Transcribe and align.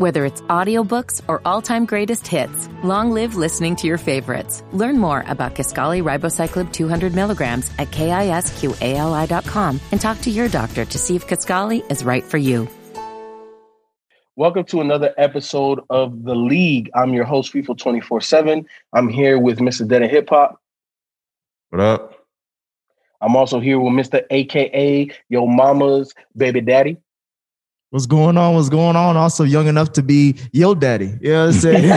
Whether 0.00 0.24
it's 0.24 0.40
audiobooks 0.42 1.20
or 1.28 1.42
all-time 1.44 1.84
greatest 1.84 2.26
hits, 2.26 2.70
long 2.82 3.10
live 3.10 3.34
listening 3.34 3.76
to 3.76 3.86
your 3.86 3.98
favorites. 3.98 4.62
Learn 4.72 4.96
more 4.96 5.22
about 5.26 5.54
Kisqali 5.54 6.02
Ribociclib 6.02 6.72
200 6.72 7.14
milligrams 7.14 7.70
at 7.78 7.88
kisqali.com 7.88 9.78
and 9.92 10.00
talk 10.00 10.18
to 10.22 10.30
your 10.30 10.48
doctor 10.48 10.86
to 10.86 10.98
see 10.98 11.16
if 11.16 11.26
Kisqali 11.26 11.82
is 11.90 12.02
right 12.02 12.24
for 12.24 12.38
you. 12.38 12.66
Welcome 14.36 14.64
to 14.64 14.80
another 14.80 15.12
episode 15.18 15.80
of 15.90 16.24
The 16.24 16.34
League. 16.34 16.90
I'm 16.94 17.12
your 17.12 17.26
host, 17.26 17.52
Feefo 17.52 17.76
24-7. 17.76 18.64
I'm 18.94 19.10
here 19.10 19.38
with 19.38 19.58
Mr. 19.58 19.86
Dead 19.86 20.00
and 20.00 20.10
Hip 20.10 20.30
Hop. 20.30 20.62
What 21.68 21.82
up? 21.82 22.24
I'm 23.20 23.36
also 23.36 23.60
here 23.60 23.78
with 23.78 23.92
Mr. 23.92 24.24
AKA 24.30 25.10
Yo 25.28 25.46
Mama's 25.46 26.14
Baby 26.34 26.62
Daddy. 26.62 26.96
What's 27.90 28.06
going 28.06 28.38
on? 28.38 28.54
What's 28.54 28.68
going 28.68 28.94
on? 28.94 29.16
Also 29.16 29.42
young 29.42 29.66
enough 29.66 29.92
to 29.94 30.02
be 30.02 30.36
yo 30.52 30.76
daddy. 30.76 31.12
You 31.20 31.32
know 31.32 31.46
what 31.46 31.54
I'm 31.54 31.60
saying? 31.60 31.82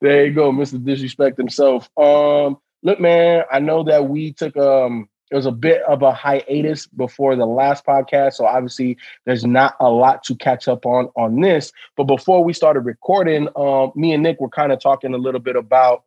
there 0.00 0.24
you 0.24 0.32
go, 0.32 0.50
Mr. 0.50 0.82
Disrespect 0.82 1.36
himself. 1.36 1.90
Um, 1.98 2.56
look, 2.82 2.98
man, 3.00 3.44
I 3.52 3.58
know 3.58 3.84
that 3.84 4.08
we 4.08 4.32
took 4.32 4.56
um 4.56 5.10
it 5.30 5.36
was 5.36 5.44
a 5.44 5.52
bit 5.52 5.82
of 5.82 6.00
a 6.02 6.10
hiatus 6.10 6.86
before 6.86 7.36
the 7.36 7.46
last 7.46 7.84
podcast, 7.84 8.32
so 8.34 8.46
obviously 8.46 8.96
there's 9.26 9.44
not 9.44 9.76
a 9.78 9.90
lot 9.90 10.24
to 10.24 10.34
catch 10.36 10.66
up 10.66 10.86
on 10.86 11.10
on 11.14 11.42
this. 11.42 11.70
But 11.98 12.04
before 12.04 12.42
we 12.42 12.54
started 12.54 12.80
recording, 12.80 13.46
um, 13.56 13.92
me 13.94 14.14
and 14.14 14.22
Nick 14.22 14.40
were 14.40 14.48
kind 14.48 14.72
of 14.72 14.80
talking 14.80 15.12
a 15.12 15.18
little 15.18 15.38
bit 15.38 15.56
about 15.56 16.04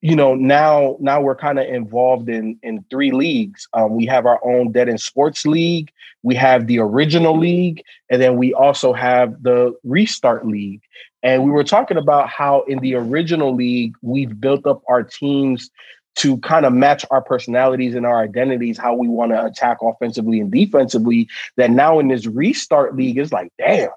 you 0.00 0.14
know 0.14 0.34
now 0.34 0.96
now 1.00 1.20
we're 1.20 1.36
kind 1.36 1.58
of 1.58 1.66
involved 1.66 2.28
in 2.28 2.58
in 2.62 2.84
three 2.90 3.10
leagues. 3.12 3.68
Um, 3.72 3.94
we 3.94 4.06
have 4.06 4.26
our 4.26 4.40
own 4.44 4.72
dead 4.72 4.88
end 4.88 5.00
sports 5.00 5.46
league 5.46 5.92
we 6.22 6.34
have 6.34 6.66
the 6.66 6.78
original 6.78 7.38
league 7.38 7.82
and 8.10 8.20
then 8.20 8.36
we 8.36 8.52
also 8.52 8.92
have 8.92 9.42
the 9.42 9.74
restart 9.84 10.46
league. 10.46 10.82
And 11.22 11.44
we 11.44 11.50
were 11.50 11.64
talking 11.64 11.96
about 11.96 12.28
how 12.28 12.62
in 12.62 12.78
the 12.78 12.94
original 12.94 13.54
league 13.54 13.94
we've 14.02 14.40
built 14.40 14.66
up 14.66 14.82
our 14.88 15.02
teams 15.02 15.70
to 16.16 16.36
kind 16.38 16.66
of 16.66 16.72
match 16.72 17.04
our 17.10 17.22
personalities 17.22 17.94
and 17.94 18.04
our 18.04 18.20
identities 18.20 18.78
how 18.78 18.94
we 18.94 19.08
want 19.08 19.32
to 19.32 19.44
attack 19.44 19.78
offensively 19.82 20.40
and 20.40 20.50
defensively 20.50 21.28
that 21.56 21.70
now 21.70 21.98
in 21.98 22.08
this 22.08 22.26
restart 22.26 22.96
league 22.96 23.18
is 23.18 23.32
like 23.32 23.52
damn 23.58 23.90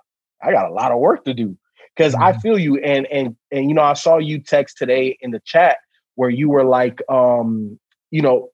i 0.43 0.51
got 0.51 0.69
a 0.69 0.73
lot 0.73 0.91
of 0.91 0.99
work 0.99 1.25
to 1.25 1.33
do. 1.33 1.57
Because 1.95 2.13
mm-hmm. 2.13 2.23
i 2.23 2.37
feel 2.37 2.59
you 2.59 2.77
and 2.77 3.07
and 3.07 3.35
and 3.51 3.69
you 3.69 3.73
know 3.73 3.81
i 3.81 3.93
saw 3.93 4.17
you 4.17 4.39
text 4.39 4.77
today 4.77 5.17
in 5.21 5.31
the 5.31 5.39
chat 5.39 5.77
where 6.21 6.29
you 6.29 6.49
were 6.49 6.63
like, 6.63 7.01
um, 7.09 7.79
you 8.11 8.21
know, 8.21 8.51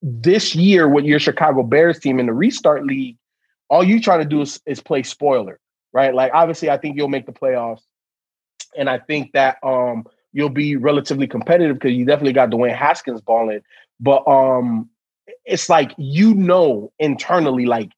this 0.00 0.54
year 0.54 0.88
with 0.88 1.04
your 1.04 1.18
Chicago 1.18 1.64
Bears 1.64 1.98
team 1.98 2.20
in 2.20 2.26
the 2.26 2.32
restart 2.32 2.86
league, 2.86 3.16
all 3.68 3.82
you 3.82 4.00
trying 4.00 4.20
to 4.20 4.24
do 4.24 4.42
is, 4.42 4.60
is 4.64 4.80
play 4.80 5.02
spoiler, 5.02 5.58
right? 5.92 6.14
Like 6.14 6.30
obviously, 6.32 6.70
I 6.70 6.78
think 6.78 6.96
you'll 6.96 7.08
make 7.08 7.26
the 7.26 7.32
playoffs, 7.32 7.80
and 8.78 8.88
I 8.88 9.00
think 9.00 9.32
that 9.32 9.56
um, 9.64 10.06
you'll 10.32 10.50
be 10.50 10.76
relatively 10.76 11.26
competitive 11.26 11.80
because 11.80 11.94
you 11.96 12.04
definitely 12.04 12.32
got 12.32 12.50
Dwayne 12.50 12.76
Haskins 12.76 13.20
balling. 13.20 13.62
But 13.98 14.22
um, 14.28 14.88
it's 15.44 15.68
like 15.68 15.94
you 15.98 16.32
know 16.32 16.92
internally, 17.00 17.66
like 17.66 17.90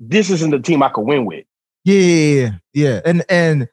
this 0.00 0.30
isn't 0.30 0.52
the 0.52 0.58
team 0.58 0.82
I 0.82 0.88
could 0.88 1.04
win 1.04 1.26
with. 1.26 1.44
Yeah, 1.84 2.52
yeah, 2.72 3.02
and 3.04 3.26
and 3.28 3.68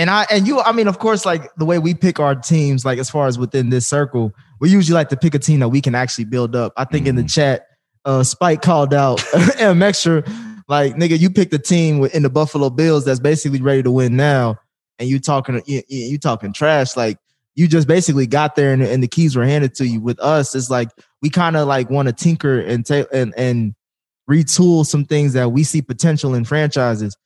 and 0.00 0.08
I 0.08 0.26
and 0.30 0.46
you, 0.46 0.60
I 0.60 0.72
mean, 0.72 0.88
of 0.88 0.98
course, 0.98 1.26
like 1.26 1.54
the 1.56 1.66
way 1.66 1.78
we 1.78 1.92
pick 1.92 2.18
our 2.18 2.34
teams, 2.34 2.86
like 2.86 2.98
as 2.98 3.10
far 3.10 3.26
as 3.26 3.38
within 3.38 3.68
this 3.68 3.86
circle, 3.86 4.32
we 4.58 4.70
usually 4.70 4.94
like 4.94 5.10
to 5.10 5.16
pick 5.16 5.34
a 5.34 5.38
team 5.38 5.60
that 5.60 5.68
we 5.68 5.82
can 5.82 5.94
actually 5.94 6.24
build 6.24 6.56
up. 6.56 6.72
I 6.78 6.84
think 6.86 7.02
mm-hmm. 7.02 7.10
in 7.10 7.16
the 7.16 7.22
mm-hmm. 7.22 7.28
chat, 7.28 7.66
uh 8.06 8.22
Spike 8.22 8.62
called 8.62 8.94
out 8.94 9.22
M 9.58 9.82
extra, 9.82 10.24
like 10.68 10.94
nigga, 10.94 11.18
you 11.18 11.28
picked 11.28 11.52
a 11.52 11.58
team 11.58 12.02
in 12.14 12.22
the 12.22 12.30
Buffalo 12.30 12.70
Bills 12.70 13.04
that's 13.04 13.20
basically 13.20 13.60
ready 13.60 13.82
to 13.82 13.90
win 13.90 14.16
now, 14.16 14.56
and 14.98 15.06
you 15.06 15.20
talking 15.20 15.60
you, 15.66 15.82
you 15.88 16.18
talking 16.18 16.54
trash, 16.54 16.96
like 16.96 17.18
you 17.54 17.68
just 17.68 17.86
basically 17.86 18.26
got 18.26 18.56
there 18.56 18.72
and, 18.72 18.82
and 18.82 19.02
the 19.02 19.08
keys 19.08 19.36
were 19.36 19.44
handed 19.44 19.74
to 19.74 19.86
you. 19.86 20.00
With 20.00 20.18
us, 20.20 20.54
it's 20.54 20.70
like 20.70 20.88
we 21.20 21.28
kind 21.28 21.58
of 21.58 21.68
like 21.68 21.90
want 21.90 22.08
to 22.08 22.14
tinker 22.14 22.58
and 22.58 22.86
take 22.86 23.06
and 23.12 23.34
and 23.36 23.74
retool 24.30 24.86
some 24.86 25.04
things 25.04 25.34
that 25.34 25.52
we 25.52 25.62
see 25.62 25.82
potential 25.82 26.34
in 26.34 26.46
franchises. 26.46 27.18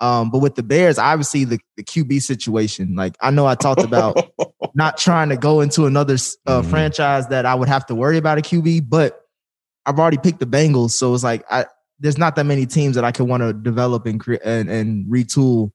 Um, 0.00 0.30
but 0.30 0.38
with 0.38 0.54
the 0.54 0.62
Bears, 0.62 0.98
obviously 0.98 1.44
the, 1.44 1.58
the 1.76 1.82
QB 1.82 2.22
situation, 2.22 2.94
like 2.94 3.16
I 3.20 3.30
know 3.30 3.46
I 3.46 3.56
talked 3.56 3.82
about 3.82 4.30
not 4.74 4.96
trying 4.96 5.30
to 5.30 5.36
go 5.36 5.60
into 5.60 5.86
another 5.86 6.14
uh, 6.14 6.60
mm-hmm. 6.60 6.70
franchise 6.70 7.28
that 7.28 7.46
I 7.46 7.54
would 7.54 7.68
have 7.68 7.86
to 7.86 7.94
worry 7.94 8.16
about 8.16 8.38
a 8.38 8.42
QB, 8.42 8.88
but 8.88 9.20
I've 9.84 9.98
already 9.98 10.18
picked 10.18 10.38
the 10.38 10.46
Bengals, 10.46 10.90
so 10.90 11.14
it's 11.14 11.24
like 11.24 11.44
I 11.50 11.66
there's 11.98 12.18
not 12.18 12.36
that 12.36 12.44
many 12.44 12.66
teams 12.66 12.94
that 12.94 13.04
I 13.04 13.12
could 13.12 13.26
want 13.26 13.42
to 13.42 13.52
develop 13.52 14.06
and 14.06 14.20
create 14.20 14.42
and, 14.44 14.70
and 14.70 15.06
retool 15.06 15.72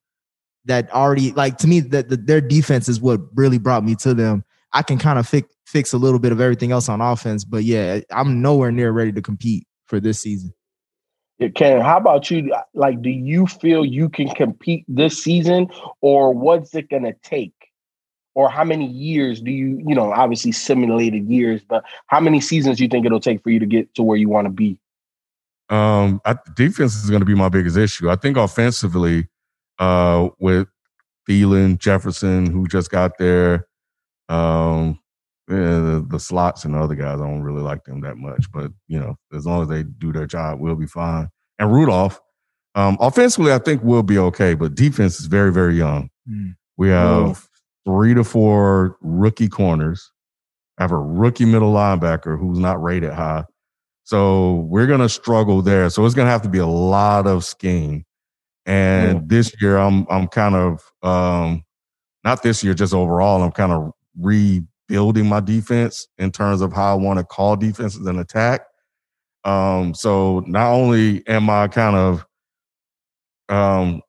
that 0.66 0.92
already 0.94 1.34
like 1.34 1.58
to 1.58 1.68
me 1.68 1.82
that 1.82 2.10
the, 2.10 2.16
their 2.16 2.40
defense 2.40 2.88
is 2.88 3.02
what 3.02 3.20
really 3.36 3.58
brought 3.58 3.84
me 3.84 3.96
to 3.96 4.14
them. 4.14 4.46
I 4.72 4.82
can 4.82 4.98
kind 4.98 5.20
of 5.20 5.28
fix 5.28 5.54
fix 5.66 5.94
a 5.94 5.98
little 5.98 6.20
bit 6.20 6.32
of 6.32 6.40
everything 6.40 6.72
else 6.72 6.88
on 6.88 7.02
offense, 7.02 7.44
but 7.44 7.64
yeah, 7.64 8.00
I'm 8.12 8.42
nowhere 8.42 8.72
near 8.72 8.92
ready 8.92 9.12
to 9.12 9.22
compete 9.22 9.68
for 9.86 10.00
this 10.00 10.20
season. 10.20 10.54
Ken, 11.56 11.82
how 11.82 11.98
about 11.98 12.30
you? 12.32 12.54
Like, 12.74 13.02
do 13.02 13.10
you 13.10 13.48
feel 13.48 13.86
you 13.86 14.10
can 14.10 14.30
compete 14.30 14.86
this 14.88 15.22
season, 15.22 15.68
or 16.02 16.34
what's 16.34 16.74
it 16.76 16.90
going 16.90 17.04
to 17.04 17.14
take? 17.24 17.54
Or 18.36 18.50
how 18.50 18.64
many 18.64 18.88
years 18.88 19.42
do 19.42 19.52
you, 19.52 19.84
you 19.86 19.94
know, 19.94 20.12
obviously 20.12 20.52
simulated 20.52 21.28
years, 21.28 21.62
but 21.68 21.84
how 22.08 22.20
many 22.20 22.42
seasons 22.42 22.78
do 22.78 22.84
you 22.84 22.90
think 22.90 23.06
it'll 23.06 23.20
take 23.20 23.44
for 23.44 23.50
you 23.50 23.60
to 23.60 23.66
get 23.66 23.94
to 23.96 24.04
where 24.04 24.18
you 24.18 24.30
want 24.30 24.46
to 24.46 24.52
be? 24.52 24.78
Um, 25.70 26.22
I, 26.26 26.36
defense 26.56 26.96
is 26.96 27.10
going 27.10 27.22
to 27.22 27.26
be 27.26 27.36
my 27.36 27.50
biggest 27.50 27.78
issue. 27.78 28.10
I 28.10 28.16
think 28.16 28.38
offensively, 28.38 29.28
uh, 29.80 30.30
with 30.40 30.68
Thielen, 31.28 31.78
Jefferson, 31.78 32.48
who 32.48 32.68
just 32.68 32.90
got 32.90 33.18
there, 33.18 33.68
um, 34.30 35.00
yeah, 35.50 35.56
the, 35.56 36.06
the, 36.10 36.20
slots 36.20 36.64
and 36.64 36.74
the 36.74 36.80
other 36.80 36.96
guys, 36.96 37.20
I 37.20 37.26
don't 37.26 37.44
really 37.44 37.62
like 37.62 37.84
them 37.84 38.02
that 38.02 38.18
much. 38.18 38.50
But 38.52 38.72
you 38.88 39.00
know, 39.00 39.18
as 39.34 39.46
long 39.46 39.62
as 39.62 39.68
they 39.68 39.84
do 39.84 40.14
their 40.14 40.26
job, 40.26 40.60
we'll 40.60 40.76
be 40.76 40.88
fine. 40.88 41.28
And 41.60 41.72
Rudolph, 41.72 42.20
um, 42.76 42.98
offensively, 43.00 43.52
I 43.52 43.60
think 43.60 43.84
we'll 43.84 44.04
be 44.04 44.18
okay. 44.18 44.54
But 44.54 44.76
defense 44.76 45.20
is 45.20 45.26
very, 45.26 45.52
very 45.52 45.76
young. 45.76 46.10
Mm. 46.30 46.56
We 46.78 46.90
have 46.90 47.48
three 47.86 48.14
to 48.14 48.24
four 48.24 48.98
rookie 49.02 49.50
corners. 49.50 50.12
I 50.78 50.84
have 50.84 50.92
a 50.92 50.98
rookie 50.98 51.46
middle 51.46 51.74
linebacker 51.74 52.40
who's 52.40 52.58
not 52.58 52.82
rated 52.82 53.12
high. 53.12 53.44
So 54.06 54.66
we're 54.70 54.88
gonna 54.88 55.10
struggle 55.10 55.62
there. 55.62 55.90
So 55.90 56.06
it's 56.06 56.16
gonna 56.16 56.30
have 56.30 56.42
to 56.44 56.50
be 56.50 56.60
a 56.60 56.68
lot 56.68 57.28
of 57.28 57.44
scheme. 57.44 58.06
And 58.66 59.22
mm. 59.22 59.30
this 59.30 59.54
year, 59.62 59.78
I'm 59.78 60.08
I'm 60.10 60.28
kind 60.28 60.56
of 60.56 60.82
um, 61.04 61.64
not 62.24 62.44
this 62.44 62.64
year, 62.64 62.74
just 62.74 62.94
overall, 62.94 63.44
I'm 63.44 63.52
kind 63.52 63.72
of 63.72 63.92
re 64.18 64.64
building 64.88 65.28
my 65.28 65.40
defense 65.40 66.08
in 66.18 66.32
terms 66.32 66.62
of 66.62 66.74
how 66.74 66.92
I 66.92 66.96
want 66.96 67.20
to 67.20 67.26
call 67.26 67.56
defenses 67.56 68.06
and 68.06 68.20
attack. 68.20 68.62
Um, 69.44 69.94
so 69.94 70.44
not 70.48 70.72
only 70.72 71.28
am 71.28 71.50
I 71.50 71.68
kind 71.68 71.96
of 71.96 72.26
um, 73.50 74.02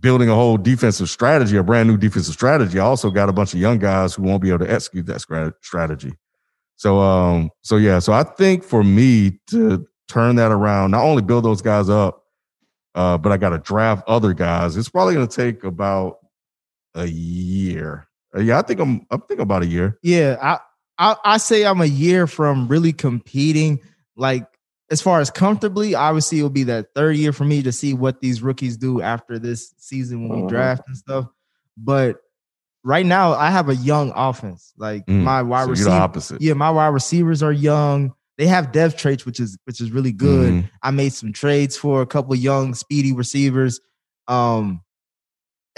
building 0.00 0.28
a 0.28 0.34
whole 0.34 0.56
defensive 0.56 1.10
strategy, 1.10 1.56
a 1.56 1.62
brand 1.62 1.88
new 1.88 1.96
defensive 1.96 2.34
strategy, 2.34 2.78
I 2.78 2.84
also 2.84 3.10
got 3.10 3.28
a 3.28 3.32
bunch 3.32 3.54
of 3.54 3.60
young 3.60 3.78
guys 3.78 4.14
who 4.14 4.22
won't 4.22 4.42
be 4.42 4.48
able 4.48 4.64
to 4.64 4.72
execute 4.72 5.06
that 5.06 5.54
strategy. 5.62 6.12
So, 6.76 7.00
um, 7.00 7.50
so 7.62 7.76
yeah, 7.76 7.98
so 7.98 8.12
I 8.12 8.22
think 8.22 8.64
for 8.64 8.84
me 8.84 9.40
to 9.48 9.86
turn 10.08 10.36
that 10.36 10.52
around, 10.52 10.92
not 10.92 11.04
only 11.04 11.22
build 11.22 11.44
those 11.44 11.60
guys 11.60 11.88
up, 11.88 12.24
uh, 12.94 13.18
but 13.18 13.32
I 13.32 13.36
got 13.36 13.50
to 13.50 13.58
draft 13.58 14.08
other 14.08 14.32
guys. 14.32 14.76
It's 14.76 14.88
probably 14.88 15.14
going 15.14 15.28
to 15.28 15.36
take 15.36 15.64
about 15.64 16.18
a 16.94 17.06
year 17.06 18.07
yeah, 18.36 18.58
I 18.58 18.62
think 18.62 18.80
I'm. 18.80 19.06
I 19.10 19.16
think 19.16 19.40
about 19.40 19.62
a 19.62 19.66
year. 19.66 19.98
Yeah, 20.02 20.36
I, 20.40 20.58
I 20.98 21.16
I 21.24 21.36
say 21.38 21.64
I'm 21.64 21.80
a 21.80 21.86
year 21.86 22.26
from 22.26 22.68
really 22.68 22.92
competing. 22.92 23.80
Like 24.16 24.46
as 24.90 25.00
far 25.00 25.20
as 25.20 25.30
comfortably, 25.30 25.94
obviously 25.94 26.38
it'll 26.38 26.50
be 26.50 26.64
that 26.64 26.94
third 26.94 27.16
year 27.16 27.32
for 27.32 27.44
me 27.44 27.62
to 27.62 27.72
see 27.72 27.94
what 27.94 28.20
these 28.20 28.42
rookies 28.42 28.76
do 28.76 29.00
after 29.00 29.38
this 29.38 29.74
season 29.78 30.28
when 30.28 30.38
we 30.38 30.38
uh-huh. 30.44 30.48
draft 30.48 30.82
and 30.86 30.96
stuff. 30.96 31.26
But 31.76 32.20
right 32.82 33.06
now, 33.06 33.32
I 33.32 33.50
have 33.50 33.68
a 33.68 33.76
young 33.76 34.12
offense. 34.14 34.72
Like 34.76 35.06
mm, 35.06 35.22
my 35.22 35.42
wide 35.42 35.64
so 35.64 35.70
receiver, 35.70 35.90
opposite. 35.90 36.40
Yeah, 36.40 36.54
my 36.54 36.70
wide 36.70 36.88
receivers 36.88 37.42
are 37.42 37.52
young. 37.52 38.14
they 38.36 38.46
have 38.46 38.72
dev 38.72 38.96
traits, 38.96 39.26
which 39.26 39.40
is 39.40 39.58
which 39.64 39.80
is 39.80 39.90
really 39.90 40.12
good. 40.12 40.52
Mhm. 40.52 40.70
I 40.82 40.90
made 40.90 41.12
some 41.12 41.32
trades 41.32 41.76
for 41.76 42.02
a 42.02 42.06
couple 42.06 42.34
young, 42.34 42.74
speedy 42.74 43.12
receivers. 43.12 43.80
Um, 44.26 44.82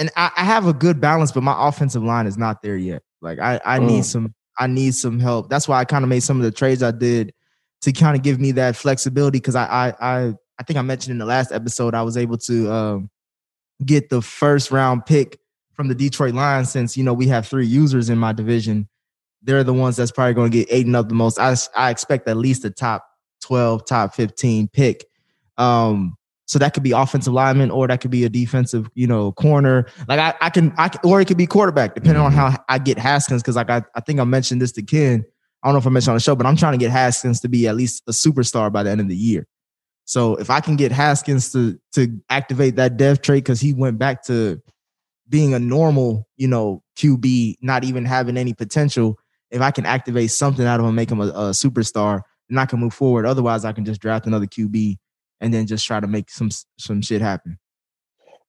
and 0.01 0.11
I, 0.17 0.31
I 0.37 0.45
have 0.45 0.67
a 0.67 0.73
good 0.73 1.01
balance, 1.01 1.31
but 1.31 1.43
my 1.43 1.55
offensive 1.69 2.03
line 2.03 2.27
is 2.27 2.37
not 2.39 2.63
there 2.63 2.77
yet. 2.77 3.03
Like 3.21 3.39
I, 3.39 3.61
I 3.65 3.79
need 3.79 4.03
Mm. 4.03 4.07
some, 4.07 4.35
I 4.59 4.67
need 4.67 4.95
some 4.95 5.21
help. 5.21 5.51
That's 5.51 5.69
why 5.69 5.79
I 5.79 5.85
kind 5.85 6.03
of 6.03 6.09
made 6.09 6.21
some 6.21 6.39
of 6.39 6.43
the 6.43 6.51
trades 6.51 6.83
I 6.83 6.91
did 6.91 7.33
to 7.83 7.93
kind 7.93 8.17
of 8.17 8.23
give 8.23 8.41
me 8.41 8.53
that 8.53 8.77
flexibility. 8.77 9.39
Because 9.39 9.55
I, 9.55 9.67
I, 9.67 9.95
I, 10.01 10.35
I 10.59 10.63
think 10.65 10.79
I 10.79 10.83
mentioned 10.83 11.13
in 11.13 11.19
the 11.19 11.27
last 11.27 11.53
episode 11.53 11.95
I 11.95 12.03
was 12.03 12.17
able 12.17 12.39
to 12.39 12.73
um, 12.73 13.11
get 13.85 14.09
the 14.09 14.23
first 14.23 14.71
round 14.71 15.05
pick 15.07 15.39
from 15.75 15.89
the 15.89 15.95
Detroit 15.95 16.35
Lions. 16.35 16.71
Since 16.71 16.97
you 16.97 17.05
know 17.05 17.15
we 17.15 17.29
have 17.29 17.47
three 17.47 17.67
users 17.67 18.09
in 18.09 18.19
my 18.19 18.33
division, 18.33 18.89
they're 19.43 19.65
the 19.65 19.75
ones 19.75 19.97
that's 19.97 20.11
probably 20.11 20.35
going 20.35 20.51
to 20.51 20.59
get 20.65 20.73
eaten 20.73 20.95
up 20.95 21.09
the 21.09 21.15
most. 21.15 21.39
I, 21.39 21.55
I 21.77 21.91
expect 21.91 22.27
at 22.27 22.37
least 22.39 22.65
a 22.65 22.71
top 22.71 23.05
twelve, 23.43 23.85
top 23.87 24.15
fifteen 24.15 24.69
pick. 24.69 25.05
Um, 25.59 26.17
so 26.51 26.59
that 26.59 26.75
could 26.75 26.83
be 26.83 26.91
offensive 26.91 27.33
lineman, 27.33 27.71
or 27.71 27.87
that 27.87 28.01
could 28.01 28.11
be 28.11 28.25
a 28.25 28.29
defensive, 28.29 28.91
you 28.97 29.07
know, 29.07 29.31
corner. 29.31 29.87
Like 30.09 30.19
I, 30.19 30.35
I 30.41 30.51
can, 30.51 30.75
I 30.79 30.89
can, 30.89 31.01
or 31.05 31.21
it 31.21 31.27
could 31.27 31.37
be 31.37 31.47
quarterback, 31.47 31.95
depending 31.95 32.21
on 32.21 32.33
mm-hmm. 32.33 32.41
how 32.41 32.65
I 32.69 32.79
get 32.81 32.99
Haskins. 32.99 33.41
Because 33.41 33.55
like 33.55 33.71
I, 33.71 33.85
I 33.95 34.01
think 34.01 34.19
I 34.19 34.25
mentioned 34.25 34.61
this 34.61 34.73
to 34.73 34.83
Ken. 34.83 35.25
I 35.63 35.69
don't 35.69 35.75
know 35.75 35.79
if 35.79 35.87
I 35.87 35.91
mentioned 35.91 36.11
on 36.11 36.17
the 36.17 36.23
show, 36.23 36.35
but 36.35 36.47
I'm 36.47 36.57
trying 36.57 36.73
to 36.73 36.79
get 36.79 36.91
Haskins 36.91 37.39
to 37.43 37.49
be 37.49 37.69
at 37.69 37.77
least 37.77 38.03
a 38.09 38.11
superstar 38.11 38.73
by 38.73 38.83
the 38.83 38.91
end 38.91 39.01
of 39.01 39.07
the 39.07 39.15
year. 39.15 39.47
So 40.07 40.35
if 40.35 40.51
I 40.51 40.59
can 40.59 40.75
get 40.75 40.91
Haskins 40.91 41.53
to 41.53 41.79
to 41.93 42.21
activate 42.31 42.75
that 42.75 42.97
dev 42.97 43.23
trait 43.23 43.45
because 43.45 43.61
he 43.61 43.73
went 43.73 44.01
back 44.01 44.25
to 44.25 44.61
being 45.29 45.55
a 45.55 45.61
normal, 45.61 46.27
you 46.37 46.49
know, 46.49 46.83
QB, 46.97 47.59
not 47.63 47.85
even 47.85 48.05
having 48.05 48.37
any 48.37 48.55
potential. 48.55 49.21
If 49.53 49.61
I 49.61 49.71
can 49.71 49.87
activate 49.87 50.33
something 50.33 50.67
out 50.67 50.81
of 50.81 50.87
him, 50.87 50.97
make 50.97 51.13
him 51.13 51.21
a, 51.21 51.29
a 51.29 51.51
superstar, 51.51 52.23
then 52.49 52.59
I 52.59 52.67
can 52.67 52.81
move 52.81 52.93
forward. 52.93 53.25
Otherwise, 53.25 53.65
I 53.65 53.71
can 53.71 53.85
just 53.85 54.01
draft 54.01 54.27
another 54.27 54.47
QB 54.47 54.97
and 55.41 55.53
then 55.53 55.67
just 55.67 55.87
try 55.87 56.01
to 56.01 56.07
make 56.07 56.31
some 56.31 56.51
some 56.79 57.03
shit 57.03 57.21
happen. 57.21 57.59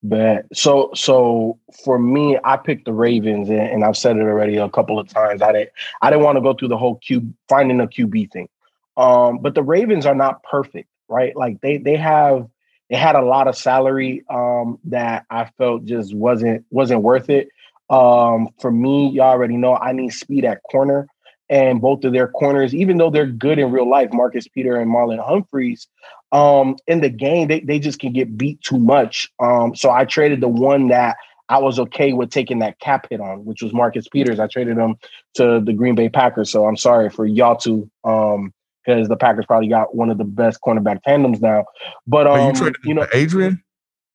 But 0.02 0.46
so 0.52 0.90
so 0.94 1.58
for 1.84 1.98
me, 1.98 2.38
I 2.44 2.56
picked 2.56 2.86
the 2.86 2.92
Ravens, 2.92 3.48
and, 3.48 3.60
and 3.60 3.84
I've 3.84 3.96
said 3.96 4.16
it 4.16 4.22
already 4.22 4.56
a 4.56 4.68
couple 4.68 4.98
of 4.98 5.08
times. 5.08 5.42
I 5.42 5.52
didn't 5.52 5.70
I 6.00 6.10
didn't 6.10 6.24
want 6.24 6.36
to 6.36 6.42
go 6.42 6.54
through 6.54 6.68
the 6.68 6.78
whole 6.78 6.96
Q 6.96 7.32
finding 7.48 7.80
a 7.80 7.86
QB 7.86 8.32
thing. 8.32 8.48
Um, 8.96 9.38
but 9.38 9.54
the 9.54 9.62
Ravens 9.62 10.04
are 10.04 10.14
not 10.14 10.42
perfect, 10.42 10.88
right? 11.08 11.36
Like 11.36 11.60
they 11.60 11.78
they 11.78 11.96
have 11.96 12.48
they 12.90 12.96
had 12.96 13.14
a 13.14 13.22
lot 13.22 13.46
of 13.46 13.56
salary 13.56 14.24
um 14.28 14.78
that 14.84 15.24
I 15.30 15.50
felt 15.56 15.84
just 15.84 16.14
wasn't 16.14 16.64
wasn't 16.70 17.02
worth 17.02 17.30
it. 17.30 17.48
Um, 17.88 18.48
for 18.60 18.72
me, 18.72 19.10
y'all 19.10 19.30
already 19.30 19.56
know 19.56 19.76
I 19.76 19.92
need 19.92 20.10
speed 20.10 20.44
at 20.44 20.62
corner. 20.70 21.06
And 21.52 21.82
both 21.82 22.02
of 22.04 22.14
their 22.14 22.28
corners, 22.28 22.74
even 22.74 22.96
though 22.96 23.10
they're 23.10 23.26
good 23.26 23.58
in 23.58 23.70
real 23.70 23.88
life, 23.88 24.08
Marcus 24.10 24.48
Peter 24.48 24.76
and 24.76 24.90
Marlon 24.90 25.22
Humphreys, 25.22 25.86
um, 26.32 26.76
in 26.86 27.02
the 27.02 27.10
game, 27.10 27.48
they, 27.48 27.60
they 27.60 27.78
just 27.78 27.98
can 27.98 28.14
get 28.14 28.38
beat 28.38 28.62
too 28.62 28.78
much. 28.78 29.30
Um, 29.38 29.76
so 29.76 29.90
I 29.90 30.06
traded 30.06 30.40
the 30.40 30.48
one 30.48 30.88
that 30.88 31.18
I 31.50 31.58
was 31.58 31.78
okay 31.78 32.14
with 32.14 32.30
taking 32.30 32.60
that 32.60 32.80
cap 32.80 33.06
hit 33.10 33.20
on, 33.20 33.44
which 33.44 33.62
was 33.62 33.74
Marcus 33.74 34.08
Peters. 34.08 34.40
I 34.40 34.46
traded 34.46 34.78
him 34.78 34.96
to 35.34 35.60
the 35.60 35.74
Green 35.74 35.94
Bay 35.94 36.08
Packers. 36.08 36.50
So 36.50 36.64
I'm 36.66 36.78
sorry 36.78 37.10
for 37.10 37.26
y'all 37.26 37.56
two, 37.56 37.90
um, 38.02 38.54
because 38.82 39.08
the 39.08 39.16
Packers 39.16 39.44
probably 39.44 39.68
got 39.68 39.94
one 39.94 40.08
of 40.08 40.16
the 40.16 40.24
best 40.24 40.58
cornerback 40.66 41.02
tandems 41.02 41.42
now. 41.42 41.66
But 42.06 42.26
um, 42.26 42.40
Are 42.40 42.58
you 42.58 42.72
you 42.84 42.94
know, 42.94 43.06
Adrian? 43.12 43.62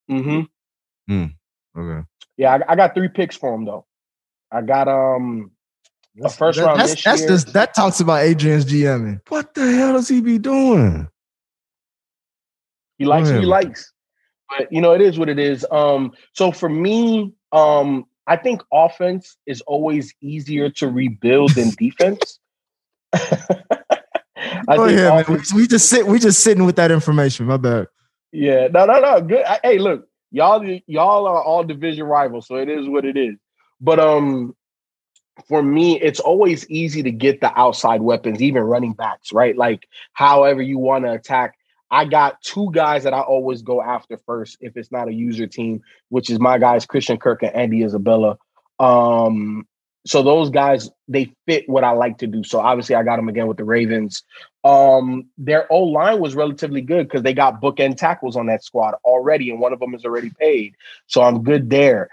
hmm 0.08 0.40
Okay. 1.78 2.04
yeah, 2.36 2.54
I, 2.56 2.72
I 2.72 2.76
got 2.76 2.94
three 2.94 3.08
picks 3.08 3.36
for 3.36 3.54
him 3.54 3.64
though. 3.64 3.86
I 4.50 4.62
got 4.62 4.88
um 4.88 5.52
a 6.22 6.28
first 6.28 6.58
That- 6.58 6.66
round 6.66 6.80
that's 6.80 6.94
this 6.94 7.04
that's 7.04 7.20
year. 7.20 7.28
just 7.30 7.52
that 7.52 7.74
talks 7.74 8.00
about 8.00 8.22
Adrian's 8.22 8.64
GMing. 8.64 9.20
What 9.28 9.54
the 9.54 9.70
hell 9.72 9.92
does 9.94 10.08
he 10.08 10.20
be 10.20 10.38
doing? 10.38 11.08
He 12.98 13.04
likes 13.04 13.30
what 13.30 13.40
he 13.40 13.46
likes. 13.46 13.92
But 14.58 14.72
you 14.72 14.80
know, 14.80 14.92
it 14.92 15.00
is 15.00 15.18
what 15.18 15.28
it 15.28 15.38
is. 15.38 15.64
Um, 15.70 16.12
so 16.32 16.50
for 16.52 16.68
me, 16.68 17.34
um, 17.52 18.06
I 18.26 18.36
think 18.36 18.62
offense 18.72 19.36
is 19.46 19.60
always 19.62 20.12
easier 20.20 20.70
to 20.70 20.88
rebuild 20.88 21.54
than 21.54 21.70
defense. 21.78 22.38
I 23.12 24.76
Go 24.76 24.86
think 24.86 24.98
ahead, 24.98 25.12
man. 25.12 25.20
offense- 25.20 25.52
We, 25.54 25.62
we 25.62 25.66
just 25.68 25.88
sit 25.88 26.06
we 26.06 26.18
just 26.18 26.40
sitting 26.40 26.64
with 26.64 26.76
that 26.76 26.90
information. 26.90 27.46
My 27.46 27.56
bad. 27.56 27.86
yeah, 28.32 28.68
no, 28.68 28.86
no, 28.86 29.00
no. 29.00 29.20
Good. 29.20 29.44
I- 29.44 29.60
hey, 29.62 29.78
look, 29.78 30.08
y'all, 30.30 30.64
y'all 30.86 31.26
are 31.26 31.42
all 31.42 31.64
division 31.64 32.04
rivals, 32.04 32.46
so 32.48 32.56
it 32.56 32.68
is 32.68 32.88
what 32.88 33.04
it 33.04 33.16
is. 33.16 33.36
But 33.80 34.00
um, 34.00 34.54
for 35.46 35.62
me, 35.62 36.00
it's 36.00 36.20
always 36.20 36.68
easy 36.70 37.02
to 37.02 37.10
get 37.10 37.40
the 37.40 37.56
outside 37.58 38.02
weapons, 38.02 38.42
even 38.42 38.62
running 38.62 38.92
backs, 38.92 39.32
right? 39.32 39.56
Like, 39.56 39.88
however 40.12 40.62
you 40.62 40.78
want 40.78 41.04
to 41.04 41.12
attack. 41.12 41.54
I 41.90 42.04
got 42.04 42.42
two 42.42 42.70
guys 42.72 43.04
that 43.04 43.14
I 43.14 43.20
always 43.20 43.62
go 43.62 43.80
after 43.80 44.18
first 44.26 44.58
if 44.60 44.76
it's 44.76 44.92
not 44.92 45.08
a 45.08 45.12
user 45.12 45.46
team, 45.46 45.80
which 46.10 46.28
is 46.28 46.38
my 46.38 46.58
guys 46.58 46.84
Christian 46.84 47.16
Kirk 47.16 47.42
and 47.42 47.54
Andy 47.54 47.82
Isabella. 47.82 48.36
Um, 48.78 49.66
so 50.06 50.22
those 50.22 50.50
guys 50.50 50.90
they 51.08 51.32
fit 51.46 51.68
what 51.68 51.84
I 51.84 51.90
like 51.90 52.18
to 52.18 52.26
do. 52.26 52.44
So 52.44 52.60
obviously 52.60 52.94
I 52.94 53.02
got 53.02 53.16
them 53.16 53.28
again 53.28 53.46
with 53.46 53.56
the 53.56 53.64
Ravens. 53.64 54.22
Um, 54.64 55.28
their 55.38 55.70
O 55.72 55.84
line 55.84 56.20
was 56.20 56.34
relatively 56.34 56.80
good 56.80 57.06
because 57.06 57.22
they 57.22 57.34
got 57.34 57.60
bookend 57.60 57.96
tackles 57.96 58.36
on 58.36 58.46
that 58.46 58.64
squad 58.64 58.94
already, 59.04 59.50
and 59.50 59.60
one 59.60 59.72
of 59.72 59.80
them 59.80 59.94
is 59.94 60.04
already 60.04 60.30
paid. 60.38 60.74
So 61.06 61.22
I'm 61.22 61.42
good 61.42 61.70
there. 61.70 62.10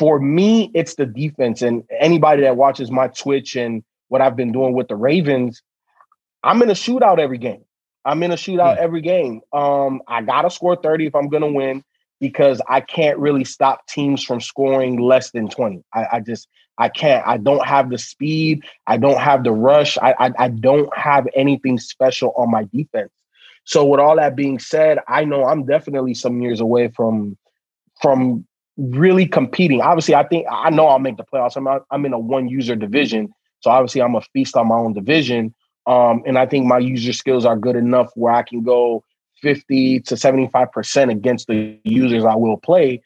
For 0.00 0.18
me, 0.18 0.70
it's 0.72 0.94
the 0.94 1.04
defense, 1.04 1.60
and 1.60 1.84
anybody 1.90 2.40
that 2.40 2.56
watches 2.56 2.90
my 2.90 3.08
Twitch 3.08 3.54
and 3.54 3.84
what 4.08 4.22
I've 4.22 4.34
been 4.34 4.50
doing 4.50 4.72
with 4.72 4.88
the 4.88 4.96
Ravens, 4.96 5.62
I'm 6.42 6.62
in 6.62 6.70
a 6.70 6.72
shootout 6.72 7.18
every 7.18 7.36
game. 7.36 7.66
I'm 8.06 8.22
in 8.22 8.30
a 8.30 8.36
shootout 8.36 8.78
every 8.78 9.02
game. 9.02 9.42
Um, 9.52 10.00
I 10.08 10.22
gotta 10.22 10.48
score 10.48 10.74
30 10.74 11.04
if 11.04 11.14
I'm 11.14 11.28
gonna 11.28 11.52
win 11.52 11.84
because 12.18 12.62
I 12.66 12.80
can't 12.80 13.18
really 13.18 13.44
stop 13.44 13.86
teams 13.88 14.24
from 14.24 14.40
scoring 14.40 14.98
less 14.98 15.32
than 15.32 15.50
20. 15.50 15.84
I, 15.92 16.06
I 16.12 16.20
just 16.20 16.48
I 16.78 16.88
can't. 16.88 17.22
I 17.26 17.36
don't 17.36 17.66
have 17.66 17.90
the 17.90 17.98
speed. 17.98 18.64
I 18.86 18.96
don't 18.96 19.20
have 19.20 19.44
the 19.44 19.52
rush. 19.52 19.98
I, 19.98 20.14
I 20.18 20.30
I 20.38 20.48
don't 20.48 20.96
have 20.96 21.28
anything 21.34 21.78
special 21.78 22.32
on 22.38 22.50
my 22.50 22.66
defense. 22.72 23.10
So 23.64 23.84
with 23.84 24.00
all 24.00 24.16
that 24.16 24.34
being 24.34 24.60
said, 24.60 24.98
I 25.08 25.26
know 25.26 25.44
I'm 25.44 25.66
definitely 25.66 26.14
some 26.14 26.40
years 26.40 26.60
away 26.62 26.88
from 26.88 27.36
from 28.00 28.46
really 28.80 29.26
competing. 29.26 29.80
Obviously, 29.80 30.14
I 30.14 30.26
think 30.26 30.46
I 30.50 30.70
know 30.70 30.86
I'll 30.86 30.98
make 30.98 31.16
the 31.16 31.24
playoffs. 31.24 31.56
I'm 31.56 31.64
not, 31.64 31.84
I'm 31.90 32.04
in 32.06 32.12
a 32.12 32.18
one 32.18 32.48
user 32.48 32.74
division, 32.74 33.32
so 33.60 33.70
obviously 33.70 34.02
I'm 34.02 34.14
a 34.14 34.22
feast 34.32 34.56
on 34.56 34.68
my 34.68 34.76
own 34.76 34.94
division. 34.94 35.54
Um, 35.86 36.22
and 36.26 36.38
I 36.38 36.46
think 36.46 36.66
my 36.66 36.78
user 36.78 37.12
skills 37.12 37.44
are 37.44 37.56
good 37.56 37.76
enough 37.76 38.10
where 38.14 38.32
I 38.32 38.42
can 38.42 38.62
go 38.62 39.04
50 39.42 40.00
to 40.00 40.14
75% 40.14 41.10
against 41.10 41.46
the 41.46 41.78
users 41.84 42.24
I 42.24 42.34
will 42.34 42.56
play. 42.56 43.02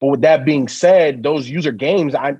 But 0.00 0.06
with 0.08 0.20
that 0.22 0.44
being 0.44 0.68
said, 0.68 1.22
those 1.22 1.48
user 1.48 1.72
games, 1.72 2.14
I 2.14 2.34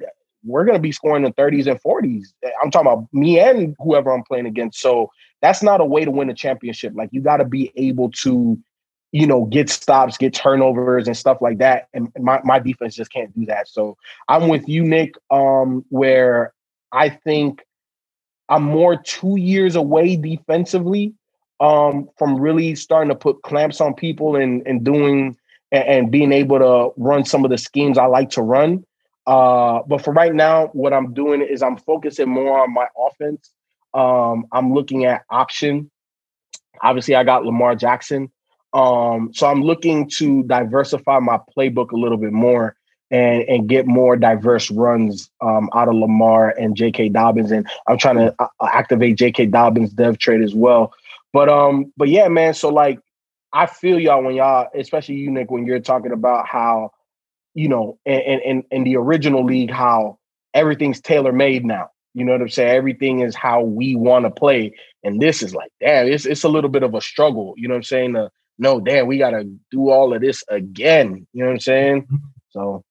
we're 0.44 0.64
gonna 0.64 0.80
be 0.80 0.92
scoring 0.92 1.24
in 1.24 1.32
30s 1.34 1.68
and 1.68 1.80
40s. 1.80 2.32
I'm 2.62 2.70
talking 2.70 2.90
about 2.90 3.06
me 3.12 3.38
and 3.38 3.76
whoever 3.78 4.12
I'm 4.12 4.24
playing 4.24 4.46
against. 4.46 4.80
So 4.80 5.10
that's 5.40 5.62
not 5.62 5.80
a 5.80 5.84
way 5.84 6.04
to 6.04 6.10
win 6.10 6.30
a 6.30 6.34
championship. 6.34 6.92
Like 6.96 7.10
you 7.12 7.20
gotta 7.20 7.44
be 7.44 7.72
able 7.76 8.10
to, 8.22 8.58
you 9.12 9.26
know, 9.26 9.44
get 9.44 9.68
stops, 9.68 10.16
get 10.16 10.34
turnovers 10.34 11.06
and 11.06 11.16
stuff 11.16 11.38
like 11.40 11.58
that. 11.58 11.88
And 11.92 12.10
my, 12.18 12.40
my 12.44 12.58
defense 12.58 12.94
just 12.94 13.12
can't 13.12 13.32
do 13.38 13.44
that. 13.46 13.68
So 13.68 13.96
I'm 14.28 14.48
with 14.48 14.66
you, 14.66 14.82
Nick, 14.82 15.14
um, 15.30 15.84
where 15.90 16.54
I 16.90 17.10
think 17.10 17.62
I'm 18.48 18.62
more 18.62 18.96
two 18.96 19.36
years 19.36 19.76
away 19.76 20.16
defensively 20.16 21.14
um, 21.60 22.08
from 22.18 22.40
really 22.40 22.74
starting 22.74 23.10
to 23.10 23.14
put 23.14 23.42
clamps 23.42 23.80
on 23.80 23.94
people 23.94 24.34
and 24.36 24.66
and 24.66 24.82
doing 24.82 25.36
and, 25.70 25.84
and 25.84 26.10
being 26.10 26.32
able 26.32 26.58
to 26.58 27.00
run 27.00 27.24
some 27.24 27.44
of 27.44 27.50
the 27.50 27.58
schemes 27.58 27.98
I 27.98 28.06
like 28.06 28.30
to 28.30 28.42
run. 28.42 28.84
Uh, 29.26 29.80
but 29.86 30.02
for 30.02 30.12
right 30.12 30.34
now, 30.34 30.66
what 30.68 30.92
I'm 30.92 31.14
doing 31.14 31.40
is 31.42 31.62
I'm 31.62 31.76
focusing 31.76 32.28
more 32.28 32.60
on 32.60 32.74
my 32.74 32.86
offense. 32.98 33.50
Um, 33.94 34.46
I'm 34.50 34.74
looking 34.74 35.04
at 35.04 35.22
option. 35.30 35.90
Obviously, 36.82 37.14
I 37.14 37.22
got 37.22 37.44
Lamar 37.44 37.76
Jackson. 37.76 38.32
Um, 38.72 39.32
so 39.34 39.46
I'm 39.46 39.62
looking 39.62 40.08
to 40.18 40.42
diversify 40.44 41.18
my 41.18 41.38
playbook 41.56 41.90
a 41.92 41.96
little 41.96 42.16
bit 42.18 42.32
more 42.32 42.76
and 43.10 43.42
and 43.42 43.68
get 43.68 43.86
more 43.86 44.16
diverse 44.16 44.70
runs 44.70 45.30
um, 45.42 45.68
out 45.74 45.88
of 45.88 45.94
Lamar 45.94 46.48
and 46.58 46.74
J.K. 46.74 47.10
Dobbins, 47.10 47.52
and 47.52 47.68
I'm 47.86 47.98
trying 47.98 48.16
to 48.16 48.34
uh, 48.38 48.48
activate 48.62 49.18
J.K. 49.18 49.46
Dobbins 49.46 49.92
dev 49.92 50.18
trade 50.18 50.42
as 50.42 50.54
well. 50.54 50.94
But 51.32 51.48
um, 51.48 51.92
but 51.96 52.08
yeah, 52.08 52.28
man. 52.28 52.54
So 52.54 52.70
like, 52.70 52.98
I 53.52 53.66
feel 53.66 54.00
y'all 54.00 54.22
when 54.22 54.34
y'all, 54.34 54.68
especially 54.74 55.16
you, 55.16 55.30
Nick, 55.30 55.50
when 55.50 55.66
you're 55.66 55.78
talking 55.80 56.12
about 56.12 56.46
how, 56.48 56.92
you 57.54 57.68
know, 57.68 57.98
and 58.06 58.40
in 58.40 58.64
in 58.70 58.84
the 58.84 58.96
original 58.96 59.44
league, 59.44 59.70
how 59.70 60.18
everything's 60.54 61.00
tailor 61.00 61.32
made 61.32 61.64
now. 61.66 61.90
You 62.14 62.24
know 62.24 62.32
what 62.32 62.42
I'm 62.42 62.48
saying? 62.48 62.74
Everything 62.74 63.20
is 63.20 63.34
how 63.34 63.62
we 63.62 63.94
want 63.94 64.24
to 64.24 64.30
play, 64.30 64.74
and 65.04 65.20
this 65.20 65.42
is 65.42 65.54
like, 65.54 65.70
damn, 65.80 66.06
it's 66.06 66.24
it's 66.24 66.44
a 66.44 66.48
little 66.48 66.70
bit 66.70 66.82
of 66.82 66.94
a 66.94 67.00
struggle. 67.02 67.54
You 67.58 67.68
know 67.68 67.74
what 67.74 67.78
I'm 67.78 67.84
saying? 67.84 68.14
To, 68.14 68.30
no, 68.62 68.80
damn, 68.80 69.06
we 69.08 69.18
got 69.18 69.30
to 69.30 69.44
do 69.70 69.90
all 69.90 70.14
of 70.14 70.20
this 70.22 70.44
again. 70.48 71.26
You 71.32 71.40
know 71.42 71.46
what 71.46 71.54
I'm 71.54 71.60
saying? 71.60 72.08
So 72.50 72.84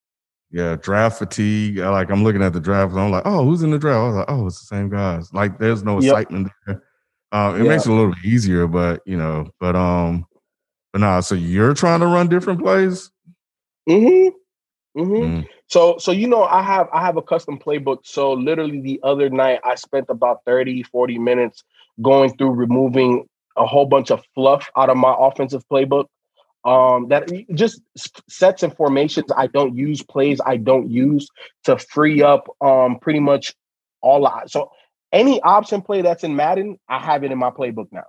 Yeah, 0.50 0.76
draft 0.76 1.18
fatigue. 1.18 1.78
Like 1.78 2.10
I'm 2.10 2.22
looking 2.22 2.42
at 2.42 2.52
the 2.52 2.60
draft, 2.60 2.92
and 2.92 3.00
I'm 3.00 3.10
like, 3.10 3.22
oh, 3.24 3.44
who's 3.44 3.62
in 3.62 3.70
the 3.70 3.78
draft? 3.78 3.96
I 3.96 4.06
was 4.06 4.16
like, 4.16 4.30
oh, 4.30 4.46
it's 4.46 4.60
the 4.60 4.66
same 4.76 4.90
guys. 4.90 5.32
Like 5.32 5.58
there's 5.58 5.82
no 5.82 5.98
Yep. 5.98 6.14
excitement 6.14 6.52
there. 6.66 6.82
Uh, 7.32 7.54
it 7.58 7.62
Yeah. 7.62 7.68
makes 7.70 7.86
it 7.86 7.90
a 7.90 7.94
little 7.94 8.10
bit 8.10 8.24
easier, 8.24 8.66
but 8.66 9.00
you 9.06 9.16
know, 9.16 9.48
but 9.58 9.74
um, 9.74 10.26
but 10.92 10.98
nah. 11.00 11.20
So 11.20 11.34
you're 11.34 11.72
trying 11.72 12.00
to 12.00 12.06
run 12.06 12.28
different 12.28 12.60
plays. 12.60 13.10
Mm-hmm. 13.88 15.00
Mm-hmm. 15.00 15.22
Mm. 15.24 15.48
So 15.68 15.96
so 15.96 16.12
you 16.12 16.28
know 16.28 16.44
I 16.44 16.60
have 16.62 16.88
I 16.92 17.00
have 17.00 17.16
a 17.16 17.22
custom 17.22 17.58
playbook. 17.58 18.00
So 18.04 18.34
literally 18.34 18.80
the 18.82 19.00
other 19.02 19.30
night 19.30 19.60
I 19.64 19.74
spent 19.76 20.06
about 20.10 20.44
30 20.44 20.82
40 20.82 21.18
minutes 21.18 21.64
going 22.02 22.36
through 22.36 22.50
removing 22.50 23.26
a 23.56 23.66
whole 23.66 23.86
bunch 23.86 24.10
of 24.10 24.22
fluff 24.34 24.68
out 24.76 24.90
of 24.90 24.96
my 24.96 25.14
offensive 25.18 25.64
playbook. 25.70 26.06
Um 26.64 27.08
that 27.08 27.28
just 27.54 27.80
sets 28.28 28.62
and 28.62 28.74
formations 28.76 29.30
I 29.36 29.48
don't 29.48 29.76
use, 29.76 30.02
plays 30.02 30.40
I 30.44 30.56
don't 30.56 30.90
use 30.90 31.28
to 31.64 31.78
free 31.78 32.22
up 32.22 32.48
um 32.60 32.98
pretty 33.00 33.20
much 33.20 33.54
all 34.00 34.26
I, 34.26 34.44
so 34.46 34.70
any 35.12 35.40
option 35.42 35.82
play 35.82 36.02
that's 36.02 36.24
in 36.24 36.34
Madden, 36.34 36.78
I 36.88 36.98
have 36.98 37.22
it 37.22 37.32
in 37.32 37.38
my 37.38 37.50
playbook 37.50 37.88
now. 37.92 38.04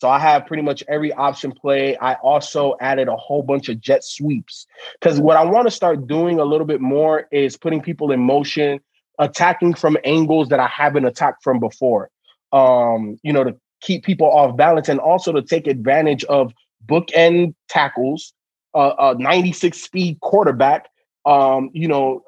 So 0.00 0.08
I 0.08 0.18
have 0.18 0.46
pretty 0.46 0.62
much 0.62 0.84
every 0.88 1.12
option 1.12 1.52
play. 1.52 1.96
I 1.96 2.14
also 2.14 2.74
added 2.80 3.08
a 3.08 3.16
whole 3.16 3.42
bunch 3.42 3.68
of 3.68 3.80
jet 3.80 4.04
sweeps 4.04 4.66
because 5.00 5.18
what 5.18 5.36
I 5.36 5.44
want 5.44 5.66
to 5.66 5.70
start 5.70 6.06
doing 6.06 6.38
a 6.38 6.44
little 6.44 6.66
bit 6.66 6.80
more 6.80 7.26
is 7.32 7.56
putting 7.56 7.80
people 7.80 8.12
in 8.12 8.20
motion, 8.20 8.80
attacking 9.18 9.74
from 9.74 9.96
angles 10.04 10.48
that 10.50 10.60
I 10.60 10.66
haven't 10.66 11.06
attacked 11.06 11.42
from 11.42 11.58
before. 11.58 12.10
Um, 12.52 13.18
you 13.22 13.32
know, 13.32 13.44
to 13.44 13.56
keep 13.84 14.04
people 14.04 14.26
off 14.26 14.56
balance 14.56 14.88
and 14.88 14.98
also 14.98 15.32
to 15.32 15.42
take 15.42 15.66
advantage 15.66 16.24
of 16.24 16.52
bookend 16.86 17.54
tackles, 17.68 18.32
uh, 18.74 18.94
a 18.98 19.14
96 19.14 19.80
speed 19.80 20.18
quarterback. 20.20 20.88
Um, 21.26 21.70
you 21.72 21.88
know, 21.88 22.22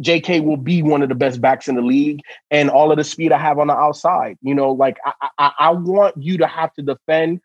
JK 0.00 0.44
will 0.44 0.56
be 0.56 0.82
one 0.82 1.02
of 1.02 1.08
the 1.08 1.14
best 1.14 1.40
backs 1.40 1.68
in 1.68 1.74
the 1.74 1.82
league, 1.82 2.20
and 2.50 2.70
all 2.70 2.90
of 2.90 2.96
the 2.96 3.04
speed 3.04 3.32
I 3.32 3.38
have 3.38 3.58
on 3.58 3.66
the 3.66 3.74
outside. 3.74 4.38
You 4.42 4.54
know, 4.54 4.72
like 4.72 4.98
I, 5.04 5.28
I, 5.38 5.52
I 5.58 5.70
want 5.70 6.16
you 6.22 6.38
to 6.38 6.46
have 6.46 6.72
to 6.74 6.82
defend 6.82 7.40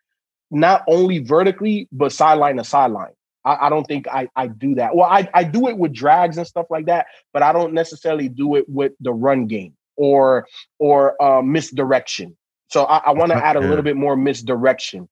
not 0.50 0.84
only 0.88 1.18
vertically 1.18 1.88
but 1.92 2.12
sideline 2.12 2.56
to 2.56 2.64
sideline. 2.64 3.12
I, 3.44 3.66
I 3.66 3.68
don't 3.68 3.86
think 3.86 4.06
I, 4.08 4.28
I 4.36 4.46
do 4.46 4.74
that. 4.76 4.94
Well, 4.94 5.08
I, 5.08 5.28
I 5.34 5.44
do 5.44 5.68
it 5.68 5.76
with 5.76 5.92
drags 5.92 6.38
and 6.38 6.46
stuff 6.46 6.66
like 6.70 6.86
that, 6.86 7.06
but 7.32 7.42
I 7.42 7.52
don't 7.52 7.74
necessarily 7.74 8.28
do 8.28 8.56
it 8.56 8.68
with 8.68 8.92
the 9.00 9.12
run 9.12 9.46
game 9.46 9.74
or 9.96 10.46
or 10.78 11.20
uh, 11.22 11.42
misdirection. 11.42 12.36
So 12.68 12.84
I, 12.84 12.98
I 13.06 13.10
want 13.12 13.30
to 13.32 13.36
add 13.36 13.56
a 13.56 13.60
Yeah. 13.60 13.68
little 13.68 13.84
bit 13.84 13.96
more 13.96 14.16
misdirection. 14.16 15.08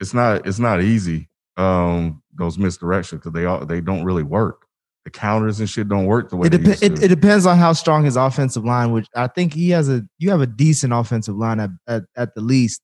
It's 0.00 0.14
not. 0.14 0.46
It's 0.46 0.58
not 0.58 0.82
easy. 0.82 1.28
Um, 1.56 2.22
those 2.36 2.56
misdirections 2.56 3.12
because 3.18 3.32
they 3.32 3.44
all 3.44 3.64
they 3.64 3.80
don't 3.80 4.04
really 4.04 4.22
work. 4.24 4.62
The 5.04 5.10
counters 5.10 5.60
and 5.60 5.68
shit 5.68 5.88
don't 5.88 6.06
work 6.06 6.30
the 6.30 6.36
way 6.36 6.46
It, 6.46 6.50
dep- 6.62 6.82
it, 6.82 7.02
it 7.02 7.08
depends 7.08 7.44
on 7.44 7.58
how 7.58 7.74
strong 7.74 8.04
his 8.04 8.16
offensive 8.16 8.64
line, 8.64 8.90
which 8.90 9.06
I 9.14 9.26
think 9.26 9.52
he 9.52 9.70
has 9.70 9.88
a 9.88 10.02
you 10.18 10.30
have 10.30 10.40
a 10.40 10.46
decent 10.46 10.92
offensive 10.94 11.36
line 11.36 11.60
at, 11.60 11.70
at, 11.86 12.04
at 12.16 12.34
the 12.34 12.40
least. 12.40 12.80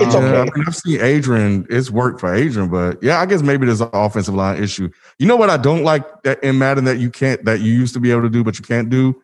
It's 0.00 0.14
Um, 0.14 0.22
Yeah, 0.24 0.28
okay. 0.30 0.40
I 0.40 0.44
mean, 0.56 0.64
I've 0.66 0.74
seen 0.76 1.00
Adrian. 1.00 1.66
It's 1.68 1.90
worked 1.90 2.18
for 2.20 2.34
Adrian, 2.34 2.70
but 2.70 3.02
yeah, 3.02 3.20
I 3.20 3.26
guess 3.26 3.42
maybe 3.42 3.66
there's 3.66 3.82
an 3.82 3.90
offensive 3.92 4.34
line 4.34 4.62
issue. 4.62 4.88
You 5.18 5.26
know 5.26 5.36
what 5.36 5.50
I 5.50 5.58
don't 5.58 5.84
like 5.84 6.22
that 6.22 6.42
in 6.42 6.58
Madden 6.58 6.84
that 6.84 6.98
you 6.98 7.10
can't 7.10 7.44
that 7.44 7.60
you 7.60 7.72
used 7.72 7.92
to 7.94 8.00
be 8.00 8.10
able 8.10 8.22
to 8.22 8.30
do, 8.30 8.42
but 8.42 8.58
you 8.58 8.64
can't 8.64 8.88
do 8.88 9.20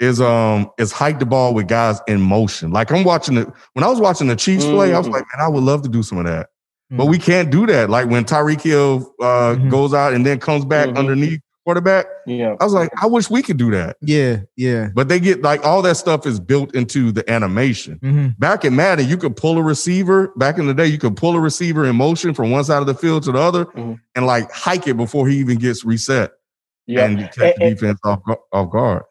is 0.00 0.20
um 0.20 0.70
is 0.78 0.92
hike 0.92 1.18
the 1.18 1.26
ball 1.26 1.54
with 1.54 1.68
guys 1.68 2.00
in 2.06 2.20
motion. 2.20 2.70
Like 2.70 2.90
I'm 2.92 3.04
watching 3.04 3.36
it 3.38 3.48
when 3.72 3.84
I 3.84 3.88
was 3.88 4.00
watching 4.00 4.26
the 4.26 4.36
Chiefs 4.36 4.64
play, 4.64 4.94
I 4.94 4.98
was 4.98 5.08
Mhm. 5.08 5.12
like, 5.12 5.24
man, 5.34 5.44
I 5.44 5.48
would 5.48 5.62
love 5.64 5.82
to 5.82 5.88
do 5.88 6.02
some 6.02 6.18
of 6.18 6.24
that, 6.26 6.48
but 6.90 7.04
Mhm. 7.06 7.10
we 7.10 7.18
can't 7.18 7.50
do 7.50 7.66
that. 7.66 7.88
Like 7.90 8.08
when 8.10 8.24
Tyreek 8.24 8.60
Hill 8.60 9.10
uh, 9.20 9.54
Mhm. 9.56 9.70
goes 9.70 9.94
out 9.94 10.12
and 10.12 10.24
then 10.26 10.38
comes 10.38 10.64
back 10.64 10.88
Mhm. 10.88 10.98
underneath 10.98 11.40
quarterback, 11.64 12.06
Yeah. 12.26 12.54
I 12.60 12.64
was 12.64 12.74
like, 12.74 12.90
I 13.02 13.06
wish 13.06 13.28
we 13.28 13.42
could 13.42 13.56
do 13.56 13.70
that. 13.72 13.96
Yeah, 14.00 14.40
yeah. 14.54 14.88
But 14.94 15.08
they 15.08 15.18
get 15.18 15.42
like 15.42 15.64
all 15.64 15.82
that 15.82 15.96
stuff 15.96 16.24
is 16.26 16.38
built 16.38 16.74
into 16.76 17.10
the 17.10 17.28
animation 17.28 17.98
hmm 18.02 18.28
back 18.38 18.64
in 18.64 18.76
Madden, 18.76 19.08
you 19.08 19.16
could 19.16 19.34
pull 19.34 19.56
a 19.58 19.62
receiver. 19.62 20.30
Back 20.36 20.58
in 20.58 20.66
the 20.66 20.74
day, 20.74 20.86
you 20.86 20.98
could 20.98 21.16
pull 21.16 21.34
a 21.34 21.40
receiver 21.40 21.84
in 21.86 21.96
motion 21.96 22.34
from 22.34 22.50
one 22.52 22.62
side 22.64 22.80
of 22.82 22.86
the 22.86 22.94
field 22.94 23.22
to 23.24 23.32
the 23.32 23.40
other 23.40 23.64
Mhm. 23.64 23.98
and 24.14 24.26
like 24.26 24.52
hike 24.52 24.86
it 24.86 24.96
before 24.98 25.26
he 25.26 25.38
even 25.38 25.56
gets 25.58 25.84
reset 25.84 26.32
Yeah. 26.86 27.06
and 27.06 27.18
you 27.18 27.24
catch 27.26 27.56
the 27.56 27.64
And- 27.64 27.74
defense 27.78 27.98
off, 28.04 28.20
off 28.52 28.70
guard. 28.70 29.02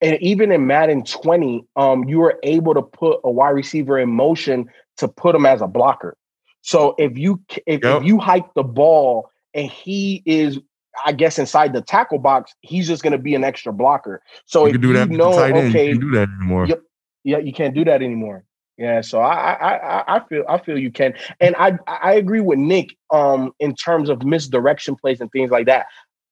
And 0.00 0.20
even 0.20 0.50
in 0.52 0.66
Madden 0.66 1.04
20, 1.04 1.64
um, 1.76 2.04
you 2.08 2.18
were 2.18 2.38
able 2.42 2.74
to 2.74 2.82
put 2.82 3.20
a 3.24 3.30
wide 3.30 3.50
receiver 3.50 3.98
in 3.98 4.10
motion 4.10 4.66
to 4.98 5.08
put 5.08 5.34
him 5.34 5.46
as 5.46 5.60
a 5.60 5.66
blocker. 5.66 6.16
So 6.62 6.94
if 6.98 7.16
you 7.16 7.40
if, 7.66 7.82
Yep. 7.82 8.02
if 8.02 8.04
you 8.04 8.18
hike 8.18 8.52
the 8.54 8.62
ball 8.62 9.30
and 9.54 9.70
he 9.70 10.22
is, 10.26 10.58
I 11.04 11.12
guess, 11.12 11.38
inside 11.38 11.72
the 11.72 11.82
tackle 11.82 12.18
box, 12.18 12.54
he's 12.60 12.86
just 12.86 13.02
going 13.02 13.12
to 13.12 13.18
be 13.18 13.34
an 13.34 13.44
extra 13.44 13.72
blocker. 13.72 14.22
So 14.46 14.66
You 14.66 14.74
if 14.74 14.82
you 14.82 14.92
that 14.94 15.10
know, 15.10 15.32
okay, 15.32 15.88
you 15.90 16.00
do 16.00 16.10
that 16.12 16.28
anymore? 16.38 16.66
Yep, 16.66 16.82
yeah, 17.24 17.38
you 17.38 17.52
can't 17.52 17.74
do 17.74 17.84
that 17.84 18.02
anymore. 18.02 18.44
Yeah, 18.76 19.02
so 19.02 19.20
I 19.20 19.52
I 19.52 19.76
I, 19.76 20.16
I 20.16 20.20
feel 20.26 20.44
I 20.48 20.58
feel 20.58 20.78
you 20.78 20.90
can, 20.90 21.12
and 21.38 21.54
I 21.58 21.78
I 21.86 22.14
agree 22.14 22.40
with 22.40 22.58
Nick 22.58 22.96
um 23.10 23.52
in 23.60 23.74
terms 23.74 24.08
of 24.08 24.24
misdirection 24.24 24.96
plays 24.96 25.20
and 25.20 25.30
things 25.32 25.50
like 25.50 25.66
that. 25.66 25.86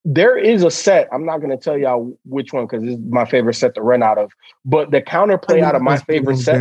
There 0.04 0.38
is 0.38 0.62
a 0.62 0.70
set. 0.70 1.08
I'm 1.12 1.26
not 1.26 1.38
going 1.38 1.50
to 1.50 1.56
tell 1.56 1.76
y'all 1.76 2.16
which 2.24 2.52
one 2.52 2.66
because 2.66 2.82
is 2.84 2.98
my 3.08 3.24
favorite 3.24 3.54
set 3.54 3.74
to 3.74 3.82
run 3.82 4.02
out 4.02 4.16
of. 4.18 4.32
But 4.64 4.90
the 4.90 5.02
counter 5.02 5.36
play 5.38 5.60
out 5.60 5.74
of 5.74 5.82
my 5.82 5.98
favorite 5.98 6.38
set. 6.38 6.56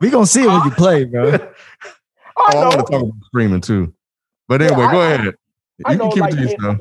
We 0.00 0.10
gonna 0.10 0.26
see 0.26 0.42
it 0.42 0.48
when 0.48 0.64
you 0.64 0.70
play, 0.76 1.04
bro. 1.04 1.32
I 1.32 1.38
Oh, 2.36 2.44
I 2.46 2.54
want 2.56 2.72
to 2.72 2.76
talk 2.78 3.02
about 3.02 3.12
screaming 3.26 3.60
too. 3.60 3.94
But 4.48 4.60
Yeah, 4.60 4.66
anyway, 4.72 4.84
I- 4.86 4.92
go 4.92 5.00
I- 5.00 5.12
ahead. 5.12 5.34
I 5.86 5.92
You 5.92 5.98
know, 5.98 6.04
can 6.10 6.12
keep 6.12 6.20
like, 6.22 6.32
it 6.32 6.36
to 6.36 6.42
yourself. 6.42 6.78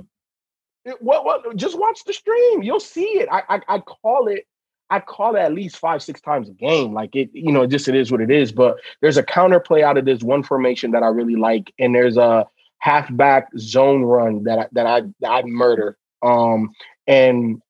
It- 0.86 1.02
what 1.02 1.24
what 1.24 1.56
just 1.56 1.80
watch 1.80 2.04
the 2.06 2.12
stream 2.14 2.62
you'll 2.62 2.80
see 2.82 3.06
it 3.20 3.30
I, 3.32 3.42
I 3.48 3.62
i 3.70 3.80
call 3.80 4.28
it 4.28 4.46
i 4.90 5.00
call 5.00 5.36
it 5.38 5.40
at 5.40 5.54
least 5.54 5.78
five 5.78 6.04
six 6.04 6.20
times 6.20 6.50
a 6.50 6.52
game 6.52 6.94
like 6.94 7.16
it 7.16 7.30
you 7.32 7.54
know 7.54 7.66
just 7.66 7.88
it 7.88 7.96
is 7.96 8.12
what 8.12 8.20
it 8.20 8.30
is 8.30 8.52
but 8.52 8.76
there's 9.02 9.16
a 9.16 9.24
counter 9.24 9.62
play 9.62 9.82
out 9.82 9.98
of 9.98 10.04
this 10.04 10.22
one 10.24 10.44
formation 10.44 10.92
that 10.92 11.02
i 11.02 11.08
really 11.08 11.38
like 11.38 11.74
and 11.80 11.96
there's 11.96 12.18
a 12.18 12.46
halfback 12.84 13.48
zone 13.58 14.04
run 14.04 14.44
that 14.44 14.60
i 14.60 14.68
that 14.74 14.86
i 14.86 15.02
that 15.22 15.30
i 15.30 15.42
murder. 15.44 15.98
Um 16.22 16.72
and 17.08 17.62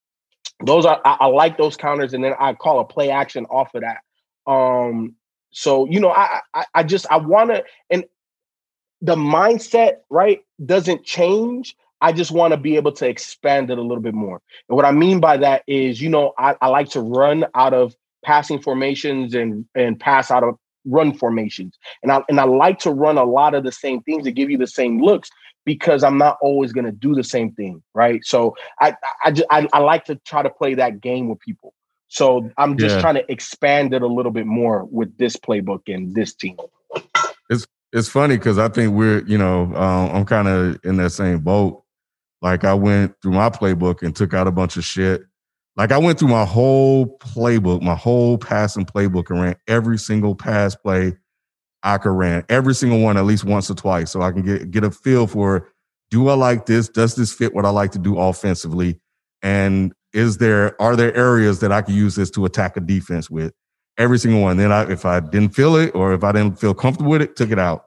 those 0.64 0.84
are 0.86 1.00
I, 1.04 1.18
I 1.20 1.26
like 1.26 1.56
those 1.56 1.76
counters 1.76 2.14
and 2.14 2.24
then 2.24 2.34
i 2.40 2.52
call 2.54 2.80
a 2.80 2.84
play 2.84 3.10
action 3.10 3.46
off 3.46 3.72
of 3.76 3.82
that. 3.82 3.98
Um 4.50 5.14
so 5.52 5.86
you 5.88 6.00
know 6.00 6.10
i 6.10 6.40
i, 6.52 6.64
I 6.74 6.82
just 6.82 7.06
i 7.12 7.16
want 7.16 7.50
to 7.50 7.64
and 7.90 8.04
the 9.02 9.14
mindset 9.14 9.98
right 10.10 10.40
doesn't 10.64 11.04
change. 11.04 11.76
I 12.00 12.10
just 12.12 12.32
want 12.32 12.52
to 12.52 12.56
be 12.56 12.74
able 12.74 12.92
to 12.92 13.08
expand 13.08 13.70
it 13.70 13.78
a 13.78 13.82
little 13.82 14.02
bit 14.02 14.14
more. 14.14 14.40
And 14.68 14.76
what 14.76 14.84
I 14.84 14.90
mean 14.90 15.20
by 15.20 15.36
that 15.36 15.62
is, 15.68 16.00
you 16.00 16.08
know, 16.08 16.32
I, 16.38 16.56
I 16.60 16.68
like 16.68 16.88
to 16.90 17.00
run 17.00 17.44
out 17.54 17.72
of 17.72 17.94
passing 18.24 18.60
formations 18.60 19.34
and 19.34 19.64
and 19.76 20.00
pass 20.00 20.30
out 20.32 20.42
of 20.42 20.58
run 20.84 21.14
formations. 21.16 21.78
And 22.02 22.12
I 22.12 22.22
and 22.28 22.40
I 22.40 22.44
like 22.44 22.78
to 22.80 22.90
run 22.90 23.18
a 23.18 23.24
lot 23.24 23.54
of 23.54 23.64
the 23.64 23.72
same 23.72 24.02
things 24.02 24.24
to 24.24 24.32
give 24.32 24.50
you 24.50 24.58
the 24.58 24.66
same 24.66 25.00
looks 25.02 25.30
because 25.64 26.04
I'm 26.04 26.18
not 26.18 26.36
always 26.42 26.72
going 26.72 26.84
to 26.84 26.92
do 26.92 27.14
the 27.14 27.24
same 27.24 27.52
thing, 27.52 27.82
right? 27.94 28.24
So 28.24 28.56
I 28.80 28.96
I, 29.24 29.30
just, 29.32 29.46
I 29.50 29.68
I 29.72 29.80
like 29.80 30.04
to 30.06 30.16
try 30.16 30.42
to 30.42 30.50
play 30.50 30.74
that 30.74 31.00
game 31.00 31.28
with 31.28 31.40
people. 31.40 31.74
So 32.08 32.50
I'm 32.58 32.78
just 32.78 32.94
Yeah. 32.94 33.00
trying 33.00 33.14
to 33.16 33.32
expand 33.32 33.94
it 33.94 34.02
a 34.02 34.06
little 34.06 34.32
bit 34.32 34.46
more 34.46 34.84
with 34.84 35.16
this 35.18 35.36
playbook 35.36 35.92
and 35.92 36.14
this 36.14 36.34
team. 36.34 36.56
it's 37.94 38.08
funny 38.08 38.36
because 38.36 38.58
I 38.58 38.68
think 38.68 38.92
we're, 38.92 39.24
you 39.24 39.38
know, 39.38 39.72
um, 39.76 40.10
I'm 40.10 40.24
kind 40.24 40.48
of 40.48 40.80
in 40.84 40.96
that 40.96 41.10
same 41.10 41.38
boat. 41.38 41.84
Like 42.42 42.64
I 42.64 42.74
went 42.74 43.14
through 43.22 43.32
my 43.32 43.48
playbook 43.48 44.02
and 44.02 44.14
took 44.14 44.34
out 44.34 44.48
a 44.48 44.52
bunch 44.52 44.76
of 44.76 44.84
shit. 44.84 45.22
Like 45.76 45.90
I 45.90 45.98
went 45.98 46.18
through 46.18 46.28
my 46.28 46.44
whole 46.44 47.18
playbook, 47.18 47.82
my 47.82 47.96
whole 47.96 48.38
passing 48.38 48.84
playbook, 48.84 49.30
and 49.30 49.40
ran 49.40 49.56
every 49.66 49.98
single 49.98 50.34
pass 50.34 50.76
play 50.76 51.16
I 51.82 51.98
could 51.98 52.12
ran, 52.12 52.44
every 52.48 52.74
single 52.74 53.00
one 53.00 53.16
at 53.16 53.24
least 53.24 53.44
once 53.44 53.70
or 53.70 53.74
twice, 53.74 54.10
so 54.10 54.22
I 54.22 54.32
can 54.32 54.42
get 54.42 54.70
get 54.70 54.84
a 54.84 54.90
feel 54.90 55.26
for 55.26 55.68
do 56.10 56.28
I 56.28 56.34
like 56.34 56.66
this? 56.66 56.88
Does 56.88 57.16
this 57.16 57.32
fit 57.32 57.54
what 57.54 57.66
I 57.66 57.70
like 57.70 57.90
to 57.92 57.98
do 57.98 58.18
offensively? 58.18 59.00
And 59.42 59.92
is 60.12 60.38
there 60.38 60.80
are 60.80 60.96
there 60.96 61.14
areas 61.14 61.60
that 61.60 61.72
I 61.72 61.82
could 61.82 61.94
use 61.94 62.14
this 62.14 62.30
to 62.32 62.44
attack 62.44 62.76
a 62.76 62.80
defense 62.80 63.28
with? 63.28 63.52
Every 63.98 64.18
single 64.18 64.40
one. 64.40 64.56
Then 64.56 64.72
I, 64.72 64.90
if 64.90 65.04
I 65.04 65.20
didn't 65.20 65.54
feel 65.54 65.76
it 65.76 65.94
or 65.94 66.14
if 66.14 66.24
I 66.24 66.32
didn't 66.32 66.58
feel 66.58 66.74
comfortable 66.74 67.10
with 67.10 67.22
it, 67.22 67.36
took 67.36 67.50
it 67.50 67.58
out. 67.58 67.86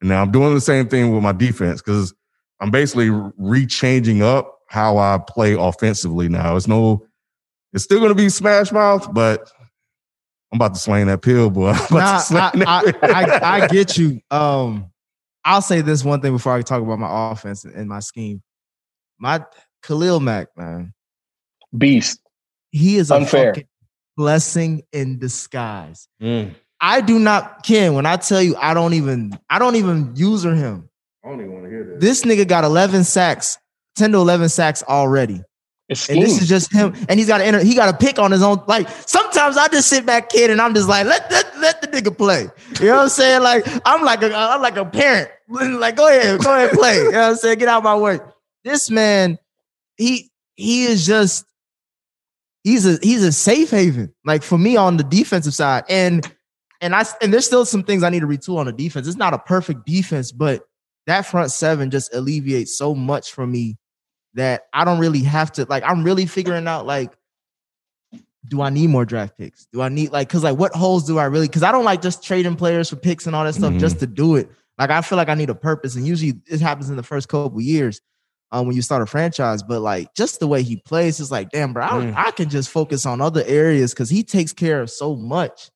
And 0.00 0.08
now 0.08 0.22
I'm 0.22 0.30
doing 0.30 0.54
the 0.54 0.60
same 0.60 0.88
thing 0.88 1.12
with 1.12 1.22
my 1.22 1.32
defense 1.32 1.82
because 1.82 2.14
I'm 2.60 2.70
basically 2.70 3.08
rechanging 3.08 4.22
up 4.22 4.58
how 4.68 4.98
I 4.98 5.18
play 5.18 5.54
offensively 5.54 6.28
now. 6.28 6.56
It's 6.56 6.66
no, 6.66 7.05
it's 7.76 7.84
still 7.84 7.98
going 7.98 8.08
to 8.10 8.14
be 8.14 8.28
smash 8.30 8.72
mouth, 8.72 9.12
but 9.12 9.52
I'm 10.50 10.56
about 10.56 10.74
to 10.74 10.80
slang 10.80 11.06
that 11.08 11.20
pill, 11.22 11.50
boy. 11.50 11.68
I'm 11.74 11.76
about 11.76 11.90
Nah, 11.92 12.18
to 12.18 12.24
slang 12.24 12.42
I, 12.42 12.52
that 12.56 13.04
I, 13.04 13.24
pill. 13.24 13.44
I, 13.44 13.60
I 13.64 13.66
get 13.68 13.98
you. 13.98 14.20
Um, 14.30 14.90
I'll 15.44 15.62
say 15.62 15.82
this 15.82 16.02
one 16.02 16.20
thing 16.22 16.32
before 16.32 16.54
I 16.54 16.62
talk 16.62 16.82
about 16.82 16.98
my 16.98 17.30
offense 17.30 17.64
and, 17.64 17.74
and 17.74 17.88
my 17.88 18.00
scheme. 18.00 18.42
My 19.18 19.44
Khalil 19.82 20.20
Mack, 20.20 20.48
man, 20.56 20.92
Beast. 21.76 22.18
he 22.70 22.96
is 22.96 23.10
a 23.10 23.16
Unfair. 23.16 23.52
fucking 23.54 23.68
blessing 24.16 24.82
in 24.92 25.18
disguise. 25.18 26.08
I 26.80 27.00
do 27.02 27.18
not, 27.18 27.62
Ken. 27.64 27.92
When 27.94 28.06
I 28.06 28.16
tell 28.16 28.42
you, 28.42 28.56
I 28.56 28.72
don't 28.74 28.94
even, 28.94 29.38
I 29.50 29.58
don't 29.58 29.76
even 29.76 30.12
user 30.16 30.54
him. 30.54 30.88
I 31.24 31.28
don't 31.28 31.40
even 31.40 31.52
want 31.52 31.64
to 31.64 31.70
hear 31.70 31.84
this. 31.84 32.22
This 32.22 32.24
nigga 32.24 32.48
got 32.48 32.64
11 32.64 33.04
sacks, 33.04 33.58
10 33.96 34.12
to 34.12 34.18
11 34.18 34.48
sacks 34.48 34.82
already. 34.82 35.42
And 35.88 36.20
this 36.20 36.42
is 36.42 36.48
just 36.48 36.72
him, 36.72 36.94
and 37.08 37.18
he's 37.18 37.28
got 37.28 37.38
to 37.38 37.44
enter. 37.44 37.60
He 37.60 37.76
got 37.76 37.86
to 37.92 38.06
pick 38.06 38.18
on 38.18 38.32
his 38.32 38.42
own. 38.42 38.60
Like 38.66 38.88
sometimes 39.06 39.56
I 39.56 39.68
just 39.68 39.88
sit 39.88 40.04
back, 40.04 40.30
kid, 40.30 40.50
and 40.50 40.60
I'm 40.60 40.74
just 40.74 40.88
like, 40.88 41.06
let 41.06 41.30
let, 41.30 41.58
let 41.58 41.80
the 41.80 41.86
nigga 41.88 42.16
play. 42.16 42.48
You 42.80 42.86
know 42.86 42.96
what 42.96 43.02
I'm 43.02 43.08
saying? 43.08 43.42
Like 43.42 43.64
I'm 43.84 44.02
like 44.02 44.22
a 44.22 44.34
I'm 44.34 44.60
like 44.60 44.76
a 44.76 44.84
parent. 44.84 45.30
Like 45.48 45.94
go 45.94 46.08
ahead, 46.08 46.40
go 46.40 46.52
ahead, 46.52 46.72
play. 46.72 46.96
You 46.96 47.12
know 47.12 47.20
what 47.20 47.30
I'm 47.30 47.36
saying? 47.36 47.58
Get 47.60 47.68
out 47.68 47.84
my 47.84 47.94
way. 47.94 48.18
This 48.64 48.90
man, 48.90 49.38
he 49.96 50.32
he 50.56 50.86
is 50.86 51.06
just 51.06 51.46
he's 52.64 52.84
a 52.84 52.98
he's 53.00 53.22
a 53.22 53.30
safe 53.30 53.70
haven. 53.70 54.12
Like 54.24 54.42
for 54.42 54.58
me 54.58 54.76
on 54.76 54.96
the 54.96 55.04
defensive 55.04 55.54
side, 55.54 55.84
and 55.88 56.28
and 56.80 56.96
I 56.96 57.04
and 57.22 57.32
there's 57.32 57.46
still 57.46 57.64
some 57.64 57.84
things 57.84 58.02
I 58.02 58.10
need 58.10 58.20
to 58.20 58.26
retool 58.26 58.58
on 58.58 58.66
the 58.66 58.72
defense. 58.72 59.06
It's 59.06 59.16
not 59.16 59.34
a 59.34 59.38
perfect 59.38 59.86
defense, 59.86 60.32
but 60.32 60.62
that 61.06 61.26
front 61.26 61.52
seven 61.52 61.92
just 61.92 62.12
alleviates 62.12 62.76
so 62.76 62.92
much 62.92 63.32
for 63.32 63.46
me 63.46 63.78
that 64.36 64.66
I 64.72 64.84
don't 64.84 64.98
really 64.98 65.22
have 65.22 65.50
to 65.52 65.66
like 65.68 65.82
I'm 65.84 66.04
really 66.04 66.26
figuring 66.26 66.68
out 66.68 66.86
like 66.86 67.12
do 68.48 68.62
I 68.62 68.70
need 68.70 68.90
more 68.90 69.04
draft 69.04 69.36
picks? 69.36 69.66
Do 69.72 69.82
I 69.82 69.88
need 69.88 70.12
like 70.12 70.28
cuz 70.28 70.44
like 70.44 70.56
what 70.56 70.74
holes 70.74 71.04
do 71.04 71.18
I 71.18 71.24
really 71.24 71.48
cuz 71.48 71.62
I 71.62 71.72
don't 71.72 71.84
like 71.84 72.00
just 72.00 72.22
trading 72.22 72.54
players 72.54 72.88
for 72.90 72.96
picks 72.96 73.26
and 73.26 73.34
all 73.34 73.44
that 73.44 73.54
stuff 73.54 73.70
mm-hmm. 73.70 73.78
just 73.78 73.98
to 74.00 74.06
do 74.06 74.36
it. 74.36 74.50
Like 74.78 74.90
I 74.90 75.00
feel 75.00 75.16
like 75.16 75.28
I 75.28 75.34
need 75.34 75.50
a 75.50 75.54
purpose 75.54 75.96
and 75.96 76.06
usually 76.06 76.40
it 76.46 76.60
happens 76.60 76.90
in 76.90 76.96
the 76.96 77.02
first 77.02 77.28
couple 77.28 77.60
years 77.60 78.00
um, 78.52 78.66
when 78.66 78.76
you 78.76 78.82
start 78.82 79.02
a 79.02 79.06
franchise, 79.06 79.62
but 79.62 79.80
like 79.80 80.14
just 80.14 80.38
the 80.38 80.46
way 80.46 80.62
he 80.62 80.76
plays 80.76 81.18
is 81.18 81.30
like 81.30 81.50
damn 81.50 81.72
bro, 81.72 81.84
I, 81.84 81.88
mm. 81.88 82.14
I 82.14 82.30
can 82.30 82.48
just 82.48 82.70
focus 82.70 83.06
on 83.06 83.20
other 83.20 83.42
areas 83.46 83.94
cuz 83.94 84.10
he 84.10 84.22
takes 84.22 84.52
care 84.52 84.82
of 84.82 84.90
so 84.90 85.16
much 85.16 85.70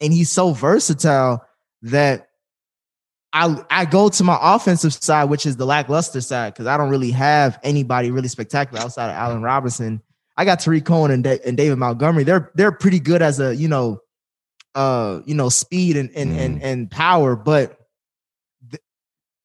and 0.00 0.12
he's 0.12 0.30
so 0.30 0.52
versatile 0.52 1.42
that 1.82 2.29
I 3.32 3.62
I 3.70 3.84
go 3.84 4.08
to 4.08 4.24
my 4.24 4.38
offensive 4.40 4.92
side, 4.92 5.24
which 5.24 5.46
is 5.46 5.56
the 5.56 5.66
lackluster 5.66 6.20
side, 6.20 6.52
because 6.52 6.66
I 6.66 6.76
don't 6.76 6.90
really 6.90 7.12
have 7.12 7.58
anybody 7.62 8.10
really 8.10 8.28
spectacular 8.28 8.82
outside 8.82 9.10
of 9.10 9.16
Allen 9.16 9.42
Robinson. 9.42 10.02
I 10.36 10.44
got 10.44 10.60
Tarik 10.60 10.84
Cohen 10.84 11.10
and, 11.10 11.26
and 11.26 11.56
David 11.56 11.76
Montgomery. 11.76 12.24
They're 12.24 12.50
they're 12.54 12.72
pretty 12.72 12.98
good 12.98 13.22
as 13.22 13.38
a 13.38 13.54
you 13.54 13.68
know, 13.68 14.00
uh, 14.74 15.20
you 15.26 15.34
know, 15.34 15.48
speed 15.48 15.96
and 15.96 16.10
and 16.16 16.32
mm. 16.32 16.38
and, 16.38 16.62
and 16.62 16.90
power, 16.90 17.36
but 17.36 17.78
th- 18.70 18.82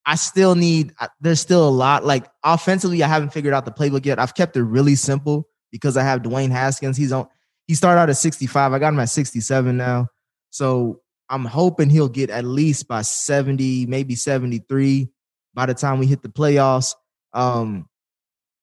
I 0.04 0.16
still 0.16 0.56
need. 0.56 0.92
There's 1.20 1.40
still 1.40 1.68
a 1.68 1.70
lot. 1.70 2.04
Like 2.04 2.26
offensively, 2.42 3.04
I 3.04 3.08
haven't 3.08 3.32
figured 3.32 3.54
out 3.54 3.64
the 3.64 3.72
playbook 3.72 4.04
yet. 4.04 4.18
I've 4.18 4.34
kept 4.34 4.56
it 4.56 4.64
really 4.64 4.96
simple 4.96 5.48
because 5.70 5.96
I 5.96 6.02
have 6.02 6.22
Dwayne 6.22 6.50
Haskins. 6.50 6.96
He's 6.96 7.12
on. 7.12 7.28
He 7.68 7.74
started 7.74 8.00
out 8.00 8.10
at 8.10 8.16
65. 8.16 8.72
I 8.72 8.78
got 8.78 8.92
him 8.92 9.00
at 9.00 9.10
67 9.10 9.76
now. 9.76 10.08
So 10.50 11.02
I'm 11.28 11.44
hoping 11.44 11.90
he'll 11.90 12.08
get 12.08 12.30
at 12.30 12.44
least 12.44 12.88
by 12.88 13.02
70, 13.02 13.86
maybe 13.86 14.14
73 14.14 15.08
by 15.54 15.66
the 15.66 15.74
time 15.74 15.98
we 15.98 16.06
hit 16.06 16.22
the 16.22 16.28
playoffs. 16.28 16.94
Um, 17.32 17.88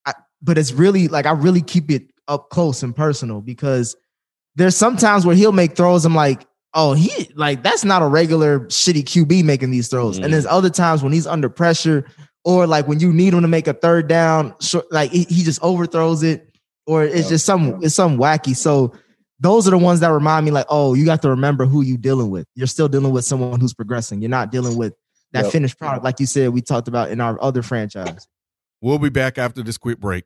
I, 0.05 0.13
but 0.41 0.57
it's 0.57 0.71
really 0.71 1.07
like 1.07 1.25
I 1.25 1.31
really 1.31 1.61
keep 1.61 1.91
it 1.91 2.11
up 2.27 2.49
close 2.49 2.83
and 2.83 2.95
personal 2.95 3.41
because 3.41 3.95
there's 4.55 4.77
sometimes 4.77 5.25
where 5.25 5.35
he'll 5.35 5.51
make 5.51 5.75
throws. 5.75 6.05
I'm 6.05 6.15
like, 6.15 6.45
oh, 6.73 6.93
he 6.93 7.29
like 7.35 7.63
that's 7.63 7.83
not 7.83 8.01
a 8.01 8.07
regular 8.07 8.61
shitty 8.61 9.03
QB 9.03 9.43
making 9.43 9.71
these 9.71 9.89
throws. 9.89 10.19
Mm. 10.19 10.25
And 10.25 10.33
there's 10.33 10.45
other 10.45 10.69
times 10.69 11.03
when 11.03 11.13
he's 11.13 11.27
under 11.27 11.49
pressure 11.49 12.05
or 12.45 12.67
like 12.67 12.87
when 12.87 12.99
you 12.99 13.11
need 13.13 13.33
him 13.33 13.41
to 13.41 13.47
make 13.47 13.67
a 13.67 13.73
third 13.73 14.07
down, 14.07 14.53
short, 14.59 14.91
like 14.91 15.11
he, 15.11 15.23
he 15.23 15.43
just 15.43 15.61
overthrows 15.63 16.23
it, 16.23 16.49
or 16.85 17.03
it's 17.03 17.29
just 17.29 17.45
some 17.45 17.83
it's 17.83 17.95
some 17.95 18.17
wacky. 18.17 18.55
So 18.55 18.93
those 19.43 19.67
are 19.67 19.71
the 19.71 19.77
ones 19.77 19.99
that 19.99 20.09
remind 20.09 20.45
me 20.45 20.51
like, 20.51 20.65
oh, 20.69 20.93
you 20.93 21.05
got 21.05 21.21
to 21.21 21.29
remember 21.29 21.65
who 21.65 21.81
you 21.81 21.97
dealing 21.97 22.29
with. 22.29 22.47
You're 22.55 22.65
still 22.65 22.87
dealing 22.87 23.11
with 23.11 23.25
someone 23.25 23.59
who's 23.59 23.73
progressing. 23.73 24.21
You're 24.21 24.29
not 24.29 24.51
dealing 24.51 24.77
with 24.77 24.93
that 25.33 25.43
yep. 25.45 25.51
finished 25.51 25.77
product, 25.77 26.03
like 26.03 26.19
you 26.19 26.25
said, 26.25 26.49
we 26.49 26.61
talked 26.61 26.87
about 26.87 27.11
in 27.11 27.19
our 27.19 27.41
other 27.41 27.61
franchise. 27.61 28.27
We'll 28.81 28.99
be 28.99 29.09
back 29.09 29.37
after 29.37 29.61
this 29.61 29.77
quick 29.77 29.99
break. 29.99 30.25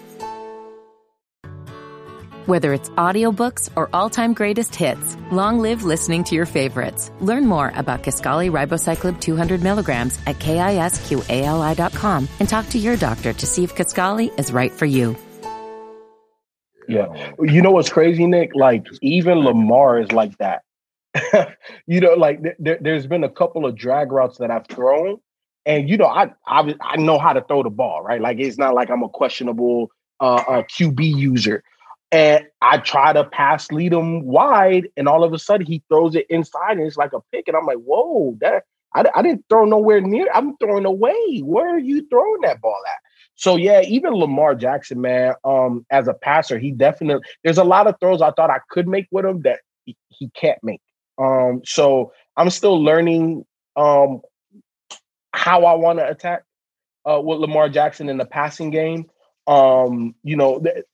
Whether 2.47 2.73
it's 2.73 2.89
audiobooks 2.89 3.69
or 3.75 3.87
all-time 3.93 4.33
greatest 4.33 4.73
hits, 4.73 5.15
long 5.31 5.59
live 5.59 5.83
listening 5.83 6.23
to 6.23 6.33
your 6.33 6.47
favorites. 6.47 7.11
Learn 7.19 7.45
more 7.45 7.71
about 7.75 8.01
Kisqali 8.01 8.49
Ribociclib 8.49 9.21
200 9.21 9.61
milligrams 9.61 10.17
at 10.25 10.39
kisqali.com 10.39 12.27
and 12.39 12.49
talk 12.49 12.67
to 12.69 12.79
your 12.79 12.97
doctor 12.97 13.31
to 13.31 13.45
see 13.45 13.63
if 13.63 13.75
Kisqali 13.75 14.39
is 14.39 14.51
right 14.51 14.71
for 14.71 14.87
you. 14.87 15.15
Yeah. 16.87 17.33
You 17.39 17.61
know 17.61 17.69
what's 17.69 17.89
crazy, 17.89 18.25
Nick? 18.25 18.55
Like 18.55 18.87
even 19.03 19.39
Lamar 19.41 19.99
is 19.99 20.11
like 20.11 20.35
that. 20.39 20.63
you 21.85 21.99
know, 21.99 22.13
like 22.15 22.41
there, 22.57 22.79
has 22.83 23.05
been 23.05 23.23
a 23.23 23.29
couple 23.29 23.67
of 23.67 23.75
drag 23.75 24.11
routes 24.11 24.39
that 24.39 24.49
I've 24.49 24.65
thrown, 24.65 25.19
and 25.65 25.87
you 25.87 25.97
know, 25.97 26.07
I, 26.07 26.31
I 26.47 26.73
I 26.81 26.97
know 26.97 27.19
how 27.19 27.33
to 27.33 27.41
throw 27.41 27.61
the 27.61 27.69
ball, 27.69 28.01
right? 28.01 28.19
Like 28.19 28.39
it's 28.39 28.57
not 28.57 28.73
like 28.73 28.89
I'm 28.89 29.03
a 29.03 29.09
questionable 29.09 29.91
uh, 30.19 30.35
uh, 30.35 30.63
QB 30.63 31.01
user. 31.03 31.63
And 32.11 32.45
I 32.61 32.77
try 32.77 33.13
to 33.13 33.23
pass 33.23 33.71
lead 33.71 33.93
him 33.93 34.25
wide, 34.25 34.89
and 34.97 35.07
all 35.07 35.23
of 35.23 35.31
a 35.33 35.39
sudden 35.39 35.65
he 35.65 35.81
throws 35.87 36.15
it 36.15 36.25
inside, 36.29 36.77
and 36.77 36.85
it's 36.85 36.97
like 36.97 37.13
a 37.13 37.21
pick. 37.31 37.47
And 37.47 37.55
I'm 37.55 37.65
like, 37.65 37.77
whoa, 37.77 38.37
that 38.41 38.63
I, 38.93 39.05
I 39.15 39.21
didn't 39.21 39.45
throw 39.49 39.65
nowhere 39.65 40.01
near. 40.01 40.27
I'm 40.33 40.57
throwing 40.57 40.85
away. 40.85 41.39
Where 41.39 41.75
are 41.75 41.79
you 41.79 42.05
throwing 42.09 42.41
that 42.41 42.61
ball 42.61 42.81
at? 42.87 42.99
So 43.35 43.55
yeah, 43.55 43.81
even 43.81 44.13
Lamar 44.13 44.55
Jackson, 44.55 45.01
man, 45.01 45.33
um, 45.43 45.85
as 45.89 46.07
a 46.07 46.13
passer, 46.13 46.59
he 46.59 46.71
definitely 46.71 47.23
there's 47.43 47.57
a 47.57 47.63
lot 47.63 47.87
of 47.87 47.95
throws 47.99 48.21
I 48.21 48.31
thought 48.31 48.49
I 48.49 48.59
could 48.69 48.87
make 48.87 49.07
with 49.11 49.25
him 49.25 49.41
that 49.43 49.61
he, 49.85 49.95
he 50.09 50.29
can't 50.35 50.59
make. 50.63 50.81
Um, 51.17 51.61
so 51.65 52.13
I'm 52.37 52.49
still 52.49 52.81
learning 52.83 53.45
um 53.75 54.21
how 55.33 55.63
I 55.65 55.73
want 55.75 55.99
to 55.99 56.07
attack 56.07 56.43
uh 57.09 57.21
with 57.21 57.39
Lamar 57.39 57.69
Jackson 57.69 58.09
in 58.09 58.17
the 58.17 58.25
passing 58.25 58.69
game. 58.69 59.09
Um, 59.47 60.13
you 60.23 60.35
know, 60.35 60.59
th- 60.59 60.85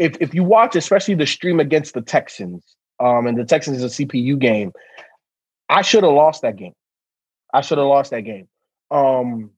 if 0.00 0.16
if 0.18 0.34
you 0.34 0.42
watch, 0.42 0.74
especially 0.74 1.14
the 1.14 1.26
stream 1.26 1.60
against 1.60 1.94
the 1.94 2.00
Texans, 2.00 2.64
um, 2.98 3.26
and 3.26 3.38
the 3.38 3.44
Texans 3.44 3.82
is 3.82 4.00
a 4.00 4.04
CPU 4.04 4.38
game, 4.38 4.72
I 5.68 5.82
should 5.82 6.02
have 6.02 6.12
lost 6.12 6.42
that 6.42 6.56
game. 6.56 6.72
I 7.52 7.60
should 7.60 7.78
have 7.78 7.86
lost 7.86 8.10
that 8.10 8.22
game. 8.22 8.48
Um, 8.90 9.50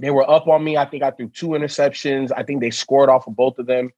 they 0.00 0.10
were 0.10 0.28
up 0.28 0.48
on 0.48 0.64
me. 0.64 0.76
I 0.76 0.84
think 0.84 1.04
I 1.04 1.12
threw 1.12 1.28
two 1.28 1.48
interceptions. 1.48 2.32
I 2.36 2.42
think 2.42 2.60
they 2.60 2.70
scored 2.70 3.08
off 3.08 3.28
of 3.28 3.36
both 3.36 3.58
of 3.58 3.66
them. 3.66 3.90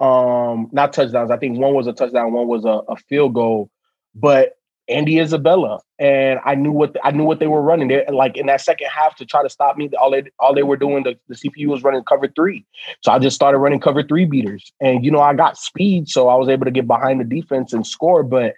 Um, 0.00 0.68
not 0.70 0.92
touchdowns. 0.92 1.30
I 1.30 1.38
think 1.38 1.58
one 1.58 1.74
was 1.74 1.86
a 1.86 1.92
touchdown, 1.92 2.32
one 2.32 2.46
was 2.46 2.64
a, 2.64 2.80
a 2.88 2.96
field 2.96 3.34
goal. 3.34 3.70
But 4.14 4.58
Andy 4.88 5.20
Isabella, 5.20 5.80
and 5.98 6.40
I 6.44 6.54
knew 6.54 6.72
what 6.72 6.96
I 7.04 7.12
knew 7.12 7.24
what 7.24 7.38
they 7.38 7.46
were 7.46 7.62
running. 7.62 7.88
They 7.88 8.04
like 8.08 8.36
in 8.36 8.46
that 8.46 8.60
second 8.60 8.88
half 8.92 9.14
to 9.16 9.26
try 9.26 9.42
to 9.42 9.48
stop 9.48 9.76
me. 9.76 9.88
All 10.00 10.10
they 10.10 10.24
all 10.40 10.54
they 10.54 10.64
were 10.64 10.76
doing 10.76 11.04
the, 11.04 11.16
the 11.28 11.34
CPU 11.36 11.68
was 11.68 11.82
running 11.82 12.02
cover 12.04 12.28
three, 12.28 12.64
so 13.00 13.12
I 13.12 13.18
just 13.18 13.36
started 13.36 13.58
running 13.58 13.80
cover 13.80 14.02
three 14.02 14.24
beaters. 14.24 14.72
And 14.80 15.04
you 15.04 15.10
know 15.10 15.20
I 15.20 15.34
got 15.34 15.56
speed, 15.56 16.08
so 16.08 16.28
I 16.28 16.34
was 16.34 16.48
able 16.48 16.64
to 16.64 16.70
get 16.70 16.86
behind 16.86 17.20
the 17.20 17.24
defense 17.24 17.72
and 17.72 17.86
score. 17.86 18.24
But 18.24 18.54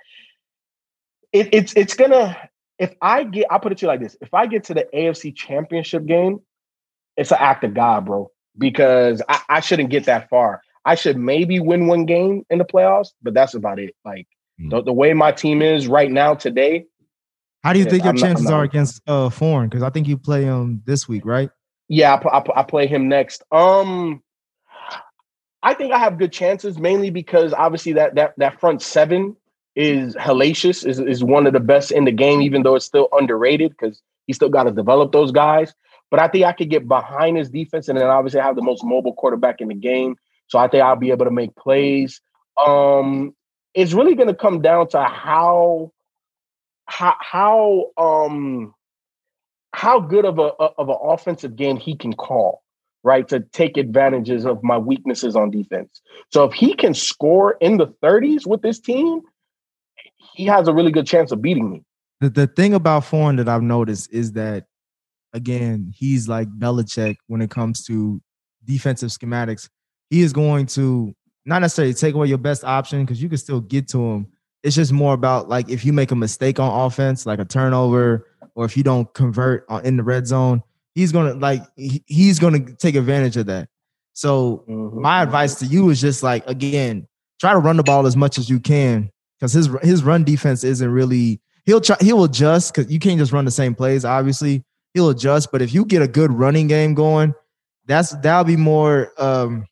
it, 1.33 1.49
it's 1.53 1.75
it's 1.75 1.95
gonna 1.95 2.37
if 2.79 2.95
I 3.03 3.25
get 3.25 3.47
I 3.51 3.59
put 3.59 3.73
it 3.73 3.79
to 3.79 3.83
you 3.83 3.89
like 3.89 4.01
this: 4.01 4.17
if 4.21 4.33
I 4.33 4.47
get 4.47 4.65
to 4.65 4.75
the 4.75 4.89
AFC 4.95 5.37
Championship 5.37 6.07
game, 6.07 6.41
it's 7.17 7.33
an 7.33 7.39
act 7.41 7.65
of 7.65 7.75
God, 7.75 8.07
bro. 8.07 8.31
Because 8.57 9.21
I, 9.29 9.41
I 9.49 9.61
shouldn't 9.61 9.91
get 9.91 10.05
that 10.05 10.31
far. 10.31 10.63
I 10.85 10.95
should 10.95 11.17
maybe 11.17 11.61
win 11.61 11.87
one 11.87 12.07
game 12.07 12.45
in 12.51 12.59
the 12.59 12.65
playoffs, 12.65 13.09
but 13.23 13.35
that's 13.35 13.55
about 13.55 13.79
it. 13.79 13.95
Like 14.05 14.29
Mm. 14.61 14.71
The, 14.71 14.83
the 14.83 14.93
way 14.93 15.13
my 15.15 15.33
team 15.33 15.63
is 15.63 15.87
right 15.87 16.11
now 16.11 16.35
today. 16.35 16.87
How 17.63 17.73
do 17.73 17.79
you 17.79 17.87
think 17.87 18.05
your 18.05 18.11
I'm 18.11 18.17
chances 18.17 18.45
not, 18.45 18.51
not, 18.51 18.59
are 18.59 18.65
against 18.65 19.03
uh 19.07 19.31
Foreign? 19.31 19.69
Because 19.69 19.83
I 19.83 19.91
think 19.91 20.07
you 20.07 20.19
play 20.19 20.45
him 20.45 20.83
this 20.85 21.09
week, 21.09 21.25
right? 21.25 21.51
Yeah, 21.89 22.15
I, 22.15 22.39
I, 22.39 22.61
I 22.61 22.63
play 22.63 22.87
him 22.87 23.09
next. 23.09 23.43
Um, 23.51 24.23
I 25.63 25.73
think 25.73 25.93
I 25.93 25.99
have 25.99 26.19
good 26.19 26.31
chances, 26.31 26.79
mainly 26.79 27.11
because 27.11 27.55
obviously 27.55 27.95
that 27.95 28.17
that 28.17 28.35
that 28.37 28.61
front 28.61 28.83
seven 28.83 29.35
is 29.75 30.15
hellacious, 30.17 30.87
is 30.87 31.01
is 31.01 31.25
one 31.25 31.47
of 31.47 31.55
the 31.55 31.61
best 31.61 31.91
in 31.91 32.05
the 32.05 32.13
game, 32.13 32.43
even 32.43 32.63
though 32.63 32.75
it's 32.75 32.85
still 32.85 33.09
underrated 33.13 33.71
because 33.71 34.03
he 34.27 34.35
still 34.35 34.51
got 34.51 34.65
to 34.65 34.71
develop 34.71 35.13
those 35.13 35.33
guys. 35.33 35.75
But 36.11 36.21
I 36.21 36.29
think 36.29 36.45
I 36.45 36.53
could 36.53 36.71
get 36.71 36.87
behind 36.87 37.39
his 37.39 37.51
defense 37.51 37.89
and 37.89 37.99
then 37.99 38.07
obviously 38.07 38.41
I 38.41 38.45
have 38.45 38.57
the 38.57 38.63
most 38.63 38.85
mobile 38.85 39.15
quarterback 39.15 39.61
in 39.61 39.69
the 39.69 39.75
game. 39.75 40.17
So 40.49 40.59
I 40.59 40.69
think 40.69 40.83
I'll 40.83 40.97
be 40.97 41.11
able 41.11 41.25
to 41.25 41.31
make 41.31 41.57
plays. 41.57 42.21
Um, 42.65 43.35
it's 43.75 43.93
really 43.93 44.15
going 44.15 44.29
to 44.29 44.35
come 44.35 44.63
down 44.63 44.89
to 44.89 45.03
how 45.03 45.93
how 46.87 47.15
how 47.21 47.87
um 47.97 48.75
how 49.73 50.01
good 50.01 50.25
of 50.25 50.39
a 50.39 50.43
of 50.43 50.89
an 50.89 50.97
offensive 51.03 51.57
game 51.57 51.77
he 51.77 51.97
can 51.97 52.13
call 52.13 52.63
right 53.03 53.29
to 53.29 53.41
take 53.41 53.77
advantages 53.77 54.45
of 54.47 54.63
my 54.63 54.79
weaknesses 54.79 55.37
on 55.37 55.51
defense 55.51 56.01
so 56.31 56.45
if 56.45 56.53
he 56.53 56.75
can 56.75 56.95
score 56.95 57.57
in 57.61 57.77
the 57.79 57.87
30s 58.03 58.47
with 58.47 58.63
this 58.63 58.79
team 58.79 59.21
he 60.35 60.45
has 60.45 60.69
a 60.69 60.75
really 60.75 60.91
good 60.91 61.07
chance 61.07 61.33
of 61.33 61.41
beating 61.41 61.71
me 61.71 61.83
The, 62.21 62.31
the 62.31 62.47
thing 62.47 62.75
about 62.75 63.05
Foreign 63.05 63.37
that 63.37 63.49
I've 63.49 63.63
noticed 63.63 64.13
is 64.13 64.33
that, 64.33 64.67
again, 65.33 65.93
he's 65.95 66.29
like 66.29 66.49
Belichick 66.49 67.17
when 67.27 67.41
it 67.43 67.51
comes 67.51 67.85
to 67.85 68.21
defensive 68.65 69.11
schematics. 69.11 69.69
He 70.11 70.23
is 70.23 70.33
going 70.33 70.67
to 70.67 71.15
not 71.47 71.61
necessarily 71.61 71.95
take 71.95 72.15
away 72.15 72.27
your 72.29 72.39
best 72.39 72.65
option 72.65 73.05
because 73.05 73.23
you 73.23 73.29
can 73.29 73.39
still 73.39 73.61
get 73.61 73.89
to 73.89 73.99
him. 74.03 74.27
It's 74.63 74.75
just 74.77 74.93
more 74.93 75.13
about 75.15 75.49
like 75.49 75.69
if 75.69 75.85
you 75.85 75.93
make 75.93 76.11
a 76.11 76.15
mistake 76.17 76.59
on 76.59 76.87
offense, 76.87 77.27
like 77.27 77.39
a 77.39 77.45
turnover, 77.45 78.27
or 78.55 78.65
if 78.65 78.77
you 78.77 78.83
don't 78.83 79.13
convert 79.15 79.67
on, 79.69 79.85
in 79.85 79.97
the 79.97 80.03
red 80.03 80.27
zone, 80.27 80.63
he's 80.95 81.13
gonna 81.13 81.35
like 81.35 81.63
he- 81.77 82.03
he's 82.07 82.39
gonna 82.39 82.61
take 82.77 82.95
advantage 82.95 83.37
of 83.37 83.47
that. 83.47 83.69
So 84.15 84.65
Mhm. 84.69 84.95
my 85.01 85.23
advice 85.23 85.57
to 85.57 85.67
you 85.67 85.91
is 85.91 86.01
just 86.01 86.23
like 86.23 86.49
again, 86.49 87.07
try 87.41 87.53
to 87.53 87.59
run 87.59 87.77
the 87.77 87.83
ball 87.83 88.07
as 88.07 88.17
much 88.17 88.39
as 88.39 88.49
you 88.49 88.59
can 88.61 89.11
because 89.39 89.53
his 89.53 89.69
his 89.83 90.03
run 90.03 90.25
defense 90.25 90.65
isn't 90.65 90.89
really 90.91 91.41
he'll 91.67 91.81
try 91.81 91.97
he'll 92.01 92.25
adjust 92.25 92.73
because 92.75 92.91
you 92.91 92.99
can't 92.99 93.19
just 93.19 93.33
run 93.33 93.45
the 93.45 93.51
same 93.51 93.75
plays. 93.75 94.05
Obviously, 94.05 94.65
he'll 94.95 95.11
adjust, 95.11 95.51
but 95.53 95.61
if 95.61 95.75
you 95.75 95.85
get 95.85 96.01
a 96.01 96.09
good 96.09 96.33
running 96.33 96.69
game 96.69 96.95
going, 96.95 97.35
that's 97.87 98.11
that'll 98.23 98.45
be 98.45 98.57
more 98.57 99.11
um 99.19 99.67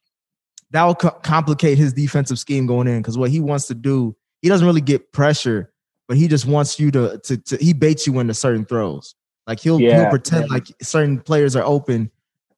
that 0.73 0.85
will 0.85 0.95
co- 0.95 1.11
complicate 1.23 1.79
his 1.79 1.93
defensive 1.93 2.39
scheme 2.39 2.67
going 2.67 2.89
in 2.89 2.99
because 2.99 3.17
what 3.17 3.31
he 3.31 3.41
wants 3.41 3.67
to 3.69 3.75
do, 3.75 4.17
he 4.41 4.49
doesn't 4.49 4.67
really 4.67 4.81
get 4.81 5.13
pressure, 5.13 5.73
but 6.09 6.17
he 6.17 6.27
just 6.29 6.47
wants 6.47 6.81
you 6.81 6.91
to 6.91 7.19
to, 7.25 7.37
to 7.37 7.57
he 7.59 7.73
baits 7.73 8.07
you 8.07 8.19
into 8.19 8.35
certain 8.35 8.65
throws. 8.65 9.15
Like 9.47 9.61
he'll 9.61 9.79
he'll 9.79 9.91
Yeah, 9.91 10.11
pretend 10.11 10.51
like 10.51 10.67
certain 10.83 11.21
players 11.21 11.55
are 11.57 11.65
open, 11.65 12.11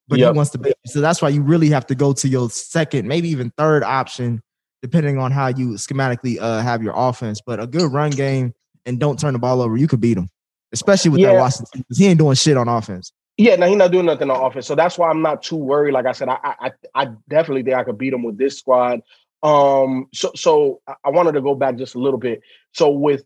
but 0.08 0.18
Yep. 0.18 0.32
he 0.32 0.36
wants 0.36 0.50
to 0.52 0.58
bait 0.58 0.74
you. 0.84 0.90
So 0.90 1.00
that's 1.00 1.20
why 1.20 1.28
you 1.30 1.42
really 1.42 1.68
have 1.70 1.86
to 1.88 1.94
go 1.94 2.12
to 2.12 2.28
your 2.28 2.50
second, 2.50 3.08
maybe 3.08 3.28
even 3.28 3.50
third 3.58 3.82
option, 3.82 4.42
depending 4.80 5.18
on 5.18 5.32
how 5.32 5.48
you 5.48 5.70
schematically 5.70 6.38
uh, 6.40 6.60
have 6.62 6.82
your 6.82 6.94
offense. 6.96 7.40
But 7.44 7.60
a 7.60 7.66
good 7.66 7.92
run 7.92 8.10
game 8.10 8.54
and 8.86 9.00
don't 9.00 9.18
turn 9.18 9.32
the 9.32 9.38
ball 9.38 9.60
over, 9.60 9.76
you 9.76 9.88
could 9.88 10.00
beat 10.00 10.18
him, 10.18 10.30
especially 10.72 11.10
with 11.10 11.22
that 11.22 11.34
Washington 11.34 11.80
because 11.80 11.98
he 11.98 12.06
ain't 12.06 12.18
doing 12.18 12.36
shit 12.36 12.56
on 12.56 12.68
offense. 12.68 13.12
Yeah, 13.36 13.56
no, 13.56 13.66
he's 13.66 13.76
not 13.76 13.90
doing 13.90 14.06
nothing 14.06 14.30
on 14.30 14.44
offense. 14.44 14.66
So 14.66 14.74
that's 14.74 14.96
why 14.96 15.10
I'm 15.10 15.22
not 15.22 15.42
too 15.42 15.56
worried. 15.56 15.92
Like 15.92 16.06
I 16.06 16.12
said, 16.12 16.28
I 16.28 16.38
I, 16.42 16.70
I 16.94 17.06
definitely 17.28 17.64
think 17.64 17.74
I 17.76 17.82
could 17.84 17.98
beat 17.98 18.12
him 18.12 18.22
with 18.22 18.38
this 18.38 18.58
squad. 18.58 19.00
Um, 19.42 20.06
so 20.14 20.30
so 20.36 20.80
I- 20.86 21.10
wanted 21.10 21.32
to 21.32 21.40
go 21.42 21.54
back 21.54 21.76
just 21.76 21.96
a 21.96 21.98
little 21.98 22.18
bit. 22.18 22.40
So 22.72 22.90
with 22.90 23.24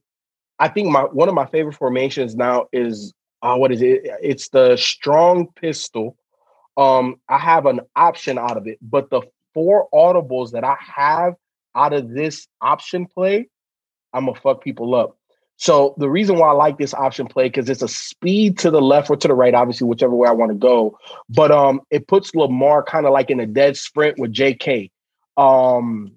I 0.59 0.69
think 0.69 0.91
my 0.91 1.03
one 1.03 1.29
of 1.29 1.35
my 1.37 1.47
favorite 1.47 1.75
formations 1.77 2.37
now 2.37 2.67
is 2.73 3.15
uh 3.43 3.57
what 3.57 3.73
is 3.73 3.83
it? 3.83 4.03
It's 4.23 4.49
the 4.51 4.77
strong 4.77 5.49
pistol. 5.57 6.17
Um, 6.79 7.17
I 7.29 7.39
have 7.39 7.67
an 7.67 7.81
option 7.97 8.39
out 8.39 8.57
of 8.57 8.67
it, 8.69 8.79
but 8.83 9.11
the 9.11 9.23
four 9.55 9.89
audibles 9.95 10.53
that 10.53 10.65
I 10.65 10.77
have 10.81 11.35
out 11.77 11.93
of 11.95 12.11
this 12.11 12.49
option 12.63 13.07
play, 13.07 13.49
I'm 14.15 14.27
gonna 14.27 14.41
fuck 14.41 14.65
people 14.65 14.95
up. 14.97 15.18
So 15.59 15.95
the 15.99 16.09
reason 16.09 16.39
why 16.39 16.49
I 16.49 16.53
like 16.53 16.79
this 16.79 16.95
option 16.95 17.27
play 17.27 17.49
because 17.49 17.69
it's 17.69 17.83
a 17.83 17.89
speed 17.89 18.59
to 18.61 18.71
the 18.71 18.81
left 18.81 19.11
or 19.11 19.17
to 19.17 19.29
the 19.29 19.35
right, 19.35 19.53
obviously 19.55 19.89
whichever 19.89 20.15
way 20.15 20.29
I 20.29 20.33
want 20.33 20.53
to 20.53 20.57
go. 20.57 20.97
But 21.29 21.51
um, 21.51 21.81
it 21.91 22.07
puts 22.07 22.33
Lamar 22.33 22.85
kind 22.85 23.07
of 23.07 23.13
like 23.13 23.29
in 23.29 23.41
a 23.41 23.47
dead 23.47 23.77
sprint 23.77 24.19
with 24.19 24.33
J.K. 24.33 24.91
Um, 25.37 26.13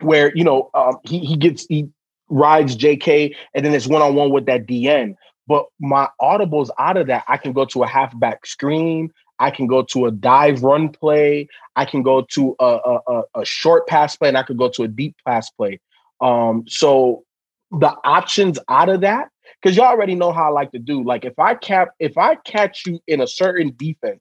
where 0.00 0.34
you 0.34 0.42
know 0.42 0.70
um, 0.72 0.96
he 1.04 1.18
he 1.18 1.36
gets 1.36 1.66
he 1.68 1.90
rides 2.30 2.74
J.K. 2.76 3.36
and 3.54 3.64
then 3.64 3.74
it's 3.74 3.86
one 3.86 4.00
on 4.00 4.14
one 4.14 4.30
with 4.30 4.46
that 4.46 4.66
DN. 4.66 5.16
But 5.46 5.66
my 5.78 6.08
audibles 6.20 6.70
out 6.78 6.96
of 6.96 7.08
that, 7.08 7.24
I 7.28 7.36
can 7.36 7.52
go 7.52 7.66
to 7.66 7.82
a 7.82 7.86
halfback 7.86 8.46
screen. 8.46 9.12
I 9.38 9.50
can 9.50 9.66
go 9.66 9.82
to 9.82 10.06
a 10.06 10.10
dive 10.10 10.62
run 10.62 10.88
play. 10.88 11.48
I 11.76 11.84
can 11.84 12.02
go 12.02 12.22
to 12.22 12.56
a, 12.58 12.98
a, 13.06 13.22
a, 13.34 13.44
short 13.44 13.86
pass 13.86 14.16
play, 14.16 14.28
and 14.28 14.38
I 14.38 14.42
could 14.42 14.56
go 14.56 14.70
to 14.70 14.84
a 14.84 14.88
deep 14.88 15.14
pass 15.26 15.50
play. 15.50 15.78
Um, 16.22 16.64
so 16.66 17.25
the 17.70 17.94
options 18.04 18.58
out 18.68 18.88
of 18.88 19.00
that, 19.02 19.28
because 19.60 19.76
y'all 19.76 19.86
already 19.86 20.14
know 20.14 20.32
how 20.32 20.44
I 20.44 20.48
like 20.48 20.72
to 20.72 20.78
do. 20.78 21.02
Like 21.04 21.24
if 21.24 21.38
I 21.38 21.54
cap, 21.54 21.88
if 21.98 22.16
I 22.16 22.36
catch 22.36 22.86
you 22.86 23.00
in 23.06 23.20
a 23.20 23.26
certain 23.26 23.74
defense 23.76 24.20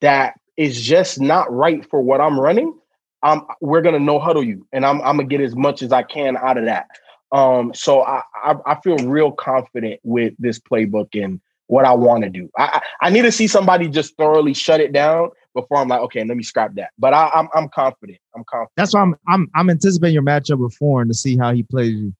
that 0.00 0.34
is 0.56 0.80
just 0.80 1.20
not 1.20 1.52
right 1.52 1.88
for 1.90 2.00
what 2.00 2.20
I'm 2.20 2.38
running, 2.38 2.78
um, 3.22 3.46
we're 3.60 3.82
gonna 3.82 3.98
no 3.98 4.18
huddle 4.18 4.44
you, 4.44 4.66
and 4.72 4.84
I'm 4.84 5.00
I'm 5.02 5.16
gonna 5.16 5.24
get 5.24 5.40
as 5.40 5.56
much 5.56 5.82
as 5.82 5.92
I 5.92 6.02
can 6.02 6.36
out 6.36 6.58
of 6.58 6.66
that. 6.66 6.86
Um, 7.32 7.72
so 7.74 8.02
I, 8.02 8.22
I 8.44 8.54
I 8.66 8.80
feel 8.80 8.96
real 8.98 9.32
confident 9.32 10.00
with 10.04 10.34
this 10.38 10.60
playbook 10.60 11.20
and 11.20 11.40
what 11.66 11.84
I 11.84 11.92
want 11.94 12.22
to 12.24 12.30
do. 12.30 12.50
I, 12.58 12.80
I 13.00 13.06
I 13.06 13.10
need 13.10 13.22
to 13.22 13.32
see 13.32 13.46
somebody 13.46 13.88
just 13.88 14.16
thoroughly 14.16 14.54
shut 14.54 14.80
it 14.80 14.92
down 14.92 15.30
before 15.54 15.78
I'm 15.78 15.88
like, 15.88 16.00
okay, 16.02 16.22
let 16.24 16.36
me 16.36 16.42
scrap 16.42 16.74
that. 16.74 16.90
But 16.98 17.14
I, 17.14 17.30
I'm 17.34 17.48
I'm 17.54 17.68
confident. 17.70 18.18
I'm 18.36 18.44
confident. 18.44 18.72
That's 18.76 18.94
why 18.94 19.00
I'm 19.00 19.16
I'm 19.26 19.50
I'm 19.54 19.70
anticipating 19.70 20.14
your 20.14 20.22
matchup 20.22 20.58
with 20.58 20.74
Foreign 20.74 21.08
to 21.08 21.14
see 21.14 21.36
how 21.36 21.52
he 21.52 21.62
plays 21.62 21.94
you. 21.94 22.14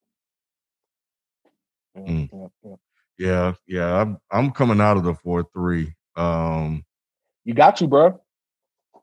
Mm. 1.96 2.28
Yeah, 2.32 2.46
yeah. 2.64 2.74
Yeah, 3.18 3.52
yeah. 3.66 4.00
I'm 4.00 4.18
I'm 4.30 4.50
coming 4.50 4.80
out 4.80 4.96
of 4.96 5.04
the 5.04 5.14
four 5.14 5.46
three. 5.52 5.94
Um, 6.16 6.84
You 7.44 7.54
got 7.54 7.80
you, 7.80 7.86
bro. 7.88 8.20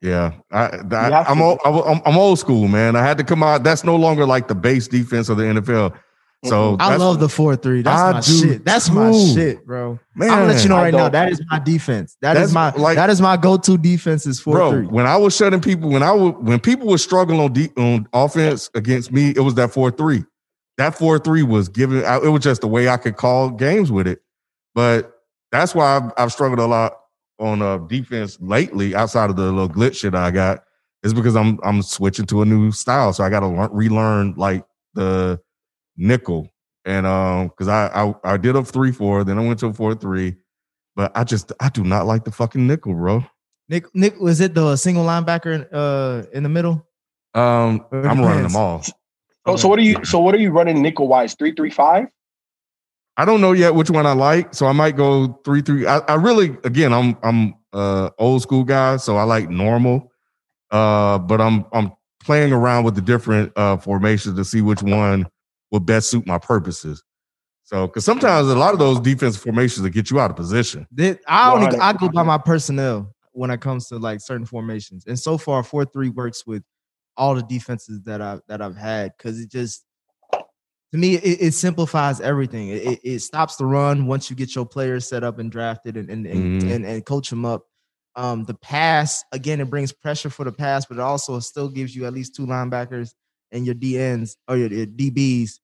yeah, 0.01 0.33
I, 0.51 0.63
have 0.63 0.91
I 0.93 1.23
I'm, 1.27 1.41
old, 1.41 1.59
I'm 1.63 2.01
I'm 2.05 2.17
old 2.17 2.39
school, 2.39 2.67
man. 2.67 2.95
I 2.95 3.03
had 3.03 3.17
to 3.19 3.23
come 3.23 3.43
out. 3.43 3.63
That's 3.63 3.83
no 3.83 3.95
longer 3.95 4.25
like 4.25 4.47
the 4.47 4.55
base 4.55 4.87
defense 4.87 5.29
of 5.29 5.37
the 5.37 5.43
NFL. 5.43 5.97
So 6.43 6.75
I 6.79 6.95
love 6.95 7.19
the 7.19 7.29
four 7.29 7.55
three. 7.55 7.83
That's 7.83 8.01
I 8.01 8.11
my 8.13 8.19
do 8.21 8.31
shit. 8.31 8.65
That's 8.65 8.89
my 8.89 9.11
shit, 9.11 9.63
bro. 9.63 9.99
man. 10.15 10.31
I'm 10.31 10.39
gonna 10.39 10.53
let 10.53 10.63
you 10.63 10.69
know 10.69 10.77
right 10.77 10.93
now. 10.93 11.07
That 11.07 11.29
is 11.31 11.39
my 11.51 11.59
defense. 11.59 12.17
That 12.21 12.35
is 12.35 12.51
That's 12.51 12.53
my 12.53 12.81
like- 12.81 12.95
that 12.95 13.11
is 13.11 13.21
my 13.21 13.37
go 13.37 13.57
to 13.57 13.77
defense 13.77 14.25
is 14.25 14.39
four 14.39 14.55
bro. 14.55 14.71
three. 14.71 14.87
When 14.87 15.05
I 15.05 15.17
was 15.17 15.35
shutting 15.35 15.61
people, 15.61 15.91
when 15.91 16.01
I 16.01 16.11
was 16.11 16.33
when 16.39 16.59
people 16.59 16.87
were 16.87 16.97
struggling 16.97 17.39
on 17.39 17.53
de- 17.53 17.71
on 17.77 18.07
offense 18.11 18.71
against 18.73 19.11
me, 19.11 19.29
it 19.35 19.41
was 19.41 19.53
that 19.55 19.71
four 19.71 19.91
three. 19.91 20.23
That 20.81 20.97
four 20.97 21.19
three 21.19 21.43
was 21.43 21.69
given. 21.69 21.99
It 21.99 22.29
was 22.29 22.41
just 22.41 22.61
the 22.61 22.67
way 22.67 22.89
I 22.89 22.97
could 22.97 23.15
call 23.15 23.51
games 23.51 23.91
with 23.91 24.07
it. 24.07 24.23
But 24.73 25.13
that's 25.51 25.75
why 25.75 25.97
I've, 25.97 26.11
I've 26.17 26.31
struggled 26.31 26.57
a 26.57 26.65
lot 26.65 26.93
on 27.37 27.61
uh, 27.61 27.77
defense 27.77 28.39
lately. 28.41 28.95
Outside 28.95 29.29
of 29.29 29.35
the 29.35 29.43
little 29.43 29.69
glitch 29.69 29.97
shit 29.97 30.15
I 30.15 30.31
got, 30.31 30.63
is 31.03 31.13
because 31.13 31.35
I'm 31.35 31.59
I'm 31.61 31.83
switching 31.83 32.25
to 32.25 32.41
a 32.41 32.45
new 32.45 32.71
style. 32.71 33.13
So 33.13 33.23
I 33.23 33.29
got 33.29 33.41
to 33.41 33.47
learn, 33.47 33.69
relearn 33.71 34.33
like 34.37 34.65
the 34.95 35.39
nickel, 35.97 36.49
and 36.83 37.05
um 37.05 37.49
because 37.49 37.67
I, 37.67 37.85
I 37.93 38.15
I 38.23 38.37
did 38.37 38.55
a 38.55 38.63
three 38.63 38.91
four, 38.91 39.23
then 39.23 39.37
I 39.37 39.45
went 39.45 39.59
to 39.59 39.67
a 39.67 39.73
four 39.73 39.93
three. 39.93 40.35
But 40.95 41.11
I 41.15 41.23
just 41.25 41.51
I 41.59 41.69
do 41.69 41.83
not 41.83 42.07
like 42.07 42.23
the 42.23 42.31
fucking 42.31 42.65
nickel, 42.65 42.95
bro. 42.95 43.23
Nick 43.69 43.85
Nick 43.93 44.19
was 44.19 44.41
it 44.41 44.55
the 44.55 44.75
single 44.77 45.05
linebacker 45.05 45.53
in, 45.53 45.77
uh 45.77 46.25
in 46.33 46.41
the 46.41 46.49
middle? 46.49 46.87
Um, 47.35 47.85
I'm 47.91 48.19
running 48.19 48.43
them 48.43 48.55
all. 48.55 48.83
Oh, 49.45 49.55
so 49.55 49.67
what 49.67 49.79
are 49.79 49.83
you? 49.83 50.03
So 50.05 50.19
what 50.19 50.35
are 50.35 50.39
you 50.39 50.51
running 50.51 50.81
nickel 50.81 51.07
wise? 51.07 51.33
Three 51.35 51.53
three 51.53 51.71
five. 51.71 52.07
I 53.17 53.25
don't 53.25 53.41
know 53.41 53.51
yet 53.51 53.75
which 53.75 53.89
one 53.89 54.05
I 54.05 54.13
like, 54.13 54.53
so 54.53 54.65
I 54.67 54.71
might 54.71 54.95
go 54.95 55.39
three 55.43 55.61
three. 55.61 55.85
I, 55.85 55.97
I 55.99 56.15
really, 56.15 56.57
again, 56.63 56.93
I'm 56.93 57.17
I'm 57.23 57.55
uh 57.73 58.09
old 58.19 58.41
school 58.41 58.63
guy, 58.63 58.97
so 58.97 59.17
I 59.17 59.23
like 59.23 59.49
normal. 59.49 60.11
Uh, 60.69 61.17
but 61.17 61.41
I'm 61.41 61.65
I'm 61.73 61.91
playing 62.23 62.53
around 62.53 62.83
with 62.83 62.95
the 62.95 63.01
different 63.01 63.51
uh 63.55 63.77
formations 63.77 64.35
to 64.35 64.45
see 64.45 64.61
which 64.61 64.81
one 64.83 65.27
will 65.71 65.79
best 65.79 66.09
suit 66.11 66.25
my 66.27 66.37
purposes. 66.37 67.03
So, 67.63 67.87
because 67.87 68.03
sometimes 68.05 68.49
a 68.49 68.55
lot 68.55 68.73
of 68.73 68.79
those 68.79 68.99
defensive 68.99 69.41
formations 69.41 69.81
will 69.81 69.89
get 69.91 70.11
you 70.11 70.19
out 70.19 70.29
of 70.29 70.35
position. 70.35 70.87
That- 70.91 71.19
I 71.27 71.51
only 71.51 71.77
I 71.79 71.93
go 71.93 72.09
by 72.09 72.23
my 72.23 72.37
personnel 72.37 73.13
when 73.31 73.49
it 73.49 73.61
comes 73.61 73.87
to 73.87 73.97
like 73.97 74.19
certain 74.19 74.45
formations. 74.45 75.05
And 75.07 75.17
so 75.17 75.37
far, 75.37 75.63
four 75.63 75.85
three 75.85 76.09
works 76.09 76.45
with 76.45 76.63
all 77.17 77.35
the 77.35 77.43
defenses 77.43 78.01
that 78.03 78.21
I've 78.21 78.41
that 78.47 78.61
I've 78.61 78.77
had 78.77 79.11
because 79.17 79.39
it 79.39 79.49
just 79.51 79.83
to 80.31 80.97
me 80.97 81.15
it, 81.15 81.37
it 81.41 81.53
simplifies 81.53 82.19
everything. 82.21 82.69
It, 82.69 82.99
it, 83.03 83.19
stops 83.19 83.55
the 83.55 83.65
run 83.65 84.07
once 84.07 84.29
you 84.29 84.35
get 84.35 84.55
your 84.55 84.65
players 84.65 85.07
set 85.07 85.23
up 85.23 85.39
and 85.39 85.51
drafted 85.51 85.97
and 85.97 86.09
and 86.09 86.25
and, 86.25 86.61
Mhm. 86.61 86.71
and, 86.75 86.85
and 86.85 87.05
coach 87.05 87.29
them 87.29 87.45
up. 87.45 87.63
Um, 88.15 88.43
the 88.43 88.55
pass 88.55 89.23
again, 89.31 89.61
it 89.61 89.69
brings 89.69 89.93
pressure 89.93 90.29
for 90.29 90.43
the 90.43 90.51
pass, 90.51 90.85
but 90.85 90.97
it 90.97 91.01
also 91.01 91.39
still 91.39 91.69
gives 91.69 91.95
you 91.95 92.05
at 92.05 92.13
least 92.13 92.35
two 92.35 92.45
linebackers 92.45 93.13
and 93.53 93.65
your 93.65 93.75
DNs 93.75 94.35
or 94.49 94.57
your, 94.57 94.67
your 94.69 94.85
DBs 94.85 95.59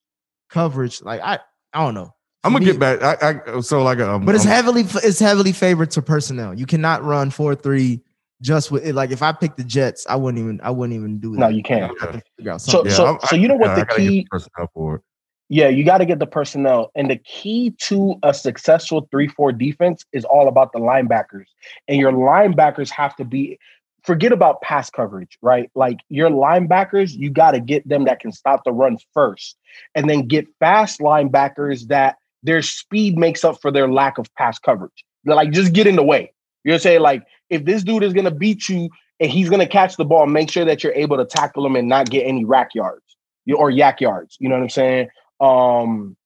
coverage. 0.49 1.01
Like 1.01 1.21
I, 1.21 1.39
I 1.73 1.83
don't 1.83 1.93
know. 1.93 2.13
I'm 2.43 2.53
gonna 2.53 2.63
get 2.63 2.79
back. 2.79 3.01
I, 3.03 3.41
I 3.57 3.59
so 3.61 3.83
like 3.83 3.99
um, 3.99 4.23
but 4.25 4.33
it's 4.35 4.45
I'm- 4.45 4.53
heavily 4.55 4.85
it's 5.03 5.19
heavily 5.19 5.51
favored 5.51 5.91
to 5.91 6.01
personnel. 6.01 6.53
You 6.53 6.65
cannot 6.65 7.03
run 7.03 7.29
four 7.31 7.55
three 7.55 8.01
just 8.41 8.71
with 8.71 8.85
it. 8.85 8.93
Like 8.95 9.11
if 9.11 9.21
I 9.21 9.31
pick 9.31 9.55
the 9.55 9.63
Jets, 9.63 10.05
I 10.07 10.15
wouldn't 10.15 10.41
even 10.43 10.59
I 10.63 10.69
wouldn't 10.71 10.97
even 10.97 11.19
do 11.19 11.33
it. 11.33 11.37
No, 11.37 11.47
you 11.47 11.63
can't. 11.63 11.83
I 12.01 12.05
have 12.05 12.13
to 12.13 12.21
figure 12.37 12.51
out 12.51 12.61
So, 12.61 12.71
something. 12.71 12.91
so, 12.91 13.05
I'm- 13.05 13.19
so 13.27 13.35
you 13.35 13.47
know 13.47 13.55
what 13.55 13.77
yeah, 13.77 13.83
the 13.85 13.93
I 13.93 13.97
key? 13.97 14.27
personnel. 14.29 14.99
Yeah, 15.49 15.69
you 15.69 15.85
got 15.85 15.99
to 15.99 16.05
get 16.05 16.19
the 16.19 16.27
personnel. 16.27 16.91
And 16.93 17.09
the 17.09 17.15
key 17.15 17.71
to 17.83 18.19
a 18.23 18.33
successful 18.33 19.07
3 19.11 19.27
4 19.29 19.53
defense 19.53 20.03
is 20.11 20.25
all 20.25 20.47
about 20.49 20.73
the 20.73 20.79
linebackers. 20.79 21.45
And 21.87 21.99
your 21.99 22.11
linebackers 22.11 22.89
have 22.89 23.15
to 23.15 23.23
be, 23.23 23.57
forget 24.03 24.33
about 24.33 24.61
pass 24.61 24.89
coverage, 24.89 25.37
right? 25.41 25.71
Like 25.73 25.99
your 26.09 26.29
linebackers, 26.29 27.13
you 27.13 27.29
got 27.29 27.51
to 27.51 27.61
get 27.61 27.87
them 27.87 28.03
that 28.05 28.19
can 28.19 28.33
stop 28.33 28.65
the 28.65 28.73
run 28.73 28.97
first. 29.13 29.57
And 29.95 30.09
then 30.09 30.27
get 30.27 30.47
fast 30.59 30.99
linebackers 30.99 31.87
that 31.87 32.17
their 32.43 32.61
speed 32.61 33.17
makes 33.17 33.45
up 33.45 33.61
for 33.61 33.71
their 33.71 33.89
lack 33.89 34.17
of 34.17 34.27
pass 34.35 34.59
coverage. 34.59 35.05
They're 35.23 35.35
like, 35.35 35.51
just 35.51 35.71
get 35.71 35.87
in 35.87 35.95
the 35.95 36.03
way. 36.03 36.33
You're 36.63 36.79
saying, 36.79 37.01
like, 37.01 37.23
if 37.49 37.65
this 37.65 37.83
dude 37.83 38.03
is 38.03 38.13
to 38.13 38.31
beat 38.31 38.67
you 38.67 38.89
and 39.19 39.31
he's 39.31 39.49
to 39.61 39.67
catch 39.67 39.97
the 39.97 40.05
ball, 40.05 40.25
make 40.25 40.51
sure 40.51 40.65
that 40.65 40.83
you're 40.83 40.93
able 40.93 41.17
to 41.17 41.25
tackle 41.25 41.65
him 41.65 41.75
and 41.75 41.87
not 41.87 42.09
get 42.09 42.23
any 42.23 42.45
rack 42.45 42.75
yards 42.75 43.03
or 43.55 43.69
yak 43.69 44.01
yards. 44.01 44.37
You 44.39 44.49
know 44.49 44.55
what 44.55 44.63
I'm 44.63 44.69
saying? 44.69 45.09
Um, 45.39 46.17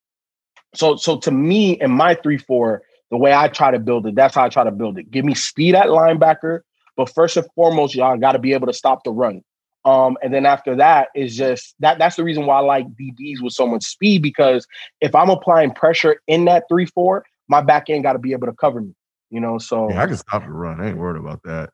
so 0.73 0.95
so 0.95 1.17
to 1.19 1.31
me 1.31 1.73
in 1.73 1.91
my 1.91 2.15
three 2.15 2.37
four, 2.37 2.81
the 3.09 3.17
way 3.17 3.33
I 3.33 3.49
try 3.49 3.71
to 3.71 3.79
build 3.79 4.07
it, 4.07 4.15
that's 4.15 4.35
how 4.35 4.45
I 4.45 4.49
try 4.49 4.63
to 4.63 4.71
build 4.71 4.97
it. 4.97 5.11
Give 5.11 5.25
me 5.25 5.35
speed 5.35 5.75
at 5.75 5.87
linebacker, 5.87 6.61
but 6.95 7.13
first 7.13 7.37
and 7.37 7.45
foremost, 7.55 7.93
y'all 7.93 8.17
got 8.17 8.33
to 8.33 8.39
be 8.39 8.53
able 8.53 8.67
to 8.67 8.73
stop 8.73 9.03
the 9.03 9.11
run. 9.11 9.43
Um, 9.83 10.17
and 10.21 10.33
then 10.33 10.45
after 10.45 10.75
that 10.75 11.09
is 11.15 11.35
just 11.35 11.75
that. 11.79 11.97
That's 11.97 12.15
the 12.15 12.23
reason 12.23 12.45
why 12.45 12.57
I 12.57 12.61
like 12.61 12.87
DBs 12.89 13.41
with 13.41 13.53
so 13.53 13.67
much 13.67 13.83
speed 13.83 14.21
because 14.21 14.67
if 15.01 15.15
I'm 15.15 15.29
applying 15.29 15.71
pressure 15.71 16.21
in 16.27 16.45
that 16.45 16.65
three 16.69 16.85
four, 16.85 17.25
my 17.47 17.61
back 17.61 17.89
end 17.89 18.03
got 18.03 18.13
to 18.13 18.19
be 18.19 18.33
able 18.33 18.47
to 18.47 18.53
cover 18.53 18.81
me. 18.81 18.93
You 19.31 19.39
know, 19.39 19.57
so 19.57 19.89
Yeah, 19.89 20.03
I 20.03 20.07
can 20.07 20.17
stop 20.17 20.43
the 20.43 20.51
run. 20.51 20.79
I 20.81 20.89
ain't 20.89 20.97
worried 20.97 21.19
about 21.19 21.41
that. 21.43 21.71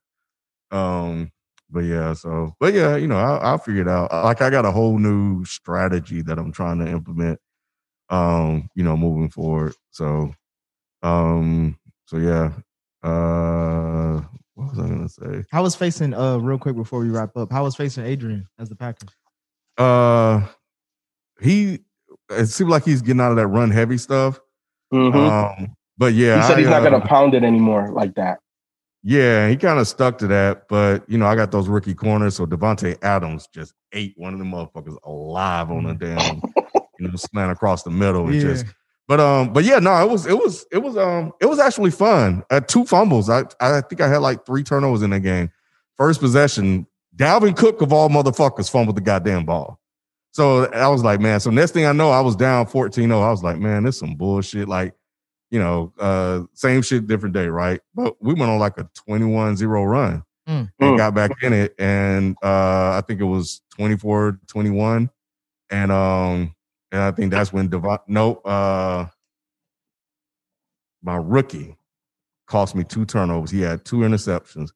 Um, 0.72 1.32
but 1.70 1.82
yeah, 1.82 2.14
so 2.14 2.54
but 2.60 2.74
yeah, 2.74 2.96
you 2.96 3.08
know, 3.08 3.18
I'll, 3.18 3.40
I'll 3.40 3.58
figure 3.58 3.82
it 3.82 3.88
out. 3.90 4.12
Like 4.12 4.42
I 4.42 4.50
got 4.50 4.66
a 4.66 4.72
whole 4.72 5.00
new 5.00 5.44
strategy 5.46 6.22
that 6.22 6.38
I'm 6.40 6.52
trying 6.52 6.80
to 6.80 6.88
implement. 6.88 7.40
Um, 8.10 8.70
you 8.76 8.84
know, 8.84 8.96
moving 8.96 9.30
forward. 9.30 9.74
So, 9.92 10.34
um, 11.04 11.78
so 12.06 12.18
yeah. 12.18 12.54
Uh, 13.04 14.22
what 14.56 14.72
was 14.72 14.80
I 14.80 14.88
gonna 14.88 15.10
say? 15.10 15.44
How 15.52 15.62
was 15.64 15.76
facing 15.76 16.14
uh 16.14 16.38
real 16.38 16.58
quick 16.58 16.76
before 16.76 17.00
we 17.00 17.10
wrap 17.10 17.36
up? 17.38 17.52
How 17.52 17.64
was 17.64 17.76
facing 17.76 18.06
Adrian 18.06 18.48
as 18.60 18.70
the 18.70 18.76
Packers? 18.76 19.10
Uh, 19.78 20.48
he. 21.42 21.80
It 22.30 22.48
seems 22.48 22.70
like 22.70 22.84
he's 22.84 23.02
getting 23.02 23.22
out 23.22 23.32
of 23.32 23.38
that 23.38 23.48
run 23.48 23.72
heavy 23.72 23.98
stuff. 23.98 24.40
mhm. 24.94 25.16
Um, 25.16 25.77
but 25.98 26.14
yeah, 26.14 26.42
he 26.42 26.48
said 26.48 26.58
I, 26.58 26.60
he's 26.62 26.70
not 26.70 26.86
uh, 26.86 26.90
going 26.90 27.02
to 27.02 27.08
pound 27.08 27.34
it 27.34 27.44
anymore 27.44 27.90
like 27.92 28.16
that. 28.16 28.40
Yeah, 29.04 29.48
he 29.48 29.56
kind 29.56 29.80
of 29.80 29.88
stuck 29.88 30.18
to 30.20 30.28
that, 30.28 30.68
but 30.68 31.10
you 31.10 31.18
know, 31.18 31.28
I 31.28 31.36
got 31.36 31.52
those 31.52 31.68
rookie 31.68 31.94
corners, 31.94 32.36
so 32.36 32.46
Davante 32.46 33.02
Adams 33.04 33.48
just 33.54 33.74
ate 33.94 34.14
one 34.18 34.34
of 34.34 34.40
the 34.40 34.46
motherfuckers 34.46 34.98
alive 35.04 35.72
on 35.72 35.86
a 35.86 35.94
damn, 35.94 36.42
you 37.00 37.08
know, 37.08 37.16
slant 37.16 37.52
across 37.52 37.84
the 37.84 37.92
middle. 37.92 38.30
It 38.30 38.36
Yeah. 38.36 38.42
just, 38.42 38.66
but 39.08 39.20
um, 39.22 39.54
but 39.54 39.64
yeah, 39.64 39.80
no, 39.80 39.96
it 40.04 40.10
was, 40.10 40.26
it 40.26 40.38
was, 40.38 40.66
it 40.72 40.80
was, 40.80 40.98
um, 40.98 41.32
it 41.40 41.46
was 41.46 41.60
actually 41.60 41.92
fun. 41.92 42.44
At 42.50 42.68
two 42.68 42.84
fumbles, 42.86 43.30
I, 43.30 43.44
I 43.62 43.82
think 43.82 44.02
I 44.02 44.10
had 44.10 44.18
like 44.18 44.46
three 44.46 44.64
turnovers 44.64 45.02
in 45.04 45.12
that 45.12 45.22
game. 45.22 45.52
First 45.96 46.20
possession, 46.20 46.86
Dalvin 47.16 47.56
Cook 47.56 47.82
of 47.82 47.94
all 47.94 48.10
motherfuckers 48.10 48.70
fumbled 48.70 48.98
the 48.98 49.02
goddamn 49.02 49.46
ball. 49.46 49.80
So 50.32 50.66
I 50.72 50.88
was 50.90 51.04
like, 51.04 51.20
man. 51.20 51.40
So 51.40 51.50
next 51.50 51.72
thing 51.72 51.86
I 51.86 51.94
know, 51.94 52.12
I 52.12 52.20
was 52.20 52.36
down 52.36 52.66
14-0. 52.68 53.12
I 53.12 53.30
was 53.32 53.42
like, 53.44 53.58
man, 53.58 53.84
this 53.84 53.98
some 53.98 54.16
bullshit. 54.16 54.68
Like, 54.68 54.94
you 55.52 55.60
know, 55.60 55.94
uh, 56.00 56.44
same 56.54 56.82
shit, 56.82 57.08
different 57.08 57.34
day, 57.34 57.48
right? 57.48 57.80
But 57.96 58.16
we 58.22 58.34
went 58.34 58.52
on 58.52 58.60
like 58.60 58.78
a 58.78 58.90
21-0 59.10 59.90
run 59.90 60.24
Mm. 60.48 60.70
and 60.80 60.94
Mm. 60.94 60.98
got 60.98 61.14
back 61.14 61.32
in 61.44 61.52
it. 61.54 61.76
And 61.78 62.36
uh, 62.42 62.92
I 62.98 63.02
think 63.06 63.20
it 63.20 63.26
was 63.26 63.62
24-21. 63.78 65.10
And 65.70 65.92
um, 65.92 66.56
and 66.94 67.02
I 67.02 67.12
think 67.12 67.32
that's 67.32 67.52
when 67.52 67.68
Devon 67.68 68.00
no 68.08 68.36
uh 68.38 69.08
my 71.04 71.18
rookie 71.18 71.76
cost 72.48 72.76
me 72.76 72.84
two 72.84 73.06
turnovers. 73.06 73.52
He 73.52 73.62
had 73.62 73.84
two 73.86 73.98
interceptions, 73.98 74.70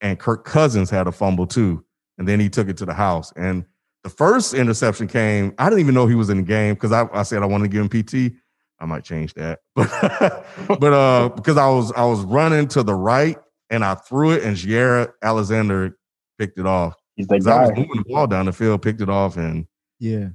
and 0.00 0.18
Kirk 0.18 0.44
Cousins 0.44 0.90
had 0.90 1.06
a 1.08 1.12
fumble 1.12 1.46
too. 1.46 1.84
And 2.18 2.26
then 2.26 2.40
he 2.40 2.48
took 2.48 2.68
it 2.68 2.76
to 2.78 2.86
the 2.86 2.94
house. 2.94 3.32
And 3.36 3.64
the 4.04 4.08
first 4.10 4.54
interception 4.54 5.06
came, 5.08 5.52
I 5.58 5.64
didn't 5.68 5.80
even 5.80 5.94
know 5.94 6.06
he 6.06 6.14
was 6.14 6.30
in 6.30 6.36
the 6.38 6.42
game 6.44 6.74
because 6.74 6.92
I, 6.92 7.08
I 7.12 7.24
said 7.24 7.42
I 7.42 7.46
wanted 7.46 7.64
to 7.64 7.68
give 7.70 7.82
him 7.82 7.88
PT. 8.30 8.36
I 8.78 8.86
might 8.86 9.04
change 9.04 9.34
that. 9.34 9.60
But 9.76 10.80
but 10.80 10.92
uh 10.92 11.28
because 11.30 11.56
I 11.56 11.68
was 11.68 11.92
I 11.92 12.04
was 12.04 12.20
running 12.22 12.68
to 12.68 12.82
the 12.82 12.94
right 12.94 13.36
and 13.70 13.84
I 13.84 13.94
threw 13.94 14.32
it 14.32 14.42
and 14.42 14.56
Jaire 14.56 15.12
Alexander 15.22 15.96
picked 16.38 16.58
it 16.58 16.66
off. 16.66 16.94
He's 17.16 17.26
the 17.26 17.36
'Cause 17.36 17.46
I 17.46 17.60
was 17.62 17.70
moving 17.70 17.96
the 17.96 18.04
ball 18.12 18.26
down 18.26 18.46
the 18.46 18.52
field, 18.52 18.82
picked 18.82 19.00
it 19.00 19.08
off, 19.08 19.36
and 19.36 19.66
Yeah. 19.98 20.28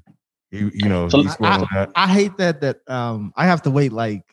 he, 0.49 0.69
you 0.73 0.89
know, 0.89 1.09
So 1.09 1.21
he 1.21 1.27
scored 1.29 1.51
on 1.53 1.67
that. 1.73 1.91
I 1.95 2.07
hate 2.07 2.37
that 2.37 2.61
that 2.61 2.79
um 2.87 3.33
I 3.35 3.45
have 3.45 3.61
to 3.63 3.71
wait 3.71 3.91
like 3.93 4.23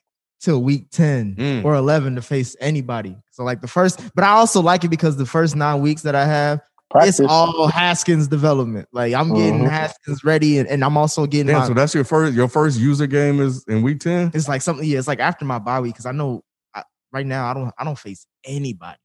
till 0.41 0.63
week 0.63 0.89
10 0.91 1.35
Mm. 1.37 1.65
or 1.65 1.75
11 1.75 2.15
to 2.15 2.23
face 2.23 2.55
anybody. 2.61 3.17
So 3.33 3.43
like 3.45 3.61
the 3.61 3.69
first, 3.69 4.01
but 4.15 4.23
I 4.25 4.29
also 4.31 4.63
like 4.63 4.85
it 4.85 4.89
because 4.89 5.17
the 5.17 5.27
first 5.27 5.57
nine 5.57 5.81
weeks 5.81 6.03
that 6.03 6.15
I 6.15 6.25
have, 6.27 6.61
Practice. 6.91 7.21
it's 7.21 7.29
all 7.31 7.69
Haskins 7.69 8.29
development. 8.29 8.89
Like 8.93 9.13
I'm 9.13 9.35
getting 9.35 9.61
Mhm. 9.61 9.69
Haskins 9.71 10.25
ready 10.25 10.59
and, 10.59 10.67
and 10.69 10.83
I'm 10.83 10.97
also 10.97 11.27
getting 11.27 11.49
Damn, 11.49 11.59
my, 11.61 11.67
so 11.67 11.75
that's 11.75 11.95
your 11.95 12.05
first 12.05 12.35
your 12.35 12.49
first 12.49 12.79
user 12.79 13.07
game 13.07 13.41
is 13.41 13.63
in 13.69 13.83
week 13.83 14.01
10? 14.01 14.31
it's 14.35 14.49
like 14.49 14.63
something, 14.63 14.89
yeah, 14.89 14.99
it's 14.99 15.09
like 15.09 15.21
after 15.21 15.45
my 15.45 15.59
bye 15.59 15.81
week 15.81 15.95
because 15.95 16.07
I 16.07 16.13
know 16.13 16.43
I, 16.75 16.83
right 17.13 17.27
now 17.27 17.51
I 17.51 17.55
don't 17.55 17.73
I 17.79 17.85
don't 17.85 17.99
face 17.99 18.27
anybody 18.45 18.99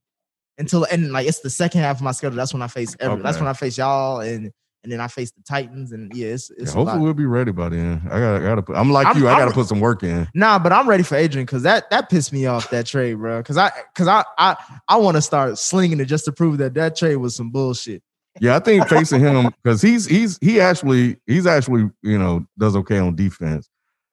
until 0.58 0.86
and 0.86 1.12
like 1.12 1.28
it's 1.28 1.40
the 1.42 1.50
second 1.50 1.82
half 1.82 1.98
of 1.98 2.04
my 2.04 2.12
schedule. 2.14 2.38
That's 2.38 2.54
when 2.54 2.62
I 2.62 2.68
face 2.68 2.96
every, 3.00 3.22
that's 3.22 3.40
when 3.40 3.48
I 3.48 3.54
face 3.54 3.78
y'all 3.78 4.22
and 4.22 4.52
and 4.84 4.92
then 4.92 5.00
I 5.00 5.08
face 5.08 5.32
the 5.32 5.42
Titans 5.44 5.92
and 5.92 6.12
yeah, 6.16 6.28
it's 6.28 6.50
it's 6.52 6.72
a 6.72 6.76
hopefully 6.76 7.02
we'll 7.02 7.14
be 7.14 7.26
ready 7.26 7.52
by 7.52 7.70
then. 7.70 8.02
I 8.06 8.20
gotta, 8.20 8.36
I 8.38 8.40
gotta 8.48 8.62
put. 8.62 8.76
I'm 8.76 8.92
like 8.92 9.08
I'm- 9.08 9.18
you. 9.18 9.28
I 9.28 9.32
I'm- 9.34 9.40
gotta 9.42 9.54
put 9.54 9.68
some 9.68 9.80
work 9.80 10.04
in. 10.04 10.28
Nah, 10.34 10.60
but 10.60 10.72
I'm 10.74 10.88
ready 10.88 11.04
for 11.04 11.16
Adrian 11.16 11.46
because 11.46 11.64
that 11.64 11.90
that 11.90 12.10
pissed 12.10 12.34
me 12.34 12.46
off 12.46 12.70
that 12.72 12.86
trade, 12.86 13.16
bro. 13.16 13.40
Because 13.40 13.58
I 13.58 13.72
because 13.94 14.08
I 14.08 14.24
I 14.38 14.56
I 14.88 14.98
want 14.98 15.16
to 15.16 15.22
start 15.22 15.58
slinging 15.58 16.00
it 16.00 16.06
just 16.06 16.26
to 16.26 16.32
prove 16.32 16.58
that 16.58 16.74
that 16.76 16.96
trade 16.98 17.16
was 17.18 17.36
some 17.36 17.50
bullshit. 17.52 18.04
Yeah, 18.42 18.56
I 18.56 18.60
think 18.60 18.88
facing 18.88 19.20
him 19.22 19.52
because 19.64 19.82
he's 19.82 20.06
he's 20.06 20.38
he 20.42 20.60
actually 20.60 21.18
he's 21.28 21.46
actually 21.48 21.90
you 22.02 22.18
know 22.18 22.46
does 22.58 22.76
okay 22.78 22.98
on 22.98 23.16
defense. 23.16 23.70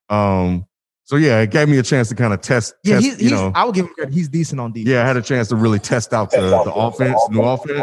Um, 0.08 0.66
so 1.04 1.16
yeah, 1.16 1.40
it 1.40 1.50
gave 1.50 1.68
me 1.68 1.78
a 1.78 1.82
chance 1.82 2.08
to 2.10 2.14
kind 2.14 2.32
of 2.32 2.40
test. 2.40 2.74
Yeah, 2.84 2.96
test, 2.96 3.04
he's, 3.06 3.14
you 3.18 3.22
he's 3.30 3.32
know, 3.32 3.50
I 3.54 3.64
would 3.64 3.74
give 3.74 3.86
him 3.86 3.94
credit. 3.94 4.12
He's 4.14 4.28
decent 4.28 4.60
on 4.60 4.72
defense. 4.72 4.90
yeah, 4.90 5.02
I 5.02 5.06
had 5.06 5.16
a 5.16 5.22
chance 5.22 5.48
to 5.48 5.56
really 5.56 5.78
test 5.78 6.12
out 6.12 6.30
the, 6.30 6.40
the 6.40 6.72
offense, 6.72 7.18
new 7.30 7.40
offense, 7.42 7.82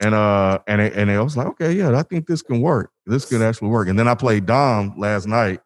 and 0.00 0.14
uh, 0.14 0.60
and 0.66 0.80
it, 0.80 0.94
and 0.94 1.10
I 1.10 1.20
was 1.20 1.36
like, 1.36 1.46
okay, 1.48 1.72
yeah, 1.72 1.96
I 1.96 2.02
think 2.02 2.26
this 2.26 2.42
can 2.42 2.60
work. 2.60 2.90
This 3.06 3.24
could 3.24 3.42
actually 3.42 3.68
work. 3.68 3.88
And 3.88 3.98
then 3.98 4.06
I 4.08 4.14
played 4.14 4.46
Dom 4.46 4.94
last 4.96 5.26
night, 5.26 5.60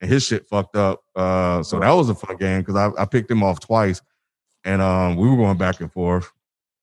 and 0.00 0.10
his 0.10 0.24
shit 0.24 0.46
fucked 0.48 0.76
up. 0.76 1.02
Uh, 1.14 1.62
so 1.62 1.80
that 1.80 1.90
was 1.90 2.08
a 2.08 2.14
fun 2.14 2.36
game 2.36 2.60
because 2.60 2.76
I, 2.76 3.02
I 3.02 3.04
picked 3.04 3.30
him 3.30 3.42
off 3.42 3.60
twice, 3.60 4.00
and 4.64 4.80
um, 4.80 5.16
we 5.16 5.28
were 5.28 5.36
going 5.36 5.58
back 5.58 5.80
and 5.80 5.92
forth, 5.92 6.32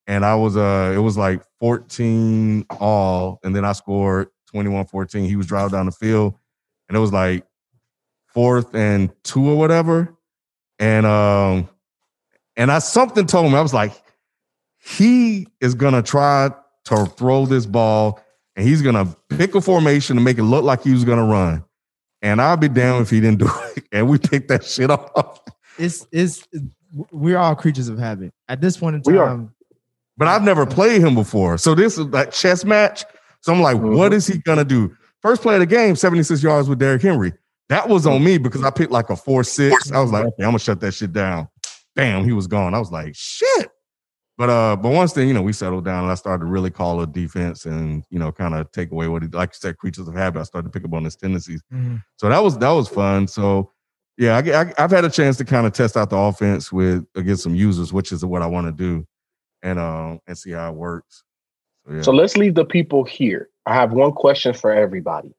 and 0.05 0.23
I 0.23 0.35
was 0.35 0.55
uh, 0.55 0.93
it 0.95 0.99
was 0.99 1.17
like 1.17 1.41
14 1.59 2.65
all, 2.79 3.39
and 3.43 3.55
then 3.55 3.65
I 3.65 3.73
scored 3.73 4.29
21-14. 4.53 5.25
He 5.25 5.35
was 5.35 5.47
driving 5.47 5.71
down 5.71 5.87
the 5.87 5.91
field, 5.91 6.35
and 6.87 6.95
it 6.95 6.99
was 6.99 7.13
like 7.13 7.45
fourth 8.27 8.75
and 8.75 9.11
two 9.23 9.49
or 9.49 9.57
whatever, 9.57 10.15
and 10.77 11.07
um, 11.07 11.67
and 12.55 12.71
I 12.71 12.77
something 12.77 13.25
told 13.25 13.51
me 13.51 13.57
I 13.57 13.61
was 13.61 13.73
like, 13.73 13.93
he 14.77 15.47
is 15.61 15.73
gonna 15.73 16.03
try 16.03 16.51
to 16.85 17.05
throw 17.05 17.45
this 17.45 17.65
ball, 17.65 18.21
and 18.55 18.67
he's 18.67 18.81
gonna 18.81 19.15
pick 19.29 19.55
a 19.55 19.61
formation 19.61 20.15
to 20.15 20.21
make 20.21 20.37
it 20.37 20.43
look 20.43 20.63
like 20.63 20.83
he 20.83 20.91
was 20.91 21.03
gonna 21.03 21.25
run. 21.25 21.63
And 22.21 22.41
I'll 22.41 22.57
be 22.57 22.69
damned 22.69 23.01
if 23.01 23.09
he 23.09 23.19
didn't 23.19 23.39
do 23.39 23.49
it. 23.75 23.85
And 23.91 24.07
we 24.09 24.17
picked 24.17 24.47
that 24.49 24.63
shit 24.63 24.89
off. 24.91 25.41
It's 25.77 26.05
it's 26.11 26.47
we're 27.11 27.37
all 27.37 27.55
creatures 27.55 27.87
of 27.87 27.97
habit. 27.97 28.33
At 28.47 28.61
this 28.61 28.77
point 28.77 28.97
in 28.97 29.01
time, 29.01 29.53
But 30.17 30.27
I've 30.27 30.43
never 30.43 30.65
played 30.65 31.01
him 31.01 31.15
before. 31.15 31.57
So 31.57 31.73
this 31.73 31.97
is 31.97 32.05
like 32.07 32.31
chess 32.31 32.65
match. 32.65 33.03
So 33.41 33.53
I'm 33.53 33.61
like, 33.61 33.77
what 33.77 34.11
mhm. 34.11 34.15
is 34.15 34.27
he 34.27 34.37
gonna 34.39 34.65
do? 34.65 34.95
First 35.21 35.41
play 35.41 35.55
of 35.55 35.59
the 35.59 35.65
game, 35.65 35.95
76 35.95 36.41
yards 36.41 36.67
with 36.67 36.79
Derrick 36.79 37.01
Henry. 37.01 37.33
That 37.69 37.87
was 37.87 38.05
on 38.05 38.23
me 38.23 38.37
because 38.37 38.63
I 38.63 38.69
picked 38.69 38.91
like 38.91 39.09
a 39.09 39.15
four 39.15 39.43
six. 39.43 39.91
I 39.91 40.01
was 40.01 40.11
like, 40.11 40.25
okay, 40.25 40.43
I'm 40.43 40.49
gonna 40.49 40.59
shut 40.59 40.81
that 40.81 40.93
shit 40.93 41.13
down. 41.13 41.47
Bam, 41.95 42.25
he 42.25 42.33
was 42.33 42.47
gone. 42.47 42.73
I 42.73 42.79
was 42.79 42.91
like, 42.91 43.15
shit. 43.15 43.70
But 44.41 44.49
uh, 44.49 44.75
but 44.75 44.89
once 44.89 45.13
then, 45.13 45.27
you 45.27 45.35
know, 45.35 45.43
we 45.43 45.53
settled 45.53 45.85
down 45.85 46.01
and 46.01 46.11
I 46.11 46.15
started 46.15 46.39
to 46.39 46.49
really 46.49 46.71
call 46.71 46.99
a 46.99 47.05
defense 47.05 47.65
and 47.65 48.03
you 48.09 48.17
know, 48.17 48.31
kind 48.31 48.55
of 48.55 48.71
take 48.71 48.91
away 48.91 49.07
what 49.07 49.21
he 49.21 49.27
like 49.27 49.49
you 49.49 49.57
said, 49.59 49.77
creatures 49.77 50.07
of 50.07 50.15
habit. 50.15 50.39
I 50.39 50.43
started 50.45 50.67
to 50.67 50.71
pick 50.71 50.83
up 50.83 50.95
on 50.95 51.03
his 51.03 51.15
tendencies. 51.15 51.61
So 52.15 52.27
that 52.27 52.41
was 52.43 52.57
that 52.57 52.71
was 52.71 52.89
fun. 52.89 53.27
So 53.27 53.71
yeah, 54.17 54.37
I, 54.37 54.61
I, 54.61 54.73
I've 54.79 54.89
had 54.89 55.05
a 55.05 55.11
chance 55.11 55.37
to 55.37 55.45
kind 55.45 55.67
of 55.67 55.73
test 55.73 55.95
out 55.95 56.09
the 56.09 56.17
offense 56.17 56.71
with 56.71 57.05
against 57.15 57.43
some 57.43 57.53
users, 57.53 57.93
which 57.93 58.11
is 58.11 58.25
what 58.25 58.41
I 58.41 58.47
want 58.47 58.65
to 58.65 58.71
do, 58.71 59.05
and 59.61 59.77
um 59.77 60.19
and 60.25 60.35
see 60.35 60.53
how 60.53 60.71
it 60.71 60.75
works. 60.75 61.23
So 61.85 61.93
yeah. 61.93 62.01
So 62.01 62.11
let's 62.11 62.35
leave 62.35 62.55
the 62.55 62.65
people 62.65 63.03
here. 63.03 63.47
I 63.67 63.75
have 63.75 63.91
one 63.91 64.11
question 64.11 64.55
for 64.55 64.73
everybody. 64.73 65.35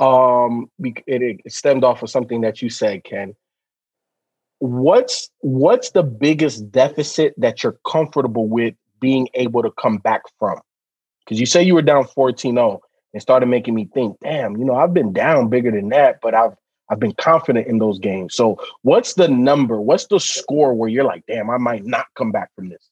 Um, 0.00 0.68
bec- 0.80 1.04
it, 1.06 1.22
it 1.22 1.52
stemmed 1.52 1.84
off 1.84 2.02
of 2.02 2.10
something 2.10 2.40
that 2.40 2.62
you 2.62 2.68
said, 2.68 3.04
Ken. 3.04 3.36
What's 4.60 5.30
what's 5.40 5.90
the 5.90 6.02
biggest 6.02 6.70
deficit 6.70 7.34
that 7.38 7.62
you're 7.62 7.78
comfortable 7.86 8.46
with 8.46 8.74
being 9.00 9.28
able 9.34 9.62
to 9.62 9.70
come 9.72 9.98
back 9.98 10.22
from? 10.38 10.60
Because 11.24 11.40
you 11.40 11.46
say 11.46 11.62
you 11.62 11.74
were 11.74 11.82
down 11.82 12.04
14-0 12.04 12.78
and 13.12 13.22
started 13.22 13.46
making 13.46 13.74
me 13.74 13.88
think, 13.92 14.16
damn, 14.22 14.56
you 14.56 14.64
know, 14.64 14.74
I've 14.74 14.92
been 14.94 15.12
down 15.12 15.48
bigger 15.48 15.70
than 15.70 15.88
that, 15.88 16.20
but 16.20 16.34
I've 16.34 16.54
I've 16.90 16.98
been 16.98 17.14
confident 17.14 17.68
in 17.68 17.78
those 17.78 17.98
games. 17.98 18.34
So 18.34 18.58
what's 18.82 19.14
the 19.14 19.28
number? 19.28 19.80
What's 19.80 20.06
the 20.06 20.18
score 20.18 20.74
where 20.74 20.88
you're 20.88 21.04
like, 21.04 21.24
damn, 21.26 21.48
I 21.48 21.56
might 21.56 21.84
not 21.84 22.06
come 22.16 22.32
back 22.32 22.50
from 22.54 22.68
this? 22.68 22.90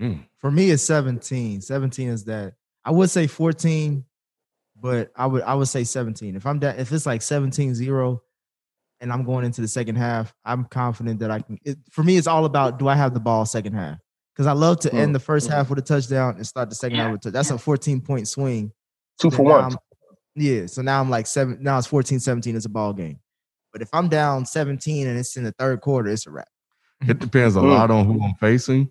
Mm. 0.00 0.24
For 0.38 0.50
me, 0.50 0.70
it's 0.70 0.82
17. 0.82 1.60
17 1.60 2.08
is 2.08 2.24
that 2.24 2.54
I 2.84 2.90
would 2.90 3.10
say 3.10 3.26
14, 3.26 4.04
but 4.80 5.12
I 5.14 5.26
would 5.26 5.42
I 5.42 5.54
would 5.54 5.68
say 5.68 5.84
17. 5.84 6.36
If 6.36 6.46
I'm 6.46 6.58
that 6.60 6.78
if 6.78 6.90
it's 6.90 7.06
like 7.06 7.20
17-0 7.20 8.20
and 9.04 9.12
I'm 9.12 9.22
going 9.22 9.44
into 9.44 9.60
the 9.60 9.68
second 9.68 9.96
half, 9.96 10.34
I'm 10.46 10.64
confident 10.64 11.20
that 11.20 11.30
I 11.30 11.40
can 11.40 11.58
it, 11.62 11.76
for 11.90 12.02
me, 12.02 12.16
it's 12.16 12.26
all 12.26 12.46
about 12.46 12.78
do 12.78 12.88
I 12.88 12.96
have 12.96 13.12
the 13.12 13.20
ball 13.20 13.44
second 13.44 13.74
half? 13.74 13.98
Because 14.34 14.46
I 14.46 14.52
love 14.52 14.80
to 14.80 14.90
mm. 14.90 14.98
end 14.98 15.14
the 15.14 15.20
first 15.20 15.48
half 15.48 15.68
with 15.68 15.78
a 15.78 15.82
touchdown 15.82 16.36
and 16.36 16.46
start 16.46 16.70
the 16.70 16.74
second 16.74 16.98
half 16.98 17.12
with 17.12 17.20
a 17.20 17.24
touchdown. 17.24 17.32
That's 17.34 17.50
a 17.50 17.58
14 17.58 18.00
point 18.00 18.26
swing. 18.26 18.72
Two 19.20 19.30
for 19.30 19.42
one. 19.42 19.76
Yeah. 20.34 20.66
So 20.66 20.80
now 20.80 21.00
I'm 21.00 21.10
like 21.10 21.26
seven. 21.26 21.58
Now 21.60 21.76
it's 21.76 21.86
14 21.86 22.18
17. 22.18 22.56
It's 22.56 22.64
a 22.64 22.70
ball 22.70 22.94
game. 22.94 23.20
But 23.72 23.82
if 23.82 23.90
I'm 23.92 24.08
down 24.08 24.46
17 24.46 25.06
and 25.06 25.18
it's 25.18 25.36
in 25.36 25.44
the 25.44 25.52
third 25.52 25.82
quarter, 25.82 26.08
it's 26.08 26.26
a 26.26 26.30
wrap. 26.30 26.48
It 27.06 27.18
depends 27.18 27.56
a 27.56 27.60
mm. 27.60 27.70
lot 27.70 27.90
on 27.90 28.06
who 28.06 28.24
I'm 28.24 28.34
facing. 28.36 28.90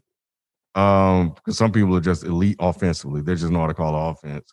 Um, 0.76 1.34
because 1.34 1.58
some 1.58 1.71
people 1.71 1.95
are 1.95 2.02
just 2.02 2.23
elite 2.23 2.58
offensively. 2.60 3.21
They 3.21 3.34
just 3.34 3.52
know 3.52 3.62
how 3.62 3.67
to 3.67 3.73
call 3.73 4.12
offense. 4.12 4.45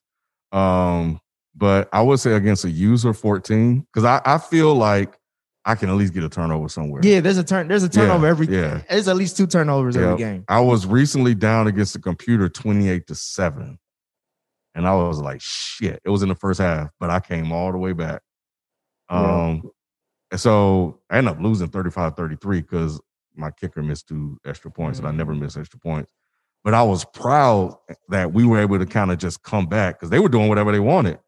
Um, 0.52 1.20
but 1.54 1.88
I 1.92 2.00
would 2.00 2.20
say 2.20 2.32
against 2.32 2.64
a 2.64 2.70
user 2.70 3.12
14, 3.12 3.80
because 3.80 4.04
I, 4.04 4.22
I 4.24 4.38
feel 4.38 4.74
like 4.74 5.19
I 5.64 5.74
can 5.74 5.90
at 5.90 5.96
least 5.96 6.14
get 6.14 6.24
a 6.24 6.28
turnover 6.28 6.68
somewhere. 6.68 7.02
Yeah, 7.04 7.20
there's 7.20 7.36
a 7.36 7.44
turn. 7.44 7.68
There's 7.68 7.82
a 7.82 7.88
turnover 7.88 8.26
yeah, 8.26 8.30
every. 8.30 8.46
Yeah, 8.46 8.82
there's 8.88 9.08
at 9.08 9.16
least 9.16 9.36
two 9.36 9.46
turnovers 9.46 9.96
every 9.96 10.16
game. 10.16 10.44
I 10.48 10.60
was 10.60 10.86
recently 10.86 11.34
down 11.34 11.66
against 11.66 11.92
the 11.92 11.98
computer, 11.98 12.48
28 12.48 13.06
to 13.08 13.14
seven. 13.14 13.78
And 14.74 14.86
I 14.86 14.94
was 14.94 15.20
like, 15.20 15.40
shit. 15.42 16.00
It 16.04 16.10
was 16.10 16.22
in 16.22 16.28
the 16.28 16.34
first 16.34 16.60
half, 16.60 16.90
but 16.98 17.10
I 17.10 17.20
came 17.20 17.52
all 17.52 17.72
the 17.72 17.78
way 17.78 17.92
back. 17.92 18.22
Um, 19.08 19.62
yeah. 19.64 19.70
and 20.32 20.40
so 20.40 21.00
I 21.10 21.18
ended 21.18 21.34
up 21.34 21.42
losing 21.42 21.68
35 21.68 22.14
33 22.14 22.60
because 22.60 23.00
my 23.34 23.50
kicker 23.50 23.82
missed 23.82 24.08
two 24.08 24.38
extra 24.46 24.70
points, 24.70 24.98
mm-hmm. 24.98 25.08
and 25.08 25.14
I 25.14 25.16
never 25.16 25.34
mm. 25.34 25.40
miss 25.40 25.56
extra 25.56 25.80
points. 25.80 26.12
But 26.62 26.74
I 26.74 26.82
was 26.82 27.04
proud 27.04 27.76
that 28.08 28.32
we 28.32 28.44
were 28.44 28.60
able 28.60 28.78
to 28.78 28.86
kind 28.86 29.10
of 29.10 29.18
just 29.18 29.42
come 29.42 29.66
back 29.66 29.98
because 29.98 30.10
they 30.10 30.18
were 30.18 30.28
doing 30.28 30.48
whatever 30.48 30.72
they 30.72 30.80
wanted. 30.80 31.18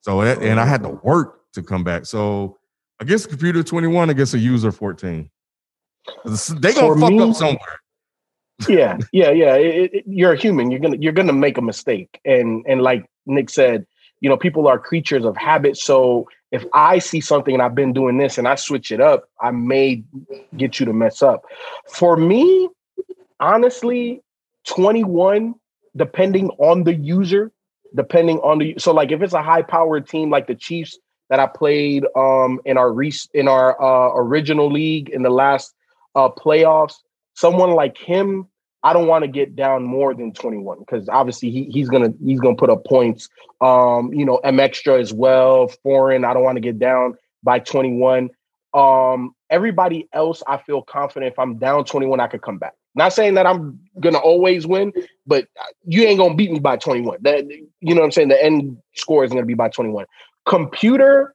So, 0.00 0.20
and 0.20 0.60
I 0.60 0.66
had 0.66 0.82
to 0.82 0.90
work 0.90 1.52
to 1.54 1.62
come 1.62 1.82
back. 1.82 2.06
So, 2.06 2.58
against 3.02 3.28
computer 3.28 3.62
21, 3.62 4.10
against 4.10 4.34
a 4.34 4.38
user 4.38 4.72
14. 4.72 5.30
They 6.24 6.72
gonna 6.74 6.86
For 6.86 6.98
fuck 6.98 7.10
me, 7.10 7.20
up 7.20 7.34
somewhere 7.34 7.80
yeah, 8.68 8.98
yeah, 9.12 9.30
yeah. 9.30 9.54
It, 9.54 9.94
it, 9.94 10.04
you're 10.06 10.32
a 10.32 10.36
human. 10.36 10.70
You're 10.70 10.80
gonna 10.80 10.96
you're 10.98 11.12
gonna 11.12 11.32
make 11.32 11.58
a 11.58 11.62
mistake, 11.62 12.20
and 12.24 12.64
and 12.66 12.82
like 12.82 13.06
Nick 13.26 13.50
said, 13.50 13.86
you 14.20 14.28
know, 14.28 14.36
people 14.36 14.68
are 14.68 14.78
creatures 14.78 15.24
of 15.24 15.36
habit. 15.36 15.76
So 15.76 16.28
if 16.50 16.64
I 16.72 16.98
see 16.98 17.20
something 17.20 17.54
and 17.54 17.62
I've 17.62 17.74
been 17.74 17.92
doing 17.92 18.18
this 18.18 18.38
and 18.38 18.46
I 18.46 18.56
switch 18.56 18.92
it 18.92 19.00
up, 19.00 19.24
I 19.40 19.50
may 19.50 20.04
get 20.56 20.78
you 20.78 20.86
to 20.86 20.92
mess 20.92 21.22
up. 21.22 21.44
For 21.88 22.16
me, 22.16 22.68
honestly, 23.40 24.22
21, 24.66 25.54
depending 25.96 26.50
on 26.58 26.84
the 26.84 26.94
user, 26.94 27.50
depending 27.94 28.38
on 28.38 28.58
the 28.58 28.74
so 28.78 28.92
like 28.92 29.12
if 29.12 29.22
it's 29.22 29.34
a 29.34 29.42
high 29.42 29.62
powered 29.62 30.08
team 30.08 30.30
like 30.30 30.46
the 30.46 30.54
Chiefs 30.54 30.98
that 31.32 31.40
I 31.40 31.46
played 31.46 32.04
um 32.14 32.60
in 32.66 32.76
our 32.76 32.92
re- 32.92 33.10
in 33.32 33.48
our 33.48 33.80
uh, 33.80 34.12
original 34.16 34.70
league 34.70 35.08
in 35.08 35.22
the 35.22 35.30
last 35.30 35.74
uh 36.14 36.28
playoffs, 36.28 36.96
someone 37.32 37.70
like 37.70 37.96
him 37.96 38.48
I 38.82 38.92
don't 38.92 39.06
want 39.06 39.22
to 39.22 39.28
get 39.28 39.56
down 39.56 39.84
more 39.84 40.12
than 40.12 40.34
21 40.34 40.80
because 40.80 41.08
obviously 41.08 41.50
he, 41.50 41.64
he's 41.70 41.88
gonna 41.88 42.12
he's 42.22 42.38
gonna 42.38 42.56
put 42.56 42.68
up 42.68 42.84
points. 42.84 43.30
Um, 43.62 44.12
you 44.12 44.26
know, 44.26 44.36
M 44.38 44.60
extra 44.60 45.00
as 45.00 45.10
well, 45.14 45.68
foreign. 45.82 46.26
I 46.26 46.34
don't 46.34 46.42
want 46.42 46.56
to 46.56 46.60
get 46.60 46.78
down 46.78 47.16
by 47.42 47.60
21. 47.60 48.28
Um, 48.74 49.34
everybody 49.48 50.08
else, 50.12 50.42
I 50.46 50.58
feel 50.58 50.82
confident 50.82 51.32
if 51.32 51.38
I'm 51.38 51.56
down 51.56 51.86
21, 51.86 52.20
I 52.20 52.26
could 52.26 52.42
come 52.42 52.58
back. 52.58 52.74
Not 52.94 53.14
saying 53.14 53.34
that 53.34 53.46
I'm 53.46 53.80
gonna 54.00 54.18
always 54.18 54.66
win, 54.66 54.92
but 55.26 55.46
you 55.86 56.02
ain't 56.02 56.18
gonna 56.18 56.34
beat 56.34 56.52
me 56.52 56.58
by 56.58 56.76
21. 56.76 57.18
That 57.22 57.48
you 57.48 57.94
know 57.94 58.00
what 58.00 58.06
I'm 58.06 58.12
saying? 58.12 58.28
The 58.28 58.44
end 58.44 58.76
score 58.96 59.24
is 59.24 59.30
gonna 59.30 59.46
be 59.46 59.54
by 59.54 59.70
21. 59.70 60.04
Computer 60.46 61.34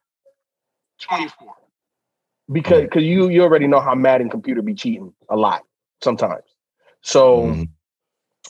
24. 1.02 1.54
Because 2.52 2.82
because 2.84 3.04
you 3.04 3.30
you 3.30 3.44
already 3.44 3.68
know 3.68 3.82
how 3.82 3.96
mad 3.96 4.22
in 4.22 4.30
computer 4.30 4.62
be 4.62 4.74
cheating 4.74 5.14
a 5.30 5.36
lot 5.36 5.64
sometimes. 6.02 6.44
So 7.02 7.44
mm-hmm. 7.44 7.64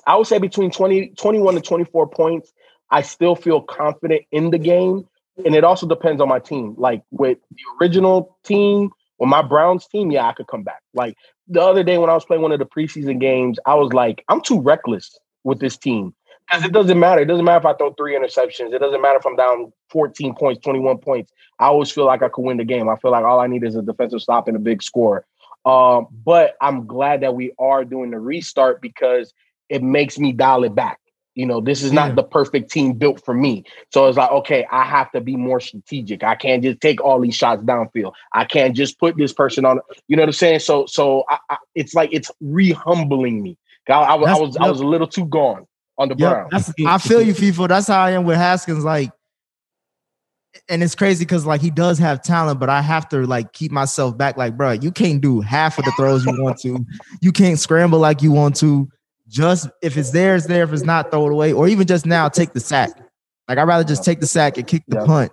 I 0.06 0.16
would 0.16 0.28
say 0.28 0.38
between 0.38 0.72
20, 0.72 1.10
21 1.18 1.56
to 1.56 1.62
24 1.62 2.08
points, 2.10 2.54
I 2.90 3.02
still 3.02 3.36
feel 3.36 3.62
confident 3.62 4.24
in 4.32 4.52
the 4.52 4.58
game. 4.58 5.08
And 5.46 5.56
it 5.56 5.64
also 5.64 5.88
depends 5.88 6.22
on 6.22 6.30
my 6.30 6.40
team. 6.40 6.76
Like 6.78 7.04
with 7.12 7.38
the 7.52 7.62
original 7.80 8.38
team, 8.44 8.90
with 9.20 9.30
my 9.30 9.42
Browns 9.42 9.88
team, 9.88 10.12
yeah, 10.12 10.28
I 10.28 10.34
could 10.34 10.48
come 10.48 10.64
back. 10.64 10.82
Like 10.94 11.16
the 11.48 11.62
other 11.62 11.84
day 11.84 11.98
when 11.98 12.10
I 12.10 12.14
was 12.14 12.26
playing 12.26 12.42
one 12.42 12.52
of 12.52 12.60
the 12.60 12.66
preseason 12.66 13.20
games, 13.20 13.60
I 13.66 13.76
was 13.76 13.94
like, 13.94 14.24
I'm 14.30 14.42
too 14.42 14.62
reckless 14.62 15.18
with 15.44 15.60
this 15.60 15.78
team. 15.78 16.14
Because 16.48 16.66
it 16.66 16.72
doesn't 16.72 17.00
matter. 17.00 17.22
It 17.22 17.26
doesn't 17.26 17.44
matter 17.44 17.60
if 17.60 17.66
I 17.66 17.78
throw 17.78 17.94
three 17.94 18.16
interceptions. 18.16 18.74
It 18.74 18.80
doesn't 18.80 19.02
matter 19.02 19.18
if 19.18 19.26
I'm 19.26 19.36
down 19.36 19.74
14 19.90 20.34
points, 20.36 20.62
21 20.64 21.00
points. 21.00 21.32
I 21.60 21.66
always 21.66 21.92
feel 21.92 22.06
like 22.06 22.22
I 22.22 22.30
could 22.30 22.44
win 22.44 22.58
the 22.58 22.64
game. 22.64 22.88
I 22.88 22.96
feel 22.98 23.12
like 23.12 23.26
all 23.26 23.40
I 23.40 23.48
need 23.48 23.64
is 23.64 23.76
a 23.76 23.82
defensive 23.82 24.22
stop 24.22 24.48
and 24.48 24.56
a 24.56 24.60
big 24.60 24.82
score. 24.82 25.26
Um, 25.66 26.08
but 26.24 26.56
I'm 26.62 26.88
glad 26.88 27.22
that 27.22 27.36
we 27.36 27.52
are 27.60 27.84
doing 27.84 28.12
the 28.12 28.20
restart 28.20 28.82
because 28.82 29.34
it 29.68 29.84
makes 29.84 30.18
me 30.18 30.32
dial 30.32 30.64
it 30.64 30.74
back. 30.74 31.00
You 31.36 31.46
know, 31.46 31.60
this 31.60 31.84
is 31.84 31.92
not 31.92 32.10
yeah. 32.10 32.16
the 32.16 32.24
perfect 32.24 32.72
team 32.72 32.94
built 32.94 33.24
for 33.24 33.34
me. 33.34 33.64
So 33.94 34.08
it's 34.08 34.18
like, 34.18 34.32
okay, 34.32 34.66
I 34.72 34.86
have 34.86 35.12
to 35.12 35.22
be 35.22 35.36
more 35.36 35.60
strategic. 35.60 36.24
I 36.24 36.36
can't 36.36 36.64
just 36.64 36.80
take 36.80 37.04
all 37.04 37.20
these 37.20 37.36
shots 37.36 37.62
downfield. 37.62 38.14
I 38.34 38.46
can't 38.46 38.76
just 38.76 38.98
put 38.98 39.18
this 39.18 39.34
person 39.34 39.66
on. 39.66 39.80
You 40.08 40.16
know 40.16 40.24
what 40.24 40.30
I'm 40.30 40.34
saying? 40.34 40.62
So, 40.62 40.86
so 40.88 41.26
I, 41.30 41.38
I, 41.50 41.58
it's 41.76 41.94
like 41.94 42.10
it's 42.12 42.32
rehumbling 42.42 43.42
me. 43.42 43.58
I, 43.88 43.94
I, 43.94 44.16
I 44.16 44.40
was. 44.40 44.58
I 44.58 44.70
was 44.70 44.80
a 44.80 44.86
little 44.86 45.08
too 45.08 45.26
gone 45.26 45.68
on 45.98 46.10
the 46.10 46.16
yep. 46.18 46.50
Browns. 46.50 46.74
I 46.86 46.98
feel 46.98 47.22
you, 47.22 47.34
Feefo. 47.34 47.68
That's 47.68 47.88
how 47.88 48.02
I 48.02 48.12
am 48.12 48.24
with 48.24 48.38
Haskins. 48.38 48.84
Like 48.84 49.12
and 50.70 50.84
it's 50.84 50.96
crazy 50.96 51.26
because 51.26 51.46
like 51.46 51.62
he 51.62 51.70
does 51.70 51.98
have 52.00 52.22
talent, 52.22 52.60
but 52.60 52.70
I 52.70 52.82
have 52.82 53.08
to 53.10 53.26
like 53.26 53.54
keep 53.54 53.72
myself 53.72 54.18
back. 54.18 54.38
Like, 54.38 54.58
bro, 54.58 54.72
you 54.72 54.92
can't 54.92 55.22
do 55.22 55.42
half 55.42 55.78
of 55.78 55.86
the 55.86 55.92
throws 55.98 56.26
you 56.26 56.42
want 56.42 56.60
to. 56.60 56.86
You 57.22 57.32
can't 57.32 57.60
scramble 57.60 58.00
like 58.00 58.22
you 58.22 58.32
want 58.32 58.56
to. 58.58 58.88
Just 59.28 59.70
if 59.82 59.98
it's 59.98 60.12
there, 60.12 60.36
it's 60.36 60.48
there. 60.48 60.64
If 60.64 60.74
it's 60.74 60.84
not, 60.84 61.12
throw 61.12 61.28
it 61.28 61.34
away. 61.34 61.54
Or 61.54 61.68
even 61.68 61.86
just 61.86 62.06
now, 62.06 62.30
take 62.30 62.54
the 62.54 62.60
sack. 62.60 62.92
Like 63.48 63.58
I'd 63.58 63.64
rather 63.64 63.84
just 63.84 64.04
take 64.04 64.20
the 64.20 64.28
sack 64.28 64.58
and 64.58 64.66
kick 64.66 64.84
the 64.88 65.04
punt 65.06 65.32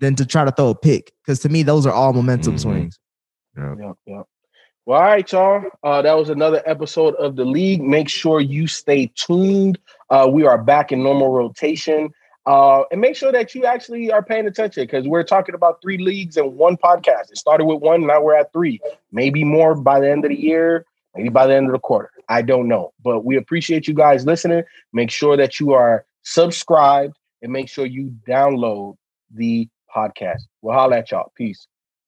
than 0.00 0.14
to 0.16 0.26
try 0.26 0.44
to 0.44 0.52
throw 0.52 0.70
a 0.70 0.74
pick. 0.74 1.12
Because 1.24 1.40
to 1.40 1.48
me, 1.48 1.62
those 1.62 1.86
are 1.86 1.92
all 1.92 2.12
momentum 2.12 2.54
mm-hmm. 2.54 2.70
swings. 2.70 2.98
Yeah. 3.56 3.74
Yep, 3.78 3.96
yep. 4.06 4.24
Well, 4.86 5.00
all 5.00 5.04
right, 5.04 5.32
y'all. 5.32 5.64
Uh, 5.82 6.02
that 6.02 6.14
was 6.14 6.30
another 6.30 6.62
episode 6.64 7.14
of 7.16 7.36
the 7.36 7.44
league. 7.44 7.82
Make 7.82 8.08
sure 8.08 8.40
you 8.40 8.66
stay 8.66 9.12
tuned. 9.14 9.78
Uh, 10.10 10.28
we 10.30 10.46
are 10.46 10.58
back 10.58 10.92
in 10.92 11.02
normal 11.02 11.30
rotation. 11.30 12.10
Uh, 12.46 12.84
and 12.90 13.00
make 13.00 13.14
sure 13.14 13.30
that 13.30 13.54
you 13.54 13.66
actually 13.66 14.10
are 14.10 14.22
paying 14.22 14.46
attention 14.46 14.82
because 14.82 15.06
we're 15.06 15.22
talking 15.22 15.54
about 15.54 15.82
three 15.82 15.98
leagues 15.98 16.38
and 16.38 16.56
one 16.56 16.78
podcast. 16.78 17.30
It 17.30 17.36
started 17.36 17.66
with 17.66 17.82
one, 17.82 18.06
now 18.06 18.22
we're 18.22 18.36
at 18.36 18.52
three, 18.54 18.80
maybe 19.12 19.44
more 19.44 19.74
by 19.74 20.00
the 20.00 20.10
end 20.10 20.24
of 20.24 20.30
the 20.30 20.40
year, 20.40 20.86
maybe 21.14 21.28
by 21.28 21.46
the 21.46 21.54
end 21.54 21.66
of 21.66 21.72
the 21.72 21.78
quarter. 21.78 22.10
I 22.30 22.40
don't 22.40 22.66
know, 22.66 22.94
but 23.04 23.24
we 23.24 23.36
appreciate 23.36 23.86
you 23.86 23.92
guys 23.92 24.24
listening. 24.24 24.62
Make 24.94 25.10
sure 25.10 25.36
that 25.36 25.60
you 25.60 25.72
are 25.72 26.06
subscribed 26.22 27.18
and 27.42 27.52
make 27.52 27.68
sure 27.68 27.84
you 27.84 28.14
download 28.26 28.96
the 29.30 29.68
podcast. 29.94 30.40
We'll 30.62 30.74
holler 30.74 30.96
at 30.96 31.10
y'all. 31.10 31.32
Peace. 31.36 31.66